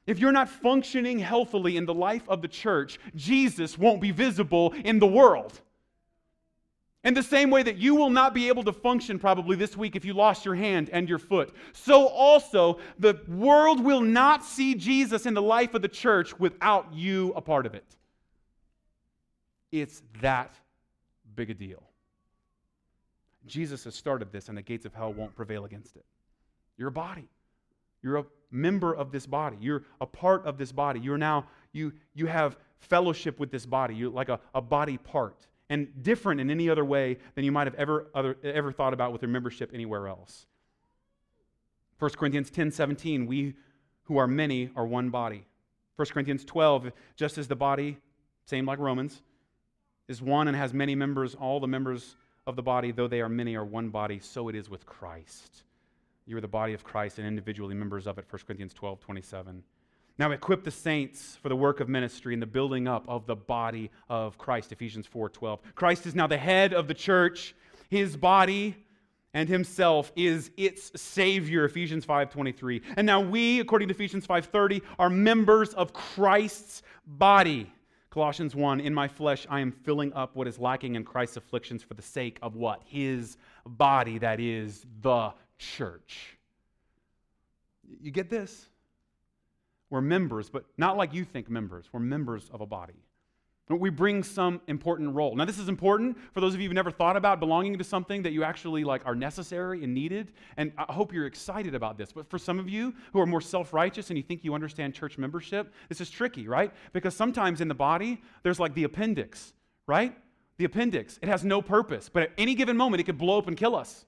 If 0.06 0.18
you're 0.18 0.32
not 0.32 0.48
functioning 0.48 1.20
healthily 1.20 1.76
in 1.76 1.86
the 1.86 1.94
life 1.94 2.28
of 2.28 2.42
the 2.42 2.48
church, 2.48 2.98
Jesus 3.14 3.78
won't 3.78 4.00
be 4.00 4.10
visible 4.10 4.72
in 4.84 4.98
the 4.98 5.06
world. 5.06 5.60
In 7.02 7.14
the 7.14 7.22
same 7.22 7.48
way 7.50 7.62
that 7.62 7.78
you 7.78 7.94
will 7.94 8.10
not 8.10 8.34
be 8.34 8.48
able 8.48 8.62
to 8.64 8.72
function 8.72 9.18
probably 9.18 9.56
this 9.56 9.74
week 9.74 9.96
if 9.96 10.04
you 10.04 10.12
lost 10.12 10.44
your 10.44 10.54
hand 10.54 10.90
and 10.92 11.08
your 11.08 11.18
foot, 11.18 11.54
so 11.72 12.06
also 12.06 12.78
the 12.98 13.18
world 13.26 13.82
will 13.82 14.02
not 14.02 14.44
see 14.44 14.74
Jesus 14.74 15.24
in 15.24 15.32
the 15.32 15.40
life 15.40 15.72
of 15.72 15.80
the 15.80 15.88
church 15.88 16.38
without 16.38 16.92
you 16.92 17.32
a 17.34 17.40
part 17.40 17.64
of 17.64 17.74
it. 17.74 17.96
It's 19.72 20.02
that 20.20 20.54
big 21.34 21.48
a 21.48 21.54
deal. 21.54 21.82
Jesus 23.46 23.84
has 23.84 23.94
started 23.94 24.30
this, 24.30 24.50
and 24.50 24.58
the 24.58 24.62
gates 24.62 24.84
of 24.84 24.92
hell 24.92 25.12
won't 25.12 25.34
prevail 25.34 25.64
against 25.64 25.96
it. 25.96 26.04
You're 26.76 26.88
a 26.88 26.92
body. 26.92 27.28
You're 28.02 28.18
a 28.18 28.24
member 28.50 28.94
of 28.94 29.10
this 29.10 29.26
body. 29.26 29.56
You're 29.58 29.84
a 30.02 30.06
part 30.06 30.44
of 30.44 30.58
this 30.58 30.70
body. 30.70 31.00
You're 31.00 31.18
now, 31.18 31.46
you, 31.72 31.94
you 32.14 32.26
have 32.26 32.58
fellowship 32.78 33.40
with 33.40 33.50
this 33.50 33.64
body. 33.64 33.94
You're 33.94 34.10
like 34.10 34.28
a, 34.28 34.38
a 34.54 34.60
body 34.60 34.98
part 34.98 35.46
and 35.70 36.02
different 36.02 36.40
in 36.40 36.50
any 36.50 36.68
other 36.68 36.84
way 36.84 37.16
than 37.34 37.44
you 37.44 37.52
might 37.52 37.68
have 37.68 37.76
ever, 37.76 38.08
other, 38.14 38.36
ever 38.42 38.72
thought 38.72 38.92
about 38.92 39.12
with 39.12 39.22
your 39.22 39.30
membership 39.30 39.70
anywhere 39.72 40.08
else. 40.08 40.46
1 42.00 42.10
Corinthians 42.12 42.50
10 42.50 42.72
17, 42.72 43.26
we 43.26 43.54
who 44.04 44.18
are 44.18 44.26
many 44.26 44.70
are 44.74 44.84
one 44.84 45.08
body. 45.08 45.46
1 45.96 46.08
Corinthians 46.08 46.44
12, 46.44 46.90
just 47.14 47.38
as 47.38 47.46
the 47.46 47.56
body, 47.56 47.96
same 48.44 48.66
like 48.66 48.78
Romans, 48.78 49.22
is 50.08 50.20
one 50.20 50.48
and 50.48 50.56
has 50.56 50.74
many 50.74 50.94
members, 50.94 51.34
all 51.34 51.60
the 51.60 51.68
members 51.68 52.16
of 52.46 52.56
the 52.56 52.62
body, 52.62 52.90
though 52.90 53.06
they 53.06 53.20
are 53.20 53.28
many, 53.28 53.54
are 53.54 53.64
one 53.64 53.90
body, 53.90 54.18
so 54.18 54.48
it 54.48 54.56
is 54.56 54.68
with 54.68 54.84
Christ. 54.86 55.62
You 56.26 56.36
are 56.36 56.40
the 56.40 56.48
body 56.48 56.72
of 56.72 56.82
Christ 56.82 57.18
and 57.18 57.28
individually 57.28 57.74
members 57.74 58.06
of 58.06 58.18
it, 58.18 58.24
1 58.28 58.42
Corinthians 58.46 58.74
12 58.74 58.98
27. 58.98 59.62
Now 60.20 60.32
equip 60.32 60.64
the 60.64 60.70
saints 60.70 61.36
for 61.36 61.48
the 61.48 61.56
work 61.56 61.80
of 61.80 61.88
ministry 61.88 62.34
and 62.34 62.42
the 62.42 62.46
building 62.46 62.86
up 62.86 63.08
of 63.08 63.24
the 63.24 63.34
body 63.34 63.90
of 64.10 64.36
Christ, 64.36 64.70
Ephesians 64.70 65.06
4:12. 65.06 65.60
Christ 65.74 66.04
is 66.04 66.14
now 66.14 66.26
the 66.26 66.36
head 66.36 66.74
of 66.74 66.88
the 66.88 66.92
church. 66.92 67.54
His 67.88 68.18
body 68.18 68.76
and 69.32 69.48
himself 69.48 70.12
is 70.14 70.50
its 70.58 70.92
savior, 71.00 71.64
Ephesians 71.64 72.04
5:23. 72.04 72.82
And 72.98 73.06
now 73.06 73.22
we, 73.22 73.60
according 73.60 73.88
to 73.88 73.94
Ephesians 73.94 74.26
5:30, 74.26 74.82
are 74.98 75.08
members 75.08 75.72
of 75.72 75.94
Christ's 75.94 76.82
body. 77.06 77.72
Colossians 78.10 78.54
1, 78.54 78.78
in 78.78 78.92
my 78.92 79.08
flesh 79.08 79.46
I 79.48 79.60
am 79.60 79.72
filling 79.72 80.12
up 80.12 80.36
what 80.36 80.46
is 80.46 80.58
lacking 80.58 80.96
in 80.96 81.04
Christ's 81.04 81.38
afflictions 81.38 81.82
for 81.82 81.94
the 81.94 82.02
sake 82.02 82.38
of 82.42 82.56
what? 82.56 82.82
His 82.84 83.38
body, 83.64 84.18
that 84.18 84.38
is 84.38 84.84
the 85.00 85.32
church. 85.56 86.36
You 88.02 88.10
get 88.10 88.28
this? 88.28 88.69
We're 89.90 90.00
members, 90.00 90.48
but 90.48 90.64
not 90.78 90.96
like 90.96 91.12
you 91.12 91.24
think 91.24 91.50
members. 91.50 91.86
We're 91.92 92.00
members 92.00 92.48
of 92.52 92.60
a 92.60 92.66
body. 92.66 92.94
We 93.68 93.90
bring 93.90 94.24
some 94.24 94.60
important 94.66 95.14
role. 95.14 95.36
Now, 95.36 95.44
this 95.44 95.58
is 95.58 95.68
important 95.68 96.18
for 96.32 96.40
those 96.40 96.54
of 96.54 96.60
you 96.60 96.66
who've 96.66 96.74
never 96.74 96.90
thought 96.90 97.16
about 97.16 97.38
belonging 97.38 97.78
to 97.78 97.84
something 97.84 98.22
that 98.24 98.32
you 98.32 98.42
actually 98.42 98.82
like 98.82 99.06
are 99.06 99.14
necessary 99.14 99.84
and 99.84 99.94
needed. 99.94 100.32
And 100.56 100.72
I 100.76 100.92
hope 100.92 101.12
you're 101.12 101.26
excited 101.26 101.74
about 101.76 101.96
this. 101.96 102.10
But 102.10 102.28
for 102.28 102.38
some 102.38 102.58
of 102.58 102.68
you 102.68 102.92
who 103.12 103.20
are 103.20 103.26
more 103.26 103.40
self-righteous 103.40 104.10
and 104.10 104.16
you 104.16 104.24
think 104.24 104.42
you 104.42 104.54
understand 104.54 104.94
church 104.94 105.18
membership, 105.18 105.72
this 105.88 106.00
is 106.00 106.10
tricky, 106.10 106.48
right? 106.48 106.72
Because 106.92 107.14
sometimes 107.14 107.60
in 107.60 107.68
the 107.68 107.74
body, 107.74 108.20
there's 108.42 108.58
like 108.58 108.74
the 108.74 108.84
appendix, 108.84 109.52
right? 109.86 110.16
The 110.58 110.64
appendix. 110.64 111.20
It 111.22 111.28
has 111.28 111.44
no 111.44 111.62
purpose, 111.62 112.08
but 112.12 112.24
at 112.24 112.32
any 112.38 112.56
given 112.56 112.76
moment, 112.76 113.00
it 113.00 113.04
could 113.04 113.18
blow 113.18 113.38
up 113.38 113.46
and 113.46 113.56
kill 113.56 113.76
us. 113.76 114.04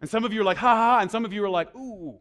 and 0.00 0.08
some 0.08 0.24
of 0.24 0.32
you 0.32 0.40
are 0.40 0.44
like, 0.44 0.58
ha 0.58 0.76
ha, 0.76 0.98
and 1.00 1.10
some 1.10 1.24
of 1.24 1.32
you 1.32 1.42
are 1.44 1.50
like, 1.50 1.74
ooh. 1.74 2.20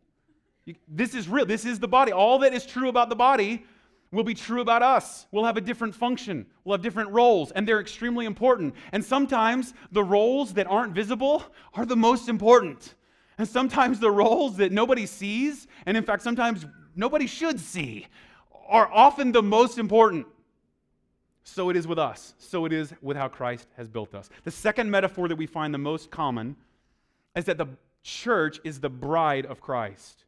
This 0.88 1.16
is 1.16 1.28
real. 1.28 1.46
This 1.46 1.66
is 1.66 1.80
the 1.80 1.88
body. 1.88 2.12
All 2.12 2.40
that 2.40 2.54
is 2.54 2.66
true 2.66 2.90
about 2.90 3.10
the 3.10 3.16
body 3.16 3.66
will 4.12 4.24
be 4.24 4.34
true 4.34 4.62
about 4.62 4.84
us. 4.84 5.26
We'll 5.32 5.46
have 5.46 5.58
a 5.58 5.62
different 5.62 5.96
function, 5.96 6.46
we'll 6.64 6.76
have 6.76 6.84
different 6.84 7.10
roles, 7.12 7.52
and 7.52 7.68
they're 7.68 7.80
extremely 7.80 8.26
important. 8.26 8.76
And 8.92 9.04
sometimes 9.04 9.74
the 9.92 10.04
roles 10.04 10.54
that 10.54 10.68
aren't 10.68 10.94
visible 10.94 11.44
are 11.74 11.86
the 11.86 11.96
most 11.96 12.28
important. 12.28 12.96
And 13.38 13.48
sometimes 13.48 14.00
the 14.00 14.12
roles 14.12 14.58
that 14.58 14.72
nobody 14.72 15.06
sees, 15.06 15.68
and 15.86 15.96
in 15.96 16.04
fact, 16.04 16.22
sometimes 16.22 16.66
nobody 16.96 17.26
should 17.26 17.60
see, 17.60 18.08
are 18.68 18.92
often 18.92 19.32
the 19.32 19.42
most 19.42 19.78
important. 19.78 20.28
So 21.44 21.70
it 21.70 21.76
is 21.76 21.88
with 21.88 21.98
us. 21.98 22.36
So 22.38 22.66
it 22.66 22.74
is 22.74 22.94
with 23.02 23.18
how 23.18 23.30
Christ 23.30 23.68
has 23.78 23.88
built 23.88 24.14
us. 24.14 24.30
The 24.44 24.52
second 24.52 24.92
metaphor 24.92 25.28
that 25.28 25.38
we 25.38 25.48
find 25.48 25.74
the 25.74 25.80
most 25.80 26.12
common 26.12 26.56
is 27.36 27.46
that 27.46 27.58
the 27.58 27.68
church 28.04 28.60
is 28.64 28.80
the 28.80 28.90
bride 28.90 29.46
of 29.46 29.60
Christ. 29.60 30.26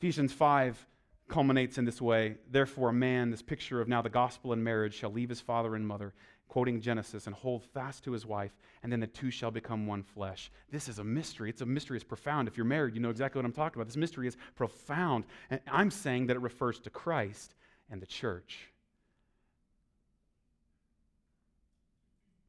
Ephesians 0.00 0.32
5 0.32 0.86
culminates 1.28 1.76
in 1.76 1.84
this 1.84 2.00
way. 2.00 2.36
Therefore, 2.50 2.88
a 2.88 2.92
man, 2.92 3.30
this 3.30 3.42
picture 3.42 3.82
of 3.82 3.88
now 3.88 4.00
the 4.00 4.08
gospel 4.08 4.54
and 4.54 4.64
marriage, 4.64 4.94
shall 4.94 5.12
leave 5.12 5.28
his 5.28 5.42
father 5.42 5.76
and 5.76 5.86
mother, 5.86 6.14
quoting 6.48 6.80
Genesis, 6.80 7.26
and 7.26 7.36
hold 7.36 7.62
fast 7.62 8.02
to 8.04 8.12
his 8.12 8.24
wife, 8.24 8.56
and 8.82 8.90
then 8.90 9.00
the 9.00 9.06
two 9.06 9.30
shall 9.30 9.50
become 9.50 9.86
one 9.86 10.02
flesh. 10.02 10.50
This 10.70 10.88
is 10.88 11.00
a 11.00 11.04
mystery. 11.04 11.50
It's 11.50 11.60
a 11.60 11.66
mystery. 11.66 11.98
It's 11.98 12.04
profound. 12.04 12.48
If 12.48 12.56
you're 12.56 12.64
married, 12.64 12.94
you 12.94 13.00
know 13.02 13.10
exactly 13.10 13.40
what 13.40 13.44
I'm 13.44 13.52
talking 13.52 13.78
about. 13.78 13.88
This 13.88 13.96
mystery 13.98 14.26
is 14.26 14.38
profound. 14.54 15.24
And 15.50 15.60
I'm 15.70 15.90
saying 15.90 16.28
that 16.28 16.36
it 16.36 16.40
refers 16.40 16.80
to 16.80 16.90
Christ 16.90 17.54
and 17.90 18.00
the 18.00 18.06
church. 18.06 18.70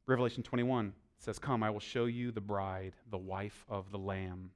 Revelation 0.06 0.42
21 0.42 0.94
says, 1.18 1.38
Come, 1.38 1.62
I 1.62 1.68
will 1.68 1.80
show 1.80 2.06
you 2.06 2.32
the 2.32 2.40
bride, 2.40 2.94
the 3.10 3.18
wife 3.18 3.66
of 3.68 3.90
the 3.90 3.98
Lamb. 3.98 4.52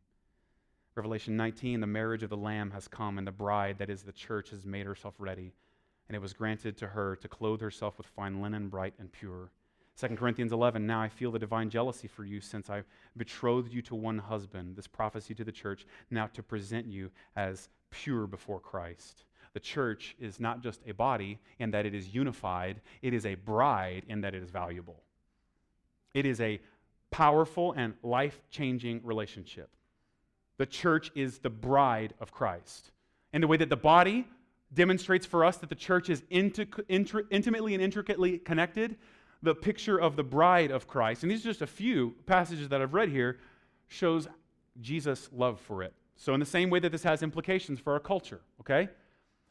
Revelation 0.96 1.36
19, 1.36 1.80
the 1.80 1.86
marriage 1.86 2.22
of 2.22 2.30
the 2.30 2.36
Lamb 2.38 2.70
has 2.70 2.88
come, 2.88 3.18
and 3.18 3.26
the 3.26 3.32
bride, 3.32 3.76
that 3.78 3.90
is 3.90 4.02
the 4.02 4.12
church, 4.12 4.48
has 4.48 4.64
made 4.64 4.86
herself 4.86 5.14
ready. 5.18 5.52
And 6.08 6.16
it 6.16 6.22
was 6.22 6.32
granted 6.32 6.78
to 6.78 6.86
her 6.86 7.16
to 7.16 7.28
clothe 7.28 7.60
herself 7.60 7.98
with 7.98 8.06
fine 8.06 8.40
linen, 8.40 8.68
bright 8.68 8.94
and 8.98 9.12
pure. 9.12 9.50
2 10.00 10.08
Corinthians 10.16 10.52
11, 10.52 10.86
now 10.86 11.02
I 11.02 11.10
feel 11.10 11.30
the 11.30 11.38
divine 11.38 11.68
jealousy 11.68 12.08
for 12.08 12.24
you 12.24 12.40
since 12.40 12.70
I 12.70 12.82
betrothed 13.16 13.74
you 13.74 13.82
to 13.82 13.94
one 13.94 14.16
husband, 14.16 14.74
this 14.74 14.86
prophecy 14.86 15.34
to 15.34 15.44
the 15.44 15.52
church, 15.52 15.86
now 16.10 16.28
to 16.28 16.42
present 16.42 16.86
you 16.86 17.10
as 17.34 17.68
pure 17.90 18.26
before 18.26 18.60
Christ. 18.60 19.24
The 19.52 19.60
church 19.60 20.16
is 20.18 20.40
not 20.40 20.62
just 20.62 20.80
a 20.86 20.92
body 20.92 21.38
in 21.58 21.70
that 21.72 21.84
it 21.84 21.94
is 21.94 22.14
unified, 22.14 22.80
it 23.02 23.12
is 23.12 23.26
a 23.26 23.34
bride 23.34 24.04
in 24.08 24.22
that 24.22 24.34
it 24.34 24.42
is 24.42 24.50
valuable. 24.50 25.02
It 26.14 26.24
is 26.24 26.40
a 26.40 26.60
powerful 27.10 27.72
and 27.72 27.94
life 28.02 28.40
changing 28.50 29.00
relationship. 29.04 29.75
The 30.58 30.66
church 30.66 31.10
is 31.14 31.38
the 31.38 31.50
bride 31.50 32.14
of 32.20 32.32
Christ. 32.32 32.90
And 33.32 33.42
the 33.42 33.46
way 33.46 33.56
that 33.58 33.68
the 33.68 33.76
body 33.76 34.26
demonstrates 34.72 35.26
for 35.26 35.44
us 35.44 35.58
that 35.58 35.68
the 35.68 35.74
church 35.74 36.10
is 36.10 36.22
intimately 36.30 37.74
and 37.74 37.82
intricately 37.82 38.38
connected, 38.38 38.96
the 39.42 39.54
picture 39.54 39.98
of 39.98 40.16
the 40.16 40.24
bride 40.24 40.70
of 40.70 40.86
Christ, 40.86 41.22
and 41.22 41.30
these 41.30 41.42
are 41.42 41.50
just 41.50 41.62
a 41.62 41.66
few 41.66 42.14
passages 42.26 42.68
that 42.70 42.80
I've 42.80 42.94
read 42.94 43.08
here, 43.08 43.38
shows 43.88 44.28
Jesus' 44.80 45.28
love 45.32 45.60
for 45.60 45.82
it. 45.82 45.92
So, 46.16 46.34
in 46.34 46.40
the 46.40 46.46
same 46.46 46.70
way 46.70 46.80
that 46.80 46.90
this 46.90 47.02
has 47.02 47.22
implications 47.22 47.78
for 47.78 47.92
our 47.92 48.00
culture, 48.00 48.40
okay? 48.60 48.88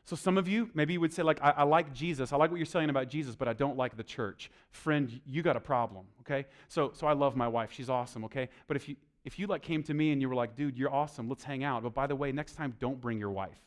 So, 0.03 0.16
some 0.16 0.38
of 0.38 0.47
you, 0.47 0.70
maybe 0.74 0.93
you 0.93 0.99
would 0.99 1.14
say, 1.14 1.24
like, 1.24 1.39
I, 1.41 1.51
I, 1.51 1.64
like 1.64 1.93
Jesus. 1.93 2.34
I 2.34 2.38
like 2.38 2.51
what 2.51 2.58
you're 2.58 2.66
saying 2.66 2.89
about 2.89 3.08
Jesus, 3.08 3.36
but 3.36 3.47
I 3.47 3.53
don't 3.53 3.78
like 3.78 3.95
the 3.95 4.03
church. 4.03 4.51
Friend, 4.72 5.22
you 5.26 5.41
got 5.41 5.56
a 5.56 5.60
problem, 5.60 6.06
okay? 6.22 6.45
So, 6.68 6.91
so 6.93 7.08
I 7.08 7.14
love 7.14 7.36
my 7.36 7.47
wife. 7.47 7.72
She's 7.72 7.89
awesome, 7.89 8.26
okay? 8.26 8.49
But 8.68 8.78
if 8.78 8.89
you, 8.89 8.95
if 9.26 9.40
you 9.40 9.48
like 9.48 9.64
came 9.64 9.82
to 9.84 9.94
me 9.94 10.12
and 10.12 10.22
you 10.22 10.30
were 10.30 10.36
like, 10.36 10.56
dude, 10.56 10.78
you're 10.78 10.94
awesome, 10.94 11.28
let's 11.28 11.44
hang 11.44 11.64
out. 11.64 11.84
But 11.84 11.96
by 11.96 12.06
the 12.06 12.16
way, 12.16 12.32
next 12.32 12.54
time 12.54 12.76
don't 12.80 13.02
bring 13.02 13.20
your 13.20 13.32
wife. 13.32 13.60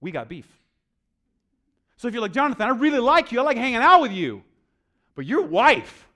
We 0.00 0.10
got 0.10 0.28
beef. 0.28 0.46
So 1.96 2.06
if 2.06 2.14
you're 2.14 2.22
like, 2.22 2.32
Jonathan, 2.32 2.68
I 2.68 2.70
really 2.70 3.00
like 3.00 3.32
you, 3.32 3.40
I 3.40 3.42
like 3.42 3.56
hanging 3.56 3.76
out 3.76 4.02
with 4.02 4.12
you, 4.12 4.44
but 5.16 5.24
your 5.24 5.42
wife, 5.42 6.06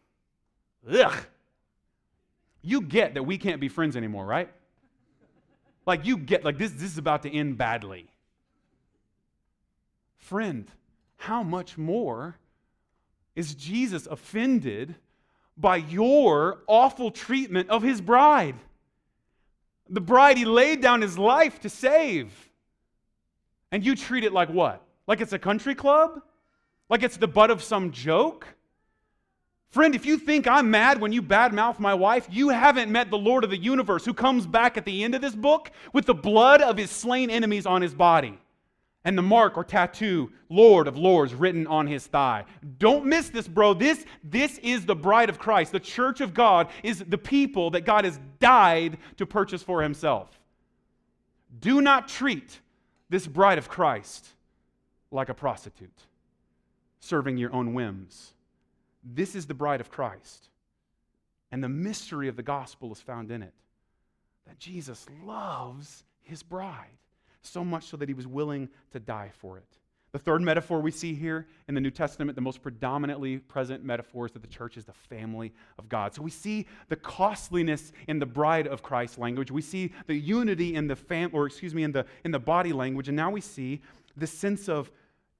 ugh, 0.88 1.16
you 2.60 2.82
get 2.82 3.14
that 3.14 3.24
we 3.24 3.38
can't 3.38 3.60
be 3.60 3.68
friends 3.68 3.96
anymore, 3.96 4.26
right? 4.26 4.48
Like 5.86 6.04
you 6.04 6.18
get, 6.18 6.44
like 6.44 6.58
this, 6.58 6.70
this 6.70 6.92
is 6.92 6.98
about 6.98 7.22
to 7.22 7.34
end 7.34 7.58
badly. 7.58 8.06
Friend, 10.18 10.70
how 11.16 11.42
much 11.42 11.76
more 11.76 12.36
is 13.34 13.54
Jesus 13.54 14.06
offended 14.06 14.94
by 15.56 15.76
your 15.76 16.58
awful 16.66 17.10
treatment 17.10 17.68
of 17.70 17.82
his 17.82 18.00
bride. 18.00 18.56
The 19.88 20.00
bride 20.00 20.38
he 20.38 20.44
laid 20.44 20.80
down 20.80 21.02
his 21.02 21.18
life 21.18 21.60
to 21.60 21.68
save. 21.68 22.32
And 23.70 23.84
you 23.84 23.94
treat 23.94 24.24
it 24.24 24.32
like 24.32 24.48
what? 24.48 24.82
Like 25.06 25.20
it's 25.20 25.32
a 25.32 25.38
country 25.38 25.74
club? 25.74 26.22
Like 26.88 27.02
it's 27.02 27.16
the 27.16 27.28
butt 27.28 27.50
of 27.50 27.62
some 27.62 27.90
joke? 27.90 28.46
Friend, 29.70 29.94
if 29.94 30.04
you 30.04 30.18
think 30.18 30.46
I'm 30.46 30.70
mad 30.70 31.00
when 31.00 31.12
you 31.12 31.22
badmouth 31.22 31.78
my 31.78 31.94
wife, 31.94 32.26
you 32.30 32.50
haven't 32.50 32.92
met 32.92 33.10
the 33.10 33.16
Lord 33.16 33.42
of 33.42 33.50
the 33.50 33.56
universe 33.56 34.04
who 34.04 34.12
comes 34.12 34.46
back 34.46 34.76
at 34.76 34.84
the 34.84 35.02
end 35.02 35.14
of 35.14 35.22
this 35.22 35.34
book 35.34 35.70
with 35.94 36.04
the 36.04 36.14
blood 36.14 36.60
of 36.60 36.76
his 36.76 36.90
slain 36.90 37.30
enemies 37.30 37.64
on 37.64 37.80
his 37.80 37.94
body 37.94 38.38
and 39.04 39.18
the 39.18 39.22
mark 39.22 39.56
or 39.56 39.64
tattoo, 39.64 40.30
Lord 40.48 40.86
of 40.86 40.96
Lords, 40.96 41.34
written 41.34 41.66
on 41.66 41.86
his 41.86 42.06
thigh. 42.06 42.44
Don't 42.78 43.06
miss 43.06 43.30
this, 43.30 43.48
bro. 43.48 43.74
This, 43.74 44.04
this 44.22 44.58
is 44.58 44.86
the 44.86 44.94
bride 44.94 45.28
of 45.28 45.38
Christ. 45.38 45.72
The 45.72 45.80
church 45.80 46.20
of 46.20 46.34
God 46.34 46.68
is 46.82 47.00
the 47.00 47.18
people 47.18 47.70
that 47.70 47.82
God 47.82 48.04
has 48.04 48.20
died 48.38 48.98
to 49.16 49.26
purchase 49.26 49.62
for 49.62 49.82
himself. 49.82 50.38
Do 51.60 51.80
not 51.80 52.08
treat 52.08 52.60
this 53.08 53.26
bride 53.26 53.58
of 53.58 53.68
Christ 53.68 54.26
like 55.10 55.28
a 55.28 55.34
prostitute, 55.34 56.06
serving 57.00 57.36
your 57.36 57.52
own 57.52 57.74
whims. 57.74 58.32
This 59.04 59.34
is 59.34 59.46
the 59.46 59.54
bride 59.54 59.80
of 59.80 59.90
Christ. 59.90 60.48
And 61.50 61.62
the 61.62 61.68
mystery 61.68 62.28
of 62.28 62.36
the 62.36 62.42
gospel 62.42 62.92
is 62.92 63.00
found 63.00 63.30
in 63.30 63.42
it 63.42 63.52
that 64.46 64.58
Jesus 64.58 65.06
loves 65.24 66.04
his 66.22 66.42
bride 66.42 66.98
so 67.42 67.64
much 67.64 67.84
so 67.84 67.96
that 67.96 68.08
he 68.08 68.14
was 68.14 68.26
willing 68.26 68.68
to 68.92 69.00
die 69.00 69.30
for 69.40 69.58
it. 69.58 69.78
The 70.12 70.18
third 70.18 70.42
metaphor 70.42 70.80
we 70.80 70.90
see 70.90 71.14
here 71.14 71.46
in 71.68 71.74
the 71.74 71.80
New 71.80 71.90
Testament, 71.90 72.34
the 72.34 72.42
most 72.42 72.60
predominantly 72.62 73.38
present 73.38 73.82
metaphor 73.82 74.26
is 74.26 74.32
that 74.32 74.42
the 74.42 74.48
church 74.48 74.76
is 74.76 74.84
the 74.84 74.92
family 74.92 75.54
of 75.78 75.88
God. 75.88 76.14
So 76.14 76.20
we 76.20 76.30
see 76.30 76.66
the 76.88 76.96
costliness 76.96 77.92
in 78.08 78.18
the 78.18 78.26
bride 78.26 78.66
of 78.66 78.82
Christ 78.82 79.16
language. 79.18 79.50
We 79.50 79.62
see 79.62 79.92
the 80.06 80.14
unity 80.14 80.74
in 80.74 80.86
the 80.86 80.96
fam 80.96 81.30
or 81.32 81.46
excuse 81.46 81.74
me, 81.74 81.82
in 81.82 81.92
the 81.92 82.04
in 82.24 82.30
the 82.30 82.38
body 82.38 82.74
language, 82.74 83.08
and 83.08 83.16
now 83.16 83.30
we 83.30 83.40
see 83.40 83.80
the 84.14 84.26
sense 84.26 84.68
of 84.68 84.90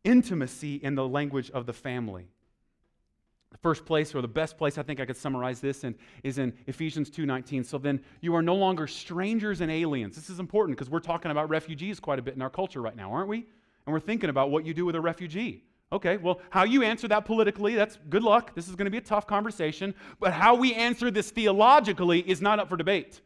intimacy 0.04 0.76
in 0.76 0.94
the 0.94 1.06
language 1.06 1.50
of 1.50 1.66
the 1.66 1.74
family. 1.74 2.31
The 3.52 3.58
first 3.58 3.84
place 3.84 4.14
or 4.14 4.22
the 4.22 4.28
best 4.28 4.56
place 4.56 4.78
I 4.78 4.82
think 4.82 4.98
I 4.98 5.04
could 5.04 5.16
summarize 5.16 5.60
this 5.60 5.84
in 5.84 5.94
is 6.22 6.38
in 6.38 6.54
Ephesians 6.66 7.10
2:19. 7.10 7.64
So 7.64 7.78
then 7.78 8.00
you 8.20 8.34
are 8.34 8.42
no 8.42 8.54
longer 8.54 8.86
strangers 8.86 9.60
and 9.60 9.70
aliens. 9.70 10.16
This 10.16 10.30
is 10.30 10.40
important 10.40 10.76
because 10.76 10.90
we're 10.90 11.00
talking 11.00 11.30
about 11.30 11.48
refugees 11.50 12.00
quite 12.00 12.18
a 12.18 12.22
bit 12.22 12.34
in 12.34 12.42
our 12.42 12.50
culture 12.50 12.80
right 12.80 12.96
now, 12.96 13.12
aren't 13.12 13.28
we? 13.28 13.46
And 13.86 13.92
we're 13.92 14.00
thinking 14.00 14.30
about 14.30 14.50
what 14.50 14.64
you 14.64 14.72
do 14.72 14.86
with 14.86 14.96
a 14.96 15.00
refugee. 15.00 15.64
Okay, 15.92 16.16
well, 16.16 16.40
how 16.48 16.64
you 16.64 16.82
answer 16.82 17.06
that 17.08 17.26
politically, 17.26 17.74
that's 17.74 17.98
good 18.08 18.22
luck. 18.22 18.54
This 18.54 18.66
is 18.68 18.74
going 18.74 18.86
to 18.86 18.90
be 18.90 18.96
a 18.96 19.02
tough 19.02 19.26
conversation. 19.26 19.94
But 20.18 20.32
how 20.32 20.54
we 20.54 20.72
answer 20.72 21.10
this 21.10 21.30
theologically 21.30 22.20
is 22.20 22.40
not 22.40 22.58
up 22.58 22.70
for 22.70 22.78
debate. 22.78 23.20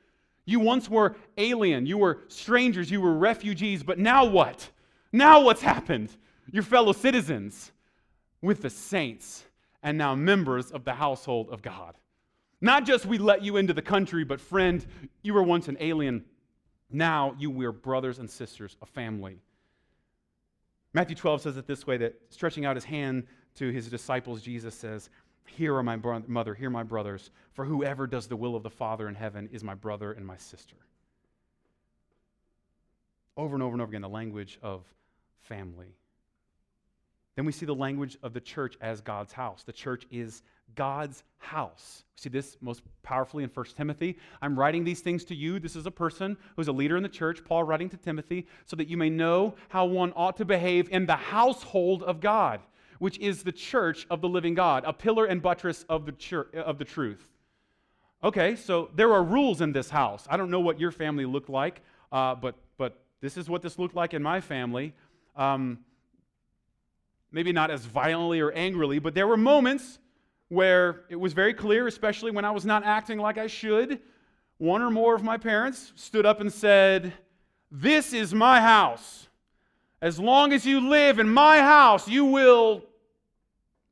You 0.44 0.58
once 0.58 0.90
were 0.90 1.16
alien, 1.38 1.86
you 1.86 1.98
were 1.98 2.24
strangers, 2.26 2.90
you 2.90 3.00
were 3.00 3.14
refugees, 3.14 3.84
but 3.84 3.98
now 3.98 4.24
what? 4.24 4.68
Now 5.12 5.42
what's 5.42 5.62
happened? 5.62 6.16
Your 6.50 6.64
fellow 6.64 6.92
citizens 6.92 7.70
with 8.42 8.62
the 8.62 8.70
saints 8.70 9.45
and 9.86 9.96
now 9.96 10.16
members 10.16 10.72
of 10.72 10.84
the 10.84 10.94
household 10.94 11.48
of 11.48 11.62
God. 11.62 11.94
Not 12.60 12.84
just 12.84 13.06
we 13.06 13.18
let 13.18 13.42
you 13.42 13.56
into 13.56 13.72
the 13.72 13.80
country, 13.80 14.24
but 14.24 14.40
friend, 14.40 14.84
you 15.22 15.32
were 15.32 15.44
once 15.44 15.68
an 15.68 15.76
alien. 15.78 16.24
Now 16.90 17.36
you 17.38 17.64
are 17.64 17.70
brothers 17.70 18.18
and 18.18 18.28
sisters, 18.28 18.76
a 18.82 18.86
family. 18.86 19.38
Matthew 20.92 21.14
12 21.14 21.42
says 21.42 21.56
it 21.56 21.68
this 21.68 21.86
way 21.86 21.98
that 21.98 22.20
stretching 22.30 22.64
out 22.64 22.74
his 22.74 22.84
hand 22.84 23.28
to 23.54 23.70
his 23.70 23.86
disciples, 23.88 24.42
Jesus 24.42 24.74
says, 24.74 25.08
Here 25.46 25.76
are 25.76 25.84
my 25.84 25.96
bro- 25.96 26.24
mother, 26.26 26.54
here 26.54 26.66
are 26.66 26.70
my 26.70 26.82
brothers, 26.82 27.30
for 27.52 27.64
whoever 27.64 28.08
does 28.08 28.26
the 28.26 28.34
will 28.36 28.56
of 28.56 28.64
the 28.64 28.70
Father 28.70 29.08
in 29.08 29.14
heaven 29.14 29.48
is 29.52 29.62
my 29.62 29.74
brother 29.74 30.10
and 30.10 30.26
my 30.26 30.36
sister. 30.36 30.76
Over 33.36 33.54
and 33.54 33.62
over 33.62 33.74
and 33.74 33.82
over 33.82 33.90
again, 33.90 34.02
the 34.02 34.08
language 34.08 34.58
of 34.62 34.82
family. 35.42 35.94
Then 37.36 37.44
we 37.44 37.52
see 37.52 37.66
the 37.66 37.74
language 37.74 38.16
of 38.22 38.32
the 38.32 38.40
church 38.40 38.76
as 38.80 39.02
God's 39.02 39.32
house. 39.32 39.62
The 39.62 39.72
church 39.72 40.06
is 40.10 40.42
God's 40.74 41.22
house. 41.38 42.04
We 42.16 42.22
see 42.22 42.28
this 42.30 42.56
most 42.62 42.82
powerfully 43.02 43.44
in 43.44 43.50
1 43.50 43.66
Timothy. 43.76 44.18
I'm 44.40 44.58
writing 44.58 44.84
these 44.84 45.00
things 45.00 45.22
to 45.26 45.34
you. 45.34 45.58
This 45.58 45.76
is 45.76 45.84
a 45.84 45.90
person 45.90 46.38
who's 46.56 46.68
a 46.68 46.72
leader 46.72 46.96
in 46.96 47.02
the 47.02 47.08
church, 47.10 47.44
Paul 47.44 47.64
writing 47.64 47.90
to 47.90 47.96
Timothy, 47.98 48.46
so 48.64 48.74
that 48.76 48.88
you 48.88 48.96
may 48.96 49.10
know 49.10 49.54
how 49.68 49.84
one 49.84 50.14
ought 50.16 50.38
to 50.38 50.46
behave 50.46 50.88
in 50.88 51.04
the 51.04 51.16
household 51.16 52.02
of 52.02 52.20
God, 52.20 52.60
which 52.98 53.18
is 53.18 53.42
the 53.42 53.52
church 53.52 54.06
of 54.08 54.22
the 54.22 54.28
living 54.28 54.54
God, 54.54 54.84
a 54.86 54.92
pillar 54.94 55.26
and 55.26 55.42
buttress 55.42 55.84
of 55.90 56.06
the, 56.06 56.12
church, 56.12 56.52
of 56.54 56.78
the 56.78 56.84
truth. 56.86 57.28
Okay, 58.24 58.56
so 58.56 58.90
there 58.94 59.12
are 59.12 59.22
rules 59.22 59.60
in 59.60 59.72
this 59.72 59.90
house. 59.90 60.26
I 60.30 60.38
don't 60.38 60.50
know 60.50 60.60
what 60.60 60.80
your 60.80 60.90
family 60.90 61.26
looked 61.26 61.50
like, 61.50 61.82
uh, 62.10 62.34
but, 62.34 62.54
but 62.78 63.02
this 63.20 63.36
is 63.36 63.50
what 63.50 63.60
this 63.60 63.78
looked 63.78 63.94
like 63.94 64.14
in 64.14 64.22
my 64.22 64.40
family. 64.40 64.94
Um, 65.36 65.80
maybe 67.32 67.52
not 67.52 67.70
as 67.70 67.84
violently 67.84 68.40
or 68.40 68.52
angrily, 68.52 68.98
but 68.98 69.14
there 69.14 69.26
were 69.26 69.36
moments 69.36 69.98
where 70.48 71.04
it 71.08 71.16
was 71.16 71.32
very 71.32 71.54
clear, 71.54 71.86
especially 71.86 72.30
when 72.30 72.44
I 72.44 72.50
was 72.50 72.64
not 72.64 72.84
acting 72.84 73.18
like 73.18 73.38
I 73.38 73.46
should. 73.46 74.00
One 74.58 74.80
or 74.80 74.90
more 74.90 75.14
of 75.14 75.22
my 75.22 75.36
parents 75.36 75.92
stood 75.96 76.24
up 76.24 76.40
and 76.40 76.52
said, 76.52 77.12
This 77.70 78.12
is 78.12 78.32
my 78.32 78.60
house. 78.60 79.28
As 80.00 80.20
long 80.20 80.52
as 80.52 80.64
you 80.64 80.88
live 80.88 81.18
in 81.18 81.28
my 81.28 81.58
house, 81.58 82.08
you 82.08 82.26
will 82.26 82.84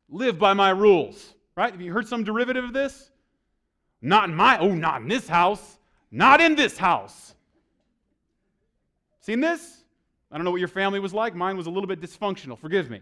live 0.08 0.38
by 0.38 0.52
my 0.52 0.70
rules. 0.70 1.34
Right? 1.56 1.72
Have 1.72 1.80
you 1.80 1.92
heard 1.92 2.08
some 2.08 2.24
derivative 2.24 2.64
of 2.64 2.72
this? 2.72 3.10
Not 4.00 4.28
in 4.28 4.34
my, 4.34 4.58
oh, 4.58 4.74
not 4.74 5.02
in 5.02 5.08
this 5.08 5.28
house. 5.28 5.78
Not 6.10 6.40
in 6.40 6.54
this 6.54 6.78
house. 6.78 7.34
Seen 9.20 9.40
this? 9.40 9.82
I 10.30 10.36
don't 10.36 10.44
know 10.44 10.50
what 10.50 10.60
your 10.60 10.68
family 10.68 11.00
was 11.00 11.14
like. 11.14 11.34
Mine 11.34 11.56
was 11.56 11.66
a 11.66 11.70
little 11.70 11.86
bit 11.86 12.00
dysfunctional. 12.00 12.58
Forgive 12.58 12.90
me. 12.90 13.00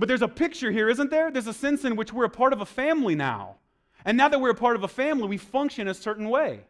But 0.00 0.08
there's 0.08 0.22
a 0.22 0.28
picture 0.28 0.70
here, 0.70 0.88
isn't 0.88 1.10
there? 1.10 1.30
There's 1.30 1.46
a 1.46 1.52
sense 1.52 1.84
in 1.84 1.94
which 1.94 2.10
we're 2.10 2.24
a 2.24 2.30
part 2.30 2.54
of 2.54 2.62
a 2.62 2.66
family 2.66 3.14
now. 3.14 3.56
And 4.02 4.16
now 4.16 4.30
that 4.30 4.40
we're 4.40 4.48
a 4.48 4.54
part 4.54 4.74
of 4.74 4.82
a 4.82 4.88
family, 4.88 5.28
we 5.28 5.36
function 5.36 5.88
a 5.88 5.92
certain 5.92 6.30
way. 6.30 6.60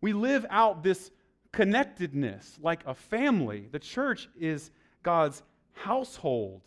We 0.00 0.12
live 0.12 0.46
out 0.50 0.84
this 0.84 1.10
connectedness 1.50 2.60
like 2.62 2.86
a 2.86 2.94
family. 2.94 3.66
The 3.72 3.80
church 3.80 4.28
is 4.38 4.70
God's 5.02 5.42
household, 5.72 6.62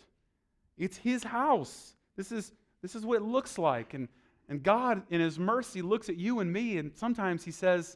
it's 0.77 0.97
His 0.97 1.23
house. 1.23 1.95
This 2.17 2.33
is, 2.33 2.51
this 2.81 2.93
is 2.93 3.05
what 3.05 3.15
it 3.15 3.23
looks 3.23 3.57
like. 3.57 3.93
And, 3.93 4.09
and 4.49 4.61
God, 4.61 5.03
in 5.09 5.21
His 5.21 5.39
mercy, 5.39 5.81
looks 5.81 6.09
at 6.09 6.17
you 6.17 6.41
and 6.41 6.51
me, 6.51 6.77
and 6.77 6.91
sometimes 6.95 7.45
He 7.45 7.51
says, 7.51 7.95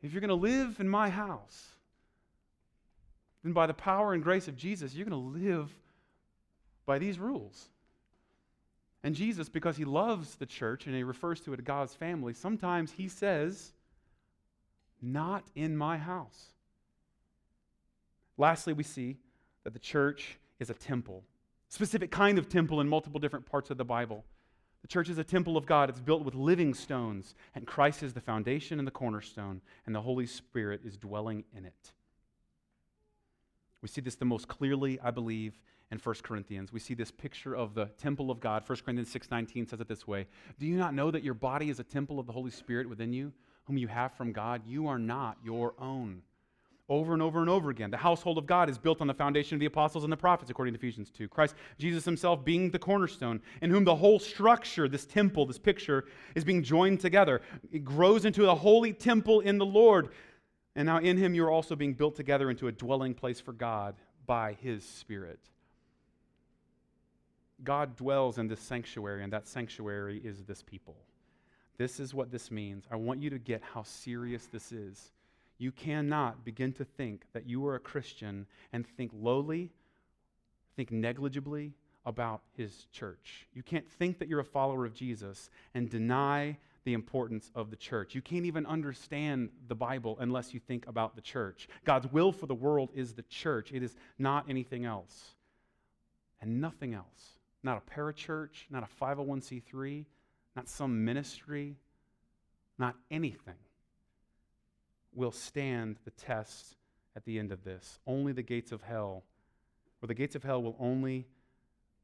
If 0.00 0.12
you're 0.12 0.20
going 0.20 0.28
to 0.28 0.34
live 0.36 0.78
in 0.78 0.88
my 0.88 1.10
house, 1.10 1.75
then 3.46 3.52
by 3.52 3.68
the 3.68 3.74
power 3.74 4.12
and 4.12 4.24
grace 4.24 4.48
of 4.48 4.56
Jesus, 4.56 4.92
you're 4.92 5.06
going 5.06 5.32
to 5.32 5.38
live 5.38 5.70
by 6.84 6.98
these 6.98 7.16
rules. 7.20 7.68
And 9.04 9.14
Jesus, 9.14 9.48
because 9.48 9.76
he 9.76 9.84
loves 9.84 10.34
the 10.34 10.46
church 10.46 10.86
and 10.86 10.96
he 10.96 11.04
refers 11.04 11.40
to 11.42 11.52
it 11.52 11.60
as 11.60 11.64
God's 11.64 11.94
family, 11.94 12.34
sometimes 12.34 12.90
he 12.90 13.06
says, 13.06 13.72
Not 15.00 15.44
in 15.54 15.76
my 15.76 15.96
house. 15.96 16.54
Lastly, 18.36 18.72
we 18.72 18.82
see 18.82 19.16
that 19.62 19.72
the 19.72 19.78
church 19.78 20.38
is 20.58 20.68
a 20.68 20.74
temple, 20.74 21.22
specific 21.68 22.10
kind 22.10 22.40
of 22.40 22.48
temple 22.48 22.80
in 22.80 22.88
multiple 22.88 23.20
different 23.20 23.46
parts 23.46 23.70
of 23.70 23.78
the 23.78 23.84
Bible. 23.84 24.24
The 24.82 24.88
church 24.88 25.08
is 25.08 25.18
a 25.18 25.24
temple 25.24 25.56
of 25.56 25.66
God. 25.66 25.88
It's 25.88 26.00
built 26.00 26.24
with 26.24 26.34
living 26.34 26.74
stones, 26.74 27.36
and 27.54 27.64
Christ 27.64 28.02
is 28.02 28.12
the 28.12 28.20
foundation 28.20 28.80
and 28.80 28.88
the 28.88 28.92
cornerstone, 28.92 29.60
and 29.86 29.94
the 29.94 30.02
Holy 30.02 30.26
Spirit 30.26 30.80
is 30.84 30.96
dwelling 30.96 31.44
in 31.56 31.64
it. 31.64 31.92
We 33.86 33.88
see 33.88 34.00
this 34.00 34.16
the 34.16 34.24
most 34.24 34.48
clearly, 34.48 34.98
I 34.98 35.12
believe, 35.12 35.60
in 35.92 35.98
1 36.00 36.14
Corinthians. 36.24 36.72
We 36.72 36.80
see 36.80 36.94
this 36.94 37.12
picture 37.12 37.54
of 37.54 37.74
the 37.74 37.86
temple 37.86 38.32
of 38.32 38.40
God. 38.40 38.64
1 38.66 38.78
Corinthians 38.84 39.10
6:19 39.10 39.64
says 39.64 39.80
it 39.80 39.86
this 39.86 40.08
way: 40.08 40.26
"Do 40.58 40.66
you 40.66 40.76
not 40.76 40.92
know 40.92 41.12
that 41.12 41.22
your 41.22 41.34
body 41.34 41.70
is 41.70 41.78
a 41.78 41.84
temple 41.84 42.18
of 42.18 42.26
the 42.26 42.32
Holy 42.32 42.50
Spirit 42.50 42.88
within 42.88 43.12
you, 43.12 43.32
whom 43.66 43.78
you 43.78 43.86
have 43.86 44.10
from 44.14 44.32
God? 44.32 44.66
You 44.66 44.88
are 44.88 44.98
not 44.98 45.38
your 45.44 45.74
own." 45.78 46.22
Over 46.88 47.12
and 47.12 47.22
over 47.22 47.40
and 47.40 47.48
over 47.48 47.70
again. 47.70 47.92
The 47.92 47.96
household 47.96 48.38
of 48.38 48.46
God 48.46 48.68
is 48.68 48.78
built 48.78 49.00
on 49.00 49.06
the 49.06 49.14
foundation 49.14 49.54
of 49.54 49.60
the 49.60 49.66
apostles 49.66 50.02
and 50.02 50.12
the 50.12 50.16
prophets, 50.16 50.50
according 50.50 50.74
to 50.74 50.78
Ephesians 50.78 51.10
2. 51.10 51.28
Christ 51.28 51.54
Jesus 51.78 52.04
himself 52.04 52.44
being 52.44 52.70
the 52.70 52.78
cornerstone, 52.80 53.40
in 53.60 53.70
whom 53.70 53.84
the 53.84 53.94
whole 53.94 54.18
structure, 54.18 54.88
this 54.88 55.04
temple, 55.06 55.46
this 55.46 55.58
picture, 55.58 56.06
is 56.34 56.44
being 56.44 56.62
joined 56.62 56.98
together. 56.98 57.40
It 57.70 57.84
grows 57.84 58.24
into 58.24 58.50
a 58.50 58.54
holy 58.54 58.92
temple 58.92 59.40
in 59.40 59.58
the 59.58 59.66
Lord. 59.66 60.10
And 60.76 60.86
now 60.86 60.98
in 60.98 61.16
him 61.16 61.34
you're 61.34 61.50
also 61.50 61.74
being 61.74 61.94
built 61.94 62.14
together 62.14 62.50
into 62.50 62.68
a 62.68 62.72
dwelling 62.72 63.14
place 63.14 63.40
for 63.40 63.52
God 63.52 63.96
by 64.26 64.52
his 64.60 64.84
Spirit. 64.84 65.40
God 67.64 67.96
dwells 67.96 68.36
in 68.36 68.48
this 68.48 68.60
sanctuary, 68.60 69.24
and 69.24 69.32
that 69.32 69.48
sanctuary 69.48 70.20
is 70.22 70.44
this 70.44 70.62
people. 70.62 70.96
This 71.78 71.98
is 71.98 72.12
what 72.12 72.30
this 72.30 72.50
means. 72.50 72.84
I 72.90 72.96
want 72.96 73.22
you 73.22 73.30
to 73.30 73.38
get 73.38 73.62
how 73.62 73.82
serious 73.82 74.46
this 74.46 74.72
is. 74.72 75.10
You 75.58 75.72
cannot 75.72 76.44
begin 76.44 76.74
to 76.74 76.84
think 76.84 77.24
that 77.32 77.48
you 77.48 77.66
are 77.66 77.74
a 77.74 77.80
Christian 77.80 78.46
and 78.74 78.86
think 78.86 79.10
lowly, 79.18 79.72
think 80.76 80.90
negligibly 80.90 81.72
about 82.04 82.42
his 82.56 82.86
church. 82.92 83.46
You 83.54 83.62
can't 83.62 83.88
think 83.88 84.18
that 84.18 84.28
you're 84.28 84.40
a 84.40 84.44
follower 84.44 84.84
of 84.84 84.94
Jesus 84.94 85.48
and 85.74 85.88
deny 85.88 86.58
the 86.86 86.94
importance 86.94 87.50
of 87.56 87.70
the 87.70 87.76
church. 87.76 88.14
You 88.14 88.22
can't 88.22 88.46
even 88.46 88.64
understand 88.64 89.50
the 89.66 89.74
Bible 89.74 90.16
unless 90.20 90.54
you 90.54 90.60
think 90.60 90.86
about 90.86 91.16
the 91.16 91.20
church. 91.20 91.68
God's 91.84 92.10
will 92.12 92.30
for 92.30 92.46
the 92.46 92.54
world 92.54 92.90
is 92.94 93.12
the 93.12 93.24
church, 93.24 93.72
it 93.72 93.82
is 93.82 93.94
not 94.18 94.46
anything 94.48 94.84
else. 94.84 95.34
And 96.40 96.60
nothing 96.60 96.94
else. 96.94 97.38
Not 97.64 97.82
a 97.82 97.90
parachurch, 97.90 98.70
not 98.70 98.84
a 98.84 99.04
501c3, 99.04 100.04
not 100.54 100.68
some 100.68 101.04
ministry, 101.04 101.74
not 102.78 102.94
anything 103.10 103.54
will 105.12 105.32
stand 105.32 105.96
the 106.04 106.12
test 106.12 106.76
at 107.16 107.24
the 107.24 107.40
end 107.40 107.50
of 107.50 107.64
this. 107.64 107.98
Only 108.06 108.32
the 108.32 108.42
gates 108.42 108.70
of 108.70 108.82
hell, 108.82 109.24
or 110.00 110.06
the 110.06 110.14
gates 110.14 110.36
of 110.36 110.44
hell 110.44 110.62
will 110.62 110.76
only 110.78 111.26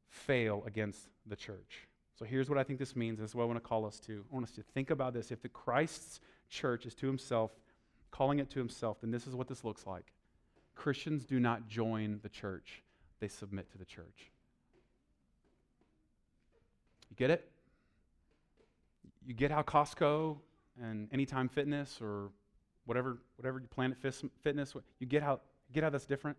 fail 0.09 0.65
against 0.67 1.07
the 1.25 1.37
church. 1.37 1.87
So 2.19 2.25
here's 2.25 2.49
what 2.49 2.59
I 2.59 2.63
think 2.63 2.79
this 2.79 2.95
means. 2.95 3.19
This 3.19 3.31
is 3.31 3.35
what 3.35 3.45
I 3.45 3.47
want 3.47 3.63
to 3.63 3.67
call 3.69 3.87
us 3.87 3.99
to. 4.01 4.25
I 4.31 4.35
want 4.35 4.47
us 4.47 4.53
to 4.53 4.63
think 4.63 4.91
about 4.91 5.15
this. 5.15 5.31
If 5.31 5.43
the 5.43 5.49
Christ's 5.49 6.21
church 6.51 6.87
is 6.87 6.95
to 6.97 7.07
himself, 7.07 7.51
calling 8.11 8.39
it 8.39 8.51
to 8.51 8.59
himself, 8.59 9.01
then 9.01 9.11
this 9.11 9.27
is 9.27 9.35
what 9.35 9.49
this 9.49 9.65
looks 9.65 9.87
like. 9.87 10.13
Christians 10.75 11.25
do 11.25 11.41
not 11.41 11.69
join 11.69 12.21
the 12.23 12.29
church, 12.29 12.83
they 13.21 13.29
submit 13.29 13.71
to 13.73 13.79
the 13.79 13.85
church. 13.85 14.31
You 17.11 17.17
get 17.17 17.31
it? 17.31 17.51
You 19.27 19.35
get 19.35 19.51
how 19.51 19.63
Costco 19.63 20.39
and 20.83 21.09
Anytime 21.13 21.49
Fitness 21.49 21.99
or 22.01 22.31
whatever, 22.87 23.19
whatever 23.37 23.61
Planet 23.61 23.99
Fitness, 24.43 24.75
you 24.99 25.07
get 25.07 25.23
how, 25.23 25.41
get 25.73 25.85
how 25.85 25.91
that's 25.91 26.07
different? 26.07 26.37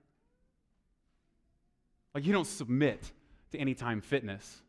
Like, 2.13 2.25
you 2.25 2.33
don't 2.33 2.47
submit 2.47 3.11
to 3.51 3.57
Anytime 3.57 4.01
Fitness. 4.01 4.61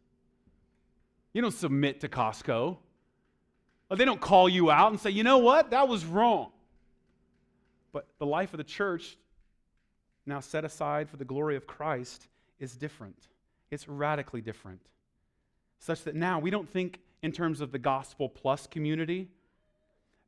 You 1.34 1.42
don't 1.42 1.52
submit 1.52 2.00
to 2.00 2.08
Costco. 2.08 2.78
Like, 3.90 3.98
they 3.98 4.06
don't 4.06 4.20
call 4.20 4.48
you 4.48 4.70
out 4.70 4.92
and 4.92 4.98
say, 4.98 5.10
you 5.10 5.24
know 5.24 5.38
what, 5.38 5.70
that 5.72 5.88
was 5.88 6.06
wrong. 6.06 6.52
But 7.92 8.06
the 8.18 8.26
life 8.26 8.54
of 8.54 8.58
the 8.58 8.64
church, 8.64 9.18
now 10.24 10.40
set 10.40 10.64
aside 10.64 11.10
for 11.10 11.18
the 11.18 11.24
glory 11.24 11.56
of 11.56 11.66
Christ, 11.66 12.28
is 12.58 12.76
different. 12.76 13.28
It's 13.70 13.88
radically 13.88 14.40
different. 14.40 14.80
Such 15.80 16.04
that 16.04 16.14
now 16.14 16.38
we 16.38 16.50
don't 16.50 16.68
think 16.68 17.00
in 17.22 17.32
terms 17.32 17.60
of 17.60 17.72
the 17.72 17.78
gospel 17.78 18.28
plus 18.28 18.66
community, 18.66 19.28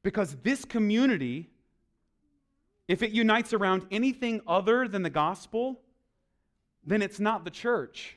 because 0.03 0.37
this 0.43 0.65
community, 0.65 1.49
if 2.89 3.03
it 3.03 3.13
unites 3.13 3.53
around 3.53 3.87
anything 3.91 4.41
other 4.47 4.87
than 4.87 5.03
the 5.03 5.11
gospel, 5.11 5.81
then 6.85 7.01
it's 7.01 7.19
not 7.19 7.45
the 7.45 7.51
church. 7.51 8.17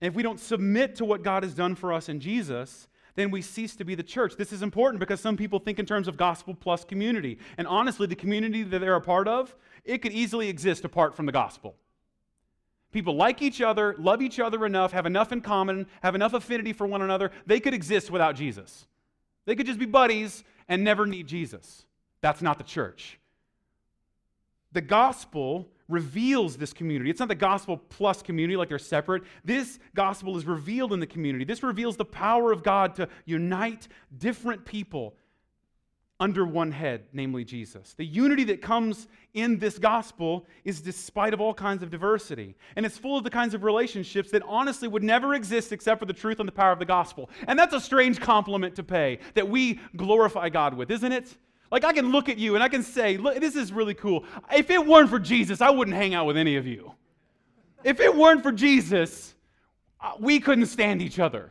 And 0.00 0.08
if 0.08 0.14
we 0.14 0.22
don't 0.22 0.40
submit 0.40 0.96
to 0.96 1.04
what 1.04 1.22
God 1.22 1.42
has 1.42 1.54
done 1.54 1.74
for 1.74 1.92
us 1.92 2.08
in 2.08 2.20
Jesus, 2.20 2.88
then 3.14 3.30
we 3.30 3.42
cease 3.42 3.76
to 3.76 3.84
be 3.84 3.94
the 3.94 4.02
church. 4.02 4.36
This 4.36 4.52
is 4.52 4.62
important 4.62 5.00
because 5.00 5.20
some 5.20 5.36
people 5.36 5.58
think 5.58 5.78
in 5.78 5.86
terms 5.86 6.08
of 6.08 6.16
gospel 6.16 6.54
plus 6.54 6.84
community. 6.84 7.38
And 7.56 7.66
honestly, 7.66 8.06
the 8.06 8.16
community 8.16 8.62
that 8.64 8.80
they're 8.80 8.96
a 8.96 9.00
part 9.00 9.28
of, 9.28 9.54
it 9.84 9.98
could 9.98 10.12
easily 10.12 10.48
exist 10.48 10.84
apart 10.84 11.14
from 11.14 11.26
the 11.26 11.32
gospel. 11.32 11.76
People 12.92 13.16
like 13.16 13.42
each 13.42 13.60
other, 13.60 13.94
love 13.98 14.22
each 14.22 14.38
other 14.38 14.64
enough, 14.66 14.92
have 14.92 15.06
enough 15.06 15.32
in 15.32 15.40
common, 15.40 15.86
have 16.02 16.14
enough 16.14 16.32
affinity 16.32 16.72
for 16.72 16.86
one 16.86 17.02
another, 17.02 17.30
they 17.46 17.60
could 17.60 17.74
exist 17.74 18.10
without 18.10 18.36
Jesus. 18.36 18.86
They 19.46 19.56
could 19.56 19.66
just 19.66 19.78
be 19.78 19.86
buddies 19.86 20.44
and 20.68 20.82
never 20.82 21.06
need 21.06 21.26
Jesus. 21.26 21.84
That's 22.20 22.40
not 22.40 22.58
the 22.58 22.64
church. 22.64 23.18
The 24.72 24.80
gospel 24.80 25.68
reveals 25.88 26.56
this 26.56 26.72
community. 26.72 27.10
It's 27.10 27.20
not 27.20 27.28
the 27.28 27.34
gospel 27.34 27.76
plus 27.76 28.22
community 28.22 28.56
like 28.56 28.68
they're 28.68 28.78
separate. 28.78 29.22
This 29.44 29.78
gospel 29.94 30.36
is 30.36 30.46
revealed 30.46 30.92
in 30.92 31.00
the 31.00 31.06
community. 31.06 31.44
This 31.44 31.62
reveals 31.62 31.96
the 31.96 32.04
power 32.04 32.52
of 32.52 32.62
God 32.62 32.94
to 32.96 33.08
unite 33.26 33.88
different 34.16 34.64
people 34.64 35.14
under 36.20 36.44
one 36.46 36.70
head, 36.70 37.02
namely 37.12 37.44
Jesus. 37.44 37.94
The 37.98 38.04
unity 38.04 38.44
that 38.44 38.62
comes 38.62 39.08
in 39.34 39.58
this 39.58 39.78
gospel 39.78 40.46
is 40.64 40.80
despite 40.80 41.34
of 41.34 41.40
all 41.40 41.52
kinds 41.52 41.82
of 41.82 41.90
diversity. 41.90 42.54
And 42.76 42.86
it's 42.86 42.96
full 42.96 43.18
of 43.18 43.24
the 43.24 43.30
kinds 43.30 43.52
of 43.52 43.64
relationships 43.64 44.30
that 44.30 44.42
honestly 44.46 44.86
would 44.86 45.02
never 45.02 45.34
exist 45.34 45.72
except 45.72 45.98
for 45.98 46.06
the 46.06 46.12
truth 46.12 46.38
and 46.38 46.48
the 46.48 46.52
power 46.52 46.70
of 46.70 46.78
the 46.78 46.84
gospel. 46.84 47.28
And 47.48 47.58
that's 47.58 47.74
a 47.74 47.80
strange 47.80 48.20
compliment 48.20 48.76
to 48.76 48.84
pay 48.84 49.18
that 49.34 49.48
we 49.48 49.80
glorify 49.96 50.48
God 50.50 50.74
with, 50.74 50.90
isn't 50.90 51.12
it? 51.12 51.36
Like 51.74 51.82
I 51.82 51.92
can 51.92 52.12
look 52.12 52.28
at 52.28 52.38
you 52.38 52.54
and 52.54 52.62
I 52.62 52.68
can 52.68 52.84
say, 52.84 53.16
look, 53.16 53.40
this 53.40 53.56
is 53.56 53.72
really 53.72 53.94
cool. 53.94 54.24
If 54.54 54.70
it 54.70 54.86
weren't 54.86 55.10
for 55.10 55.18
Jesus, 55.18 55.60
I 55.60 55.70
wouldn't 55.70 55.96
hang 55.96 56.14
out 56.14 56.24
with 56.24 56.36
any 56.36 56.54
of 56.54 56.68
you. 56.68 56.94
If 57.82 57.98
it 57.98 58.14
weren't 58.14 58.44
for 58.44 58.52
Jesus, 58.52 59.34
uh, 60.00 60.12
we 60.20 60.38
couldn't 60.38 60.66
stand 60.66 61.02
each 61.02 61.18
other. 61.18 61.50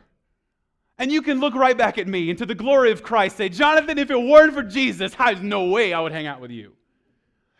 And 0.96 1.12
you 1.12 1.20
can 1.20 1.40
look 1.40 1.54
right 1.54 1.76
back 1.76 1.98
at 1.98 2.08
me 2.08 2.30
and 2.30 2.38
to 2.38 2.46
the 2.46 2.54
glory 2.54 2.90
of 2.90 3.02
Christ 3.02 3.36
say, 3.36 3.50
Jonathan, 3.50 3.98
if 3.98 4.10
it 4.10 4.16
weren't 4.16 4.54
for 4.54 4.62
Jesus, 4.62 5.14
there's 5.14 5.42
no 5.42 5.66
way 5.66 5.92
I 5.92 6.00
would 6.00 6.12
hang 6.12 6.26
out 6.26 6.40
with 6.40 6.50
you. 6.50 6.72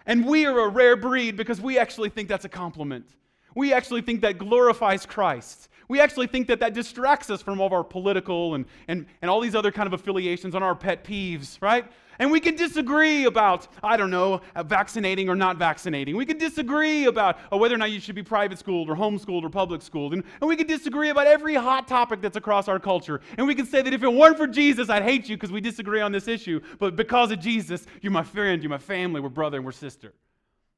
And 0.07 0.27
we 0.27 0.47
are 0.47 0.59
a 0.61 0.69
rare 0.69 0.97
breed 0.97 1.37
because 1.37 1.61
we 1.61 1.77
actually 1.77 2.09
think 2.09 2.31
that's 2.31 2.47
a 2.47 2.49
compliment. 2.49 3.11
We 3.55 3.75
actually 3.75 4.01
think 4.01 4.23
that 4.23 4.39
glorifies 4.39 5.05
Christ. 5.05 5.69
We 5.87 6.01
actually 6.01 6.29
think 6.29 6.47
that 6.47 6.61
that 6.61 6.73
distracts 6.73 7.29
us 7.29 7.43
from 7.43 7.61
all 7.61 7.67
of 7.67 7.75
our 7.75 7.85
political 7.85 8.55
and, 8.55 8.65
and, 8.89 9.05
and 9.21 9.31
all 9.31 9.43
these 9.43 9.55
other 9.55 9.71
kind 9.71 9.87
of 9.87 9.93
affiliations 9.93 10.55
on 10.55 10.63
our 10.63 10.75
pet 10.75 11.05
peeves, 11.05 11.61
right? 11.61 11.85
And 12.19 12.31
we 12.31 12.41
can 12.41 12.57
disagree 12.57 13.25
about, 13.25 13.69
I 13.83 13.97
don't 13.97 14.11
know, 14.11 14.41
uh, 14.55 14.63
vaccinating 14.63 15.29
or 15.29 15.35
not 15.35 15.57
vaccinating. 15.57 16.17
We 16.17 16.27
can 16.27 16.39
disagree 16.39 17.07
about 17.07 17.39
uh, 17.53 17.57
whether 17.57 17.75
or 17.75 17.79
not 17.79 17.91
you 17.91 18.01
should 18.01 18.15
be 18.15 18.23
private 18.23 18.59
schooled 18.59 18.89
or 18.89 18.95
homeschooled 18.95 19.43
or 19.43 19.51
public 19.51 19.83
schooled. 19.83 20.15
And, 20.15 20.25
and 20.41 20.49
we 20.49 20.57
can 20.57 20.67
disagree 20.67 21.11
about 21.11 21.27
every 21.27 21.55
hot 21.55 21.89
topic 21.89 22.21
that's 22.21 22.37
across 22.37 22.69
our 22.69 22.79
culture. 22.79 23.21
And 23.37 23.47
we 23.47 23.55
can 23.55 23.67
say 23.67 23.83
that 23.83 23.93
if 23.93 24.03
it 24.03 24.13
weren't 24.13 24.37
for 24.37 24.47
Jesus, 24.47 24.91
I'd 24.91 25.03
hate 25.03 25.29
you 25.29 25.37
because 25.37 25.53
we 25.53 25.61
disagree 25.61 26.01
on 26.01 26.13
this 26.13 26.29
issue. 26.29 26.61
But 26.79 26.97
because 26.97 27.31
of 27.31 27.41
Jesus, 27.41 27.87
you're 28.01 28.13
my 28.13 28.23
friend, 28.23 28.63
you're 28.63 28.71
my 28.71 28.79
family, 28.79 29.21
we're 29.21 29.29
brother 29.29 29.57
and 29.57 29.67
we're 29.67 29.73
sister. 29.73 30.13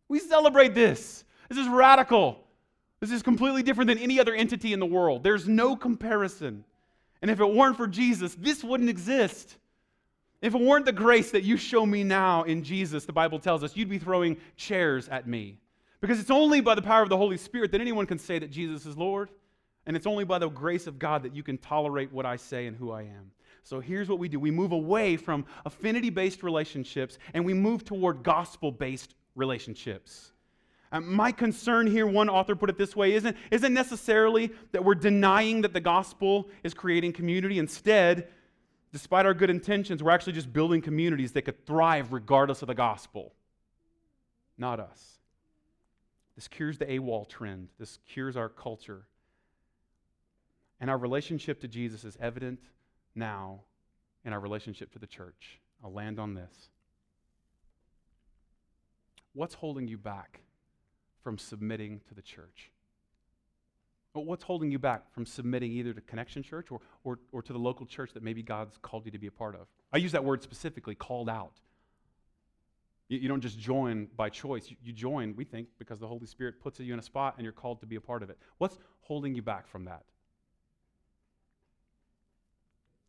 We 0.09 0.19
celebrate 0.19 0.75
this. 0.75 1.25
This 1.49 1.59
is 1.59 1.69
radical. 1.69 2.45
This 3.01 3.11
is 3.11 3.23
completely 3.23 3.63
different 3.63 3.89
than 3.89 3.99
any 3.99 4.19
other 4.19 4.35
entity 4.35 4.73
in 4.73 4.81
the 4.81 4.87
world. 4.87 5.23
There's 5.23 5.47
no 5.47 5.77
comparison. 5.77 6.65
And 7.23 7.31
if 7.31 7.41
it 7.41 7.47
weren't 7.47 7.77
for 7.77 7.87
Jesus, 7.87 8.35
this 8.35 8.65
wouldn't 8.65 8.89
exist. 8.89 9.57
If 10.43 10.55
it 10.55 10.61
weren't 10.61 10.85
the 10.85 10.93
grace 10.93 11.31
that 11.31 11.45
you 11.45 11.57
show 11.57 11.87
me 11.87 12.05
now 12.05 12.43
in 12.43 12.63
Jesus, 12.63 13.05
the 13.05 13.13
Bible 13.13 13.39
tells 13.39 13.65
us, 13.65 13.77
you'd 13.77 13.89
be 13.89 13.99
throwing 13.99 14.37
chairs 14.57 15.09
at 15.09 15.27
me. 15.27 15.59
Because 16.01 16.21
it's 16.21 16.31
only 16.31 16.61
by 16.61 16.75
the 16.75 16.83
power 16.83 17.03
of 17.03 17.09
the 17.09 17.17
Holy 17.17 17.39
Spirit 17.39 17.73
that 17.73 17.81
anyone 17.81 18.07
can 18.07 18.19
say 18.19 18.39
that 18.39 18.51
Jesus 18.51 18.85
is 18.87 18.97
Lord. 18.97 19.31
And 19.87 19.97
it's 19.97 20.07
only 20.07 20.25
by 20.25 20.39
the 20.39 20.49
grace 20.49 20.87
of 20.87 20.99
God 20.99 21.23
that 21.23 21.35
you 21.35 21.43
can 21.43 21.59
tolerate 21.59 22.13
what 22.13 22.27
I 22.27 22.37
say 22.37 22.67
and 22.67 22.77
who 22.77 22.91
I 22.91 23.03
am. 23.03 23.31
So 23.63 23.81
here's 23.81 24.09
what 24.09 24.19
we 24.19 24.29
do 24.29 24.39
we 24.39 24.51
move 24.51 24.73
away 24.73 25.17
from 25.17 25.47
affinity 25.65 26.11
based 26.11 26.43
relationships 26.43 27.19
and 27.35 27.45
we 27.45 27.55
move 27.55 27.85
toward 27.85 28.23
gospel 28.23 28.71
based 28.71 29.15
relationships. 29.35 30.33
Um, 30.93 31.13
my 31.13 31.33
concern 31.33 31.87
here, 31.87 32.07
one 32.07 32.29
author 32.29 32.55
put 32.55 32.71
it 32.71 32.79
this 32.79 32.95
way, 32.95 33.15
isn't, 33.15 33.37
isn't 33.51 33.75
necessarily 33.75 34.53
that 34.71 34.85
we're 34.85 34.95
denying 34.95 35.63
that 35.63 35.73
the 35.73 35.81
gospel 35.81 36.49
is 36.63 36.75
creating 36.75 37.13
community. 37.13 37.59
Instead, 37.59 38.29
despite 38.97 39.27
our 39.27 39.35
good 39.35 39.51
intentions, 39.51 40.03
we're 40.03 40.11
actually 40.11 40.33
just 40.33 40.51
building 40.55 40.81
communities 40.81 41.33
that 41.33 41.43
could 41.43 41.67
thrive 41.67 42.15
regardless 42.15 42.63
of 42.63 42.67
the 42.67 42.75
gospel. 42.75 43.35
Not 44.57 44.81
us. 44.81 45.19
This 46.35 46.49
cures 46.49 46.79
the 46.79 46.87
AWOL 46.87 47.29
trend, 47.29 47.69
this 47.79 47.99
cures 48.11 48.39
our 48.39 48.49
culture. 48.49 49.03
And 50.81 50.89
our 50.89 50.97
relationship 50.97 51.61
to 51.61 51.69
Jesus 51.69 52.05
is 52.05 52.17
evident 52.23 52.59
now 53.15 53.61
in 54.25 54.33
our 54.33 54.41
relationship 54.41 54.91
to 54.95 54.99
the 54.99 55.07
church. 55.07 55.61
I'll 55.85 55.93
land 55.93 56.19
on 56.19 56.33
this. 56.33 56.71
What's 59.35 59.57
holding 59.57 59.89
you 59.89 59.99
back 59.99 60.41
from 61.23 61.37
submitting 61.37 62.01
to 62.09 62.15
the 62.15 62.23
church? 62.23 62.71
What's 64.25 64.45
holding 64.45 64.71
you 64.71 64.79
back 64.79 65.13
from 65.13 65.27
submitting 65.27 65.73
either 65.73 65.93
to 65.93 66.01
Connection 66.01 66.43
Church 66.43 66.71
or, 66.71 66.81
or, 67.05 67.19
or 67.33 67.43
to 67.43 67.53
the 67.53 67.59
local 67.59 67.87
church 67.87 68.13
that 68.15 68.23
maybe 68.23 68.43
God's 68.43 68.79
called 68.79 69.05
you 69.05 69.13
to 69.13 69.19
be 69.19 69.27
a 69.27 69.33
part 69.33 69.55
of? 69.55 69.67
I 69.93 69.99
use 69.99 70.13
that 70.13 70.25
word 70.25 70.43
specifically, 70.43 70.95
called 70.95 71.29
out. 71.29 71.61
You, 73.09 73.19
you 73.19 73.29
don't 73.29 73.41
just 73.41 73.59
join 73.59 74.09
by 74.17 74.31
choice. 74.31 74.71
You, 74.71 74.77
you 74.83 74.93
join, 74.93 75.35
we 75.37 75.45
think, 75.45 75.69
because 75.79 75.99
the 75.99 76.07
Holy 76.09 76.27
Spirit 76.27 76.61
puts 76.61 76.81
you 76.81 76.93
in 76.93 76.99
a 76.99 77.03
spot 77.03 77.35
and 77.37 77.45
you're 77.45 77.53
called 77.53 77.81
to 77.81 77.87
be 77.87 77.97
a 77.97 78.01
part 78.01 78.23
of 78.23 78.31
it. 78.31 78.39
What's 78.59 78.79
holding 79.01 79.35
you 79.35 79.43
back 79.43 79.69
from 79.69 79.85
that? 79.85 80.05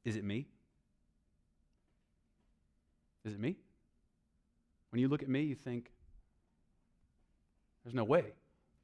Is 0.03 0.15
it 0.15 0.23
me? 0.23 0.47
Is 3.25 3.33
it 3.33 3.39
me? 3.39 3.57
When 4.91 5.01
you 5.01 5.09
look 5.09 5.21
at 5.21 5.29
me, 5.29 5.41
you 5.41 5.55
think, 5.55 5.91
there's 7.83 7.95
no 7.95 8.03
way 8.03 8.33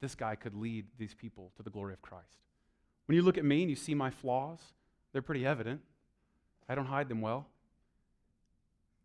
this 0.00 0.14
guy 0.14 0.34
could 0.34 0.54
lead 0.54 0.86
these 0.98 1.14
people 1.14 1.50
to 1.56 1.62
the 1.62 1.70
glory 1.70 1.92
of 1.92 2.02
Christ. 2.02 2.38
When 3.06 3.16
you 3.16 3.22
look 3.22 3.38
at 3.38 3.44
me 3.44 3.62
and 3.62 3.70
you 3.70 3.76
see 3.76 3.94
my 3.94 4.10
flaws, 4.10 4.60
they're 5.12 5.22
pretty 5.22 5.46
evident. 5.46 5.80
I 6.68 6.74
don't 6.74 6.86
hide 6.86 7.08
them 7.08 7.20
well. 7.20 7.46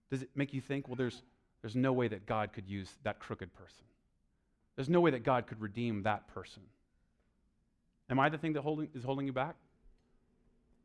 Does 0.09 0.21
it 0.23 0.29
make 0.35 0.53
you 0.53 0.61
think, 0.61 0.87
well, 0.87 0.95
there's, 0.95 1.21
there's 1.61 1.75
no 1.75 1.93
way 1.93 2.07
that 2.07 2.25
God 2.25 2.53
could 2.53 2.67
use 2.67 2.89
that 3.03 3.19
crooked 3.19 3.53
person? 3.53 3.85
There's 4.75 4.89
no 4.89 5.01
way 5.01 5.11
that 5.11 5.23
God 5.23 5.45
could 5.45 5.61
redeem 5.61 6.03
that 6.03 6.27
person. 6.27 6.63
Am 8.09 8.19
I 8.19 8.29
the 8.29 8.37
thing 8.37 8.53
that 8.53 8.61
holding, 8.61 8.89
is 8.95 9.03
holding 9.03 9.27
you 9.27 9.33
back? 9.33 9.55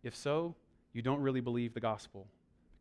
If 0.02 0.14
so, 0.14 0.54
you 0.92 1.00
don't 1.00 1.20
really 1.20 1.40
believe 1.40 1.72
the 1.72 1.80
gospel. 1.80 2.26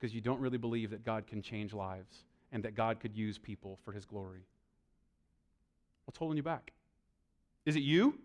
because 0.03 0.13
you 0.13 0.19
don't 0.19 0.41
really 0.41 0.57
believe 0.57 0.89
that 0.89 1.05
God 1.05 1.26
can 1.26 1.41
change 1.41 1.71
lives 1.71 2.26
and 2.51 2.61
that 2.65 2.76
God 2.76 2.99
could 2.99 3.15
use 3.15 3.38
people 3.38 3.80
for 3.86 3.93
his 3.93 4.03
glory. 4.03 4.41
What's 6.03 6.17
holding 6.17 6.36
you 6.36 6.43
back? 6.43 6.74
Is 7.66 7.76
it 7.76 7.84
you? 7.84 8.18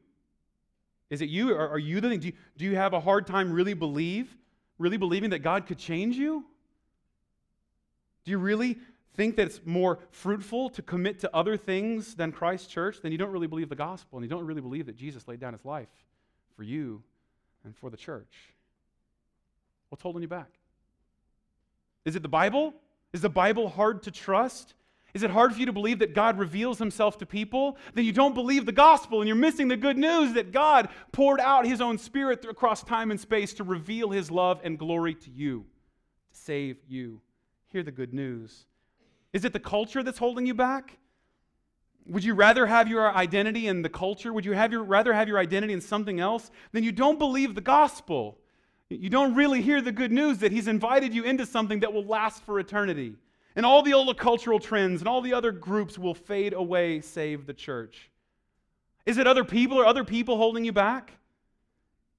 Is 1.11 1.22
it 1.22 1.28
you? 1.28 1.55
Are, 1.55 1.68
are 1.68 1.78
you 1.78 2.01
the 2.01 2.09
thing? 2.09 2.20
Do 2.20 2.26
you, 2.28 2.32
do 2.57 2.64
you 2.64 2.76
have 2.76 2.93
a 2.93 3.01
hard 3.01 3.26
time 3.26 3.53
really 3.53 3.74
believe, 3.74 4.36
really 4.78 4.97
believing 4.97 5.30
that 5.30 5.41
God 5.41 5.66
could 5.66 5.78
change 5.78 6.16
you? 6.16 6.45
Do 8.24 8.30
you 8.30 8.39
really 8.39 8.78
think 9.14 9.36
that 9.36 9.47
it's 9.47 9.61
more 9.64 10.01
fruitful 10.11 10.70
to 10.70 10.82
commit 10.82 11.20
to 11.20 11.34
other 11.34 11.57
things 11.57 12.14
than 12.14 12.30
Christ's 12.30 12.68
church? 12.68 13.01
Then 13.03 13.11
you 13.11 13.18
don't 13.18 13.30
really 13.30 13.47
believe 13.47 13.68
the 13.68 13.74
gospel 13.74 14.18
and 14.18 14.24
you 14.24 14.28
don't 14.28 14.45
really 14.45 14.61
believe 14.61 14.86
that 14.86 14.97
Jesus 14.97 15.26
laid 15.26 15.41
down 15.41 15.55
his 15.55 15.64
life 15.64 15.89
for 16.57 16.62
you 16.62 17.03
and 17.64 17.74
for 17.76 17.91
the 17.91 17.97
church. 17.97 18.55
What's 19.89 20.03
holding 20.03 20.22
you 20.22 20.28
back? 20.28 20.51
Is 22.05 22.16
it 22.16 22.22
the 22.22 22.28
Bible? 22.28 22.74
Is 23.12 23.22
the 23.22 23.30
Bible 23.30 23.68
hard 23.68 24.03
to 24.03 24.11
trust? 24.11 24.74
Is 25.15 25.23
it 25.23 25.31
hard 25.31 25.53
for 25.53 25.59
you 25.59 25.67
to 25.67 25.73
believe 25.73 26.01
that 26.01 26.15
God 26.15 26.39
reveals 26.39 26.79
himself 26.79 27.19
to 27.19 27.27
people? 27.27 27.79
Then 27.95 28.05
you 28.05 28.13
don't 28.13 28.35
believe 28.35 28.67
the 28.67 28.73
gospel 28.73 29.21
and 29.21 29.27
you're 29.27 29.37
missing 29.37 29.69
the 29.69 29.77
good 29.77 29.97
news 29.97 30.35
that 30.35 30.53
God 30.53 30.89
poured 31.13 31.41
out 31.41 31.67
his 31.67 31.81
own 31.81 31.99
spirit 31.99 32.45
across 32.45 32.83
time 32.83 33.11
and 33.11 33.19
space 33.19 33.55
to 33.55 33.65
reveal 33.65 34.11
his 34.11 34.31
love 34.31 34.61
and 34.63 34.79
glory 34.79 35.15
to 35.15 35.31
you, 35.31 35.65
to 36.31 36.39
save 36.39 36.77
you. 36.87 37.21
Hear 37.69 37.83
the 37.83 37.91
good 37.91 38.13
news. 38.13 38.67
Is 39.33 39.45
it 39.45 39.53
the 39.53 39.61
culture 39.61 40.03
that's 40.03 40.19
holding 40.19 40.47
you 40.47 40.55
back? 40.55 40.99
Would 42.07 42.25
you 42.25 42.35
rather 42.35 42.67
have 42.67 42.89
your 42.89 43.15
identity 43.15 43.67
in 43.67 43.83
the 43.83 43.91
culture? 43.91 44.33
Would 44.33 44.45
you 44.45 44.53
have 44.53 44.73
your, 44.73 44.83
rather 44.83 45.13
have 45.13 45.29
your 45.29 45.39
identity 45.39 45.75
in 45.75 45.81
something 45.81 46.21
else? 46.21 46.51
Then 46.73 46.83
you 46.83 46.93
don't 46.93 47.19
believe 47.19 47.55
the 47.55 47.61
gospel. 47.61 48.39
You 48.89 49.11
don't 49.11 49.35
really 49.35 49.61
hear 49.61 49.83
the 49.83 49.93
good 49.93 50.13
news 50.13 50.39
that 50.39 50.51
he's 50.51 50.69
invited 50.69 51.15
you 51.15 51.25
into 51.25 51.45
something 51.45 51.81
that 51.81 51.93
will 51.93 52.07
last 52.07 52.43
for 52.45 52.59
eternity. 52.59 53.15
And 53.59 53.67
all 53.67 53.83
the 53.83 53.93
old 53.93 54.17
cultural 54.17 54.61
trends 54.61 55.01
and 55.01 55.09
all 55.09 55.21
the 55.21 55.35
other 55.35 55.51
groups 55.51 55.99
will 55.99 56.15
fade 56.15 56.53
away, 56.53 57.01
save 57.01 57.45
the 57.45 57.53
church. 57.53 58.09
Is 59.05 59.19
it 59.19 59.27
other 59.27 59.43
people 59.43 59.77
or 59.77 59.85
other 59.85 60.05
people 60.05 60.37
holding 60.37 60.65
you 60.65 60.71
back? 60.71 61.11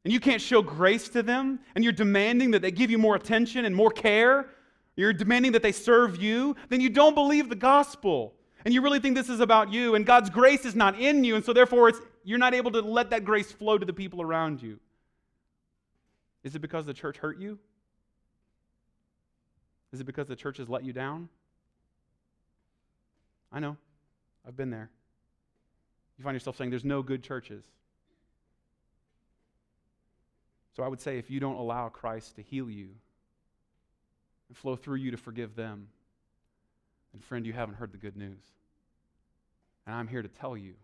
And 0.03 0.11
you 0.11 0.19
can't 0.19 0.41
show 0.41 0.61
grace 0.61 1.07
to 1.07 1.23
them, 1.23 1.61
and 1.75 1.83
you're 1.85 1.93
demanding 1.93 2.51
that 2.51 2.61
they 2.61 2.71
give 2.71 2.91
you 2.91 2.97
more 2.97 3.15
attention 3.15 3.63
and 3.63 3.73
more 3.73 3.89
care. 3.89 4.49
You're 4.97 5.13
demanding 5.13 5.53
that 5.53 5.63
they 5.63 5.71
serve 5.71 6.21
you, 6.21 6.57
then 6.67 6.81
you 6.81 6.89
don't 6.89 7.15
believe 7.15 7.47
the 7.47 7.55
gospel. 7.55 8.33
And 8.65 8.73
you 8.73 8.81
really 8.81 8.99
think 8.99 9.15
this 9.15 9.29
is 9.29 9.39
about 9.39 9.71
you, 9.71 9.95
and 9.95 10.05
God's 10.05 10.29
grace 10.29 10.65
is 10.65 10.75
not 10.75 10.99
in 10.99 11.23
you, 11.23 11.37
and 11.37 11.45
so 11.45 11.53
therefore 11.53 11.93
you're 12.25 12.37
not 12.37 12.53
able 12.53 12.71
to 12.71 12.81
let 12.81 13.11
that 13.11 13.23
grace 13.23 13.49
flow 13.49 13.77
to 13.77 13.85
the 13.85 13.93
people 13.93 14.21
around 14.21 14.61
you. 14.61 14.77
Is 16.43 16.53
it 16.53 16.59
because 16.59 16.85
the 16.85 16.93
church 16.93 17.15
hurt 17.15 17.39
you? 17.39 17.59
Is 19.91 19.99
it 19.99 20.05
because 20.05 20.27
the 20.27 20.35
church 20.35 20.57
has 20.57 20.69
let 20.69 20.83
you 20.83 20.93
down? 20.93 21.29
I 23.51 23.59
know. 23.59 23.77
I've 24.47 24.55
been 24.55 24.69
there. 24.69 24.89
You 26.17 26.23
find 26.23 26.35
yourself 26.35 26.57
saying 26.57 26.69
there's 26.69 26.85
no 26.85 27.01
good 27.01 27.23
churches. 27.23 27.63
So 30.75 30.83
I 30.83 30.87
would 30.87 31.01
say 31.01 31.17
if 31.17 31.31
you 31.31 31.39
don't 31.39 31.55
allow 31.55 31.89
Christ 31.89 32.35
to 32.35 32.41
heal 32.41 32.69
you 32.69 32.89
and 34.47 34.57
flow 34.57 34.75
through 34.75 34.97
you 34.97 35.11
to 35.11 35.17
forgive 35.17 35.55
them, 35.55 35.87
then 37.13 37.21
friend, 37.21 37.45
you 37.45 37.53
haven't 37.53 37.75
heard 37.75 37.91
the 37.91 37.97
good 37.97 38.15
news. 38.15 38.43
And 39.85 39.95
I'm 39.95 40.07
here 40.07 40.21
to 40.21 40.27
tell 40.27 40.55
you 40.55 40.75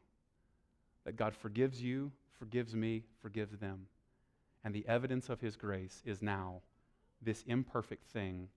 that 1.05 1.15
God 1.15 1.35
forgives 1.35 1.81
you, 1.81 2.11
forgives 2.39 2.73
me, 2.75 3.03
forgives 3.21 3.57
them. 3.57 3.87
And 4.63 4.73
the 4.73 4.85
evidence 4.87 5.29
of 5.29 5.39
his 5.39 5.55
grace 5.55 6.01
is 6.05 6.21
now 6.21 6.61
this 7.21 7.43
imperfect 7.47 8.05
thing 8.07 8.49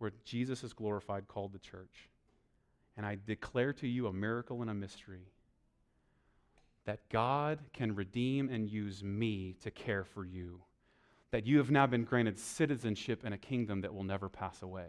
where 0.00 0.12
Jesus 0.24 0.64
is 0.64 0.72
glorified 0.72 1.28
called 1.28 1.52
the 1.52 1.58
church. 1.58 2.08
And 2.96 3.04
I 3.04 3.18
declare 3.26 3.72
to 3.74 3.86
you 3.86 4.06
a 4.06 4.12
miracle 4.12 4.62
and 4.62 4.70
a 4.70 4.74
mystery 4.74 5.28
that 6.86 7.06
God 7.10 7.58
can 7.74 7.94
redeem 7.94 8.48
and 8.48 8.68
use 8.68 9.04
me 9.04 9.54
to 9.62 9.70
care 9.70 10.04
for 10.04 10.24
you. 10.24 10.62
That 11.30 11.46
you 11.46 11.58
have 11.58 11.70
now 11.70 11.86
been 11.86 12.04
granted 12.04 12.38
citizenship 12.38 13.24
in 13.24 13.34
a 13.34 13.38
kingdom 13.38 13.82
that 13.82 13.94
will 13.94 14.02
never 14.02 14.30
pass 14.30 14.62
away. 14.62 14.88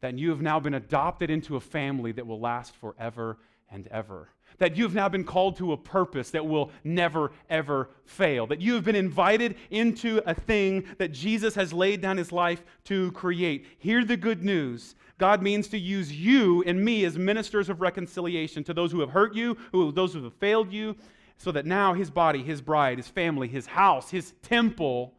That 0.00 0.16
you 0.16 0.30
have 0.30 0.40
now 0.40 0.60
been 0.60 0.74
adopted 0.74 1.30
into 1.30 1.56
a 1.56 1.60
family 1.60 2.12
that 2.12 2.26
will 2.26 2.40
last 2.40 2.76
forever 2.76 3.38
and 3.70 3.86
ever. 3.88 4.28
That 4.58 4.76
you 4.76 4.82
have 4.84 4.94
now 4.94 5.08
been 5.08 5.24
called 5.24 5.56
to 5.58 5.72
a 5.72 5.76
purpose 5.76 6.30
that 6.30 6.44
will 6.44 6.70
never, 6.82 7.30
ever 7.48 7.90
fail. 8.04 8.46
That 8.46 8.60
you 8.60 8.74
have 8.74 8.84
been 8.84 8.96
invited 8.96 9.56
into 9.70 10.20
a 10.26 10.34
thing 10.34 10.84
that 10.98 11.12
Jesus 11.12 11.54
has 11.54 11.72
laid 11.72 12.00
down 12.00 12.16
his 12.16 12.32
life 12.32 12.64
to 12.84 13.12
create. 13.12 13.66
Hear 13.78 14.04
the 14.04 14.16
good 14.16 14.42
news. 14.42 14.96
God 15.18 15.42
means 15.42 15.68
to 15.68 15.78
use 15.78 16.12
you 16.12 16.62
and 16.64 16.84
me 16.84 17.04
as 17.04 17.18
ministers 17.18 17.68
of 17.68 17.80
reconciliation 17.80 18.64
to 18.64 18.74
those 18.74 18.90
who 18.90 19.00
have 19.00 19.10
hurt 19.10 19.34
you, 19.34 19.56
who, 19.72 19.92
those 19.92 20.12
who 20.12 20.24
have 20.24 20.34
failed 20.34 20.72
you, 20.72 20.96
so 21.36 21.52
that 21.52 21.66
now 21.66 21.92
his 21.94 22.10
body, 22.10 22.42
his 22.42 22.60
bride, 22.60 22.98
his 22.98 23.08
family, 23.08 23.46
his 23.46 23.66
house, 23.66 24.10
his 24.10 24.32
temple 24.42 25.14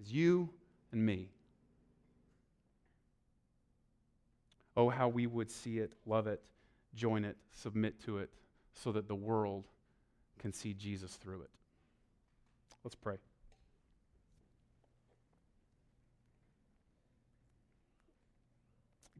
is 0.00 0.12
you 0.12 0.50
and 0.92 1.04
me. 1.04 1.30
Oh, 4.76 4.90
how 4.90 5.08
we 5.08 5.26
would 5.26 5.50
see 5.50 5.78
it, 5.78 5.92
love 6.06 6.26
it 6.26 6.42
join 6.94 7.24
it, 7.24 7.36
submit 7.52 8.00
to 8.04 8.18
it, 8.18 8.30
so 8.74 8.92
that 8.92 9.08
the 9.08 9.14
world 9.14 9.64
can 10.38 10.52
see 10.52 10.74
Jesus 10.74 11.16
through 11.16 11.42
it. 11.42 11.50
Let's 12.84 12.94
pray. 12.94 13.16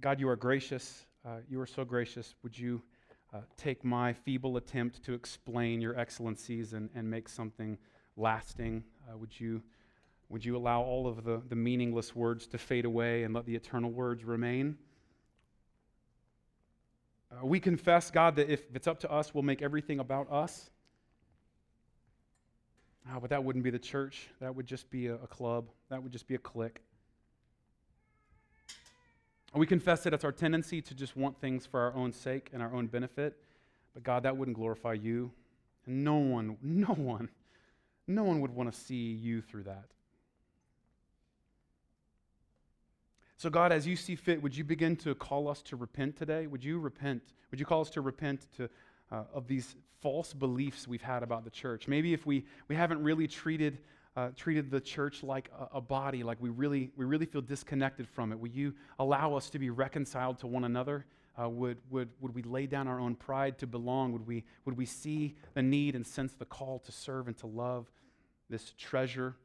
God, 0.00 0.20
you 0.20 0.28
are 0.28 0.36
gracious. 0.36 1.06
Uh, 1.26 1.38
you 1.50 1.60
are 1.60 1.66
so 1.66 1.84
gracious. 1.84 2.36
Would 2.44 2.56
you 2.56 2.80
uh, 3.34 3.40
take 3.56 3.84
my 3.84 4.12
feeble 4.12 4.56
attempt 4.56 5.02
to 5.04 5.12
explain 5.12 5.80
your 5.80 5.98
excellencies 5.98 6.72
and, 6.72 6.88
and 6.94 7.10
make 7.10 7.28
something 7.28 7.76
lasting? 8.16 8.84
Uh, 9.08 9.18
would, 9.18 9.38
you, 9.38 9.60
would 10.28 10.44
you 10.44 10.56
allow 10.56 10.82
all 10.82 11.08
of 11.08 11.24
the, 11.24 11.42
the 11.48 11.56
meaningless 11.56 12.14
words 12.14 12.46
to 12.46 12.58
fade 12.58 12.84
away 12.84 13.24
and 13.24 13.34
let 13.34 13.44
the 13.44 13.56
eternal 13.56 13.90
words 13.90 14.24
remain? 14.24 14.78
Uh, 17.30 17.44
we 17.44 17.60
confess, 17.60 18.10
God, 18.10 18.36
that 18.36 18.50
if 18.50 18.62
it's 18.74 18.86
up 18.86 19.00
to 19.00 19.10
us, 19.10 19.34
we'll 19.34 19.42
make 19.42 19.62
everything 19.62 20.00
about 20.00 20.30
us. 20.30 20.70
Oh, 23.10 23.20
but 23.20 23.30
that 23.30 23.42
wouldn't 23.42 23.64
be 23.64 23.70
the 23.70 23.78
church. 23.78 24.28
That 24.40 24.54
would 24.54 24.66
just 24.66 24.90
be 24.90 25.06
a, 25.06 25.14
a 25.14 25.26
club. 25.26 25.66
That 25.88 26.02
would 26.02 26.12
just 26.12 26.26
be 26.26 26.34
a 26.34 26.38
clique. 26.38 26.80
We 29.54 29.66
confess 29.66 30.02
that 30.04 30.12
it's 30.12 30.24
our 30.24 30.32
tendency 30.32 30.82
to 30.82 30.94
just 30.94 31.16
want 31.16 31.40
things 31.40 31.64
for 31.64 31.80
our 31.80 31.94
own 31.94 32.12
sake 32.12 32.50
and 32.52 32.62
our 32.62 32.72
own 32.74 32.86
benefit. 32.86 33.34
But 33.94 34.02
God, 34.02 34.22
that 34.24 34.36
wouldn't 34.36 34.56
glorify 34.56 34.92
you. 34.92 35.30
And 35.86 36.04
no 36.04 36.16
one, 36.16 36.58
no 36.62 36.94
one, 36.94 37.30
no 38.06 38.24
one 38.24 38.40
would 38.40 38.54
want 38.54 38.70
to 38.72 38.78
see 38.78 39.12
you 39.12 39.40
through 39.40 39.64
that. 39.64 39.84
So, 43.38 43.48
God, 43.50 43.70
as 43.70 43.86
you 43.86 43.94
see 43.94 44.16
fit, 44.16 44.42
would 44.42 44.56
you 44.56 44.64
begin 44.64 44.96
to 44.96 45.14
call 45.14 45.46
us 45.46 45.62
to 45.62 45.76
repent 45.76 46.16
today? 46.16 46.48
Would 46.48 46.64
you 46.64 46.80
repent? 46.80 47.22
Would 47.52 47.60
you 47.60 47.66
call 47.66 47.80
us 47.80 47.90
to 47.90 48.00
repent 48.00 48.48
to, 48.56 48.68
uh, 49.12 49.22
of 49.32 49.46
these 49.46 49.76
false 50.00 50.32
beliefs 50.32 50.88
we've 50.88 51.02
had 51.02 51.22
about 51.22 51.44
the 51.44 51.50
church? 51.50 51.86
Maybe 51.86 52.12
if 52.12 52.26
we, 52.26 52.44
we 52.66 52.74
haven't 52.74 53.00
really 53.00 53.28
treated, 53.28 53.78
uh, 54.16 54.30
treated 54.34 54.72
the 54.72 54.80
church 54.80 55.22
like 55.22 55.52
a, 55.56 55.76
a, 55.76 55.80
body, 55.80 56.24
like 56.24 56.38
we 56.40 56.48
really, 56.48 56.90
we 56.96 57.04
really 57.04 57.26
feel 57.26 57.40
disconnected 57.40 58.08
from 58.08 58.32
it, 58.32 58.40
will 58.40 58.48
you 58.50 58.74
allow 58.98 59.34
us 59.34 59.50
to 59.50 59.60
be 59.60 59.70
reconciled 59.70 60.40
to 60.40 60.48
one 60.48 60.64
another? 60.64 61.06
Uh, 61.40 61.48
would, 61.48 61.78
would, 61.90 62.08
would 62.20 62.34
we 62.34 62.42
lay 62.42 62.66
down 62.66 62.88
our 62.88 62.98
own 62.98 63.14
pride 63.14 63.56
to 63.58 63.68
belong? 63.68 64.10
Would 64.14 64.26
we, 64.26 64.42
would 64.64 64.76
we 64.76 64.84
see 64.84 65.36
the 65.54 65.62
need 65.62 65.94
and 65.94 66.04
sense 66.04 66.32
the 66.32 66.44
call 66.44 66.80
to 66.80 66.90
serve 66.90 67.28
and 67.28 67.38
to 67.38 67.46
love 67.46 67.88
this 68.50 68.72
treasure? 68.76 69.36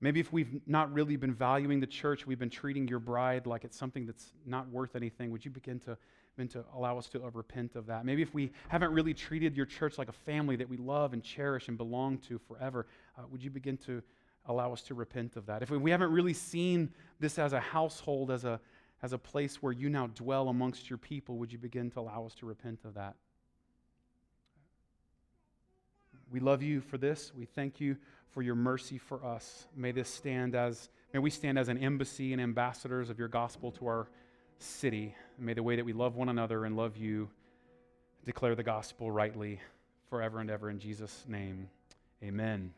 Maybe 0.00 0.20
if 0.20 0.32
we've 0.32 0.60
not 0.66 0.92
really 0.92 1.16
been 1.16 1.34
valuing 1.34 1.80
the 1.80 1.86
church, 1.86 2.26
we've 2.26 2.38
been 2.38 2.50
treating 2.50 2.86
your 2.86 3.00
bride 3.00 3.46
like 3.46 3.64
it's 3.64 3.76
something 3.76 4.06
that's 4.06 4.32
not 4.46 4.68
worth 4.70 4.94
anything. 4.94 5.32
Would 5.32 5.44
you 5.44 5.50
begin 5.50 5.80
to, 5.80 5.98
begin 6.36 6.48
to 6.50 6.64
allow 6.74 6.98
us 6.98 7.08
to 7.08 7.24
uh, 7.24 7.30
repent 7.32 7.74
of 7.74 7.86
that? 7.86 8.04
Maybe 8.04 8.22
if 8.22 8.32
we 8.32 8.52
haven't 8.68 8.92
really 8.92 9.12
treated 9.12 9.56
your 9.56 9.66
church 9.66 9.98
like 9.98 10.08
a 10.08 10.12
family 10.12 10.54
that 10.54 10.68
we 10.68 10.76
love 10.76 11.14
and 11.14 11.22
cherish 11.22 11.66
and 11.66 11.76
belong 11.76 12.18
to 12.28 12.38
forever, 12.38 12.86
uh, 13.18 13.22
would 13.32 13.42
you 13.42 13.50
begin 13.50 13.76
to 13.78 14.00
allow 14.46 14.72
us 14.72 14.82
to 14.82 14.94
repent 14.94 15.36
of 15.36 15.46
that? 15.46 15.62
If 15.62 15.70
we, 15.70 15.78
we 15.78 15.90
haven't 15.90 16.12
really 16.12 16.34
seen 16.34 16.92
this 17.18 17.36
as 17.36 17.52
a 17.52 17.60
household, 17.60 18.30
as 18.30 18.44
a, 18.44 18.60
as 19.02 19.12
a 19.12 19.18
place 19.18 19.60
where 19.60 19.72
you 19.72 19.88
now 19.88 20.06
dwell 20.08 20.48
amongst 20.48 20.88
your 20.88 20.98
people, 20.98 21.38
would 21.38 21.52
you 21.52 21.58
begin 21.58 21.90
to 21.90 22.00
allow 22.00 22.24
us 22.24 22.36
to 22.36 22.46
repent 22.46 22.80
of 22.84 22.94
that? 22.94 23.16
We 26.30 26.40
love 26.40 26.62
you 26.62 26.82
for 26.82 26.98
this. 26.98 27.32
We 27.34 27.46
thank 27.46 27.80
you 27.80 27.96
for 28.30 28.42
your 28.42 28.54
mercy 28.54 28.98
for 28.98 29.24
us. 29.24 29.66
May 29.76 29.92
this 29.92 30.08
stand 30.08 30.54
as, 30.54 30.88
may 31.12 31.18
we 31.18 31.30
stand 31.30 31.58
as 31.58 31.68
an 31.68 31.78
embassy 31.78 32.32
and 32.32 32.42
ambassadors 32.42 33.10
of 33.10 33.18
your 33.18 33.28
gospel 33.28 33.72
to 33.72 33.86
our 33.86 34.08
city. 34.58 35.14
may 35.38 35.54
the 35.54 35.62
way 35.62 35.76
that 35.76 35.84
we 35.84 35.92
love 35.92 36.16
one 36.16 36.28
another 36.28 36.64
and 36.64 36.76
love 36.76 36.96
you 36.96 37.30
declare 38.24 38.54
the 38.54 38.62
gospel 38.62 39.10
rightly 39.10 39.60
forever 40.10 40.40
and 40.40 40.50
ever 40.50 40.68
in 40.68 40.78
Jesus' 40.78 41.24
name. 41.28 41.68
Amen. 42.22 42.72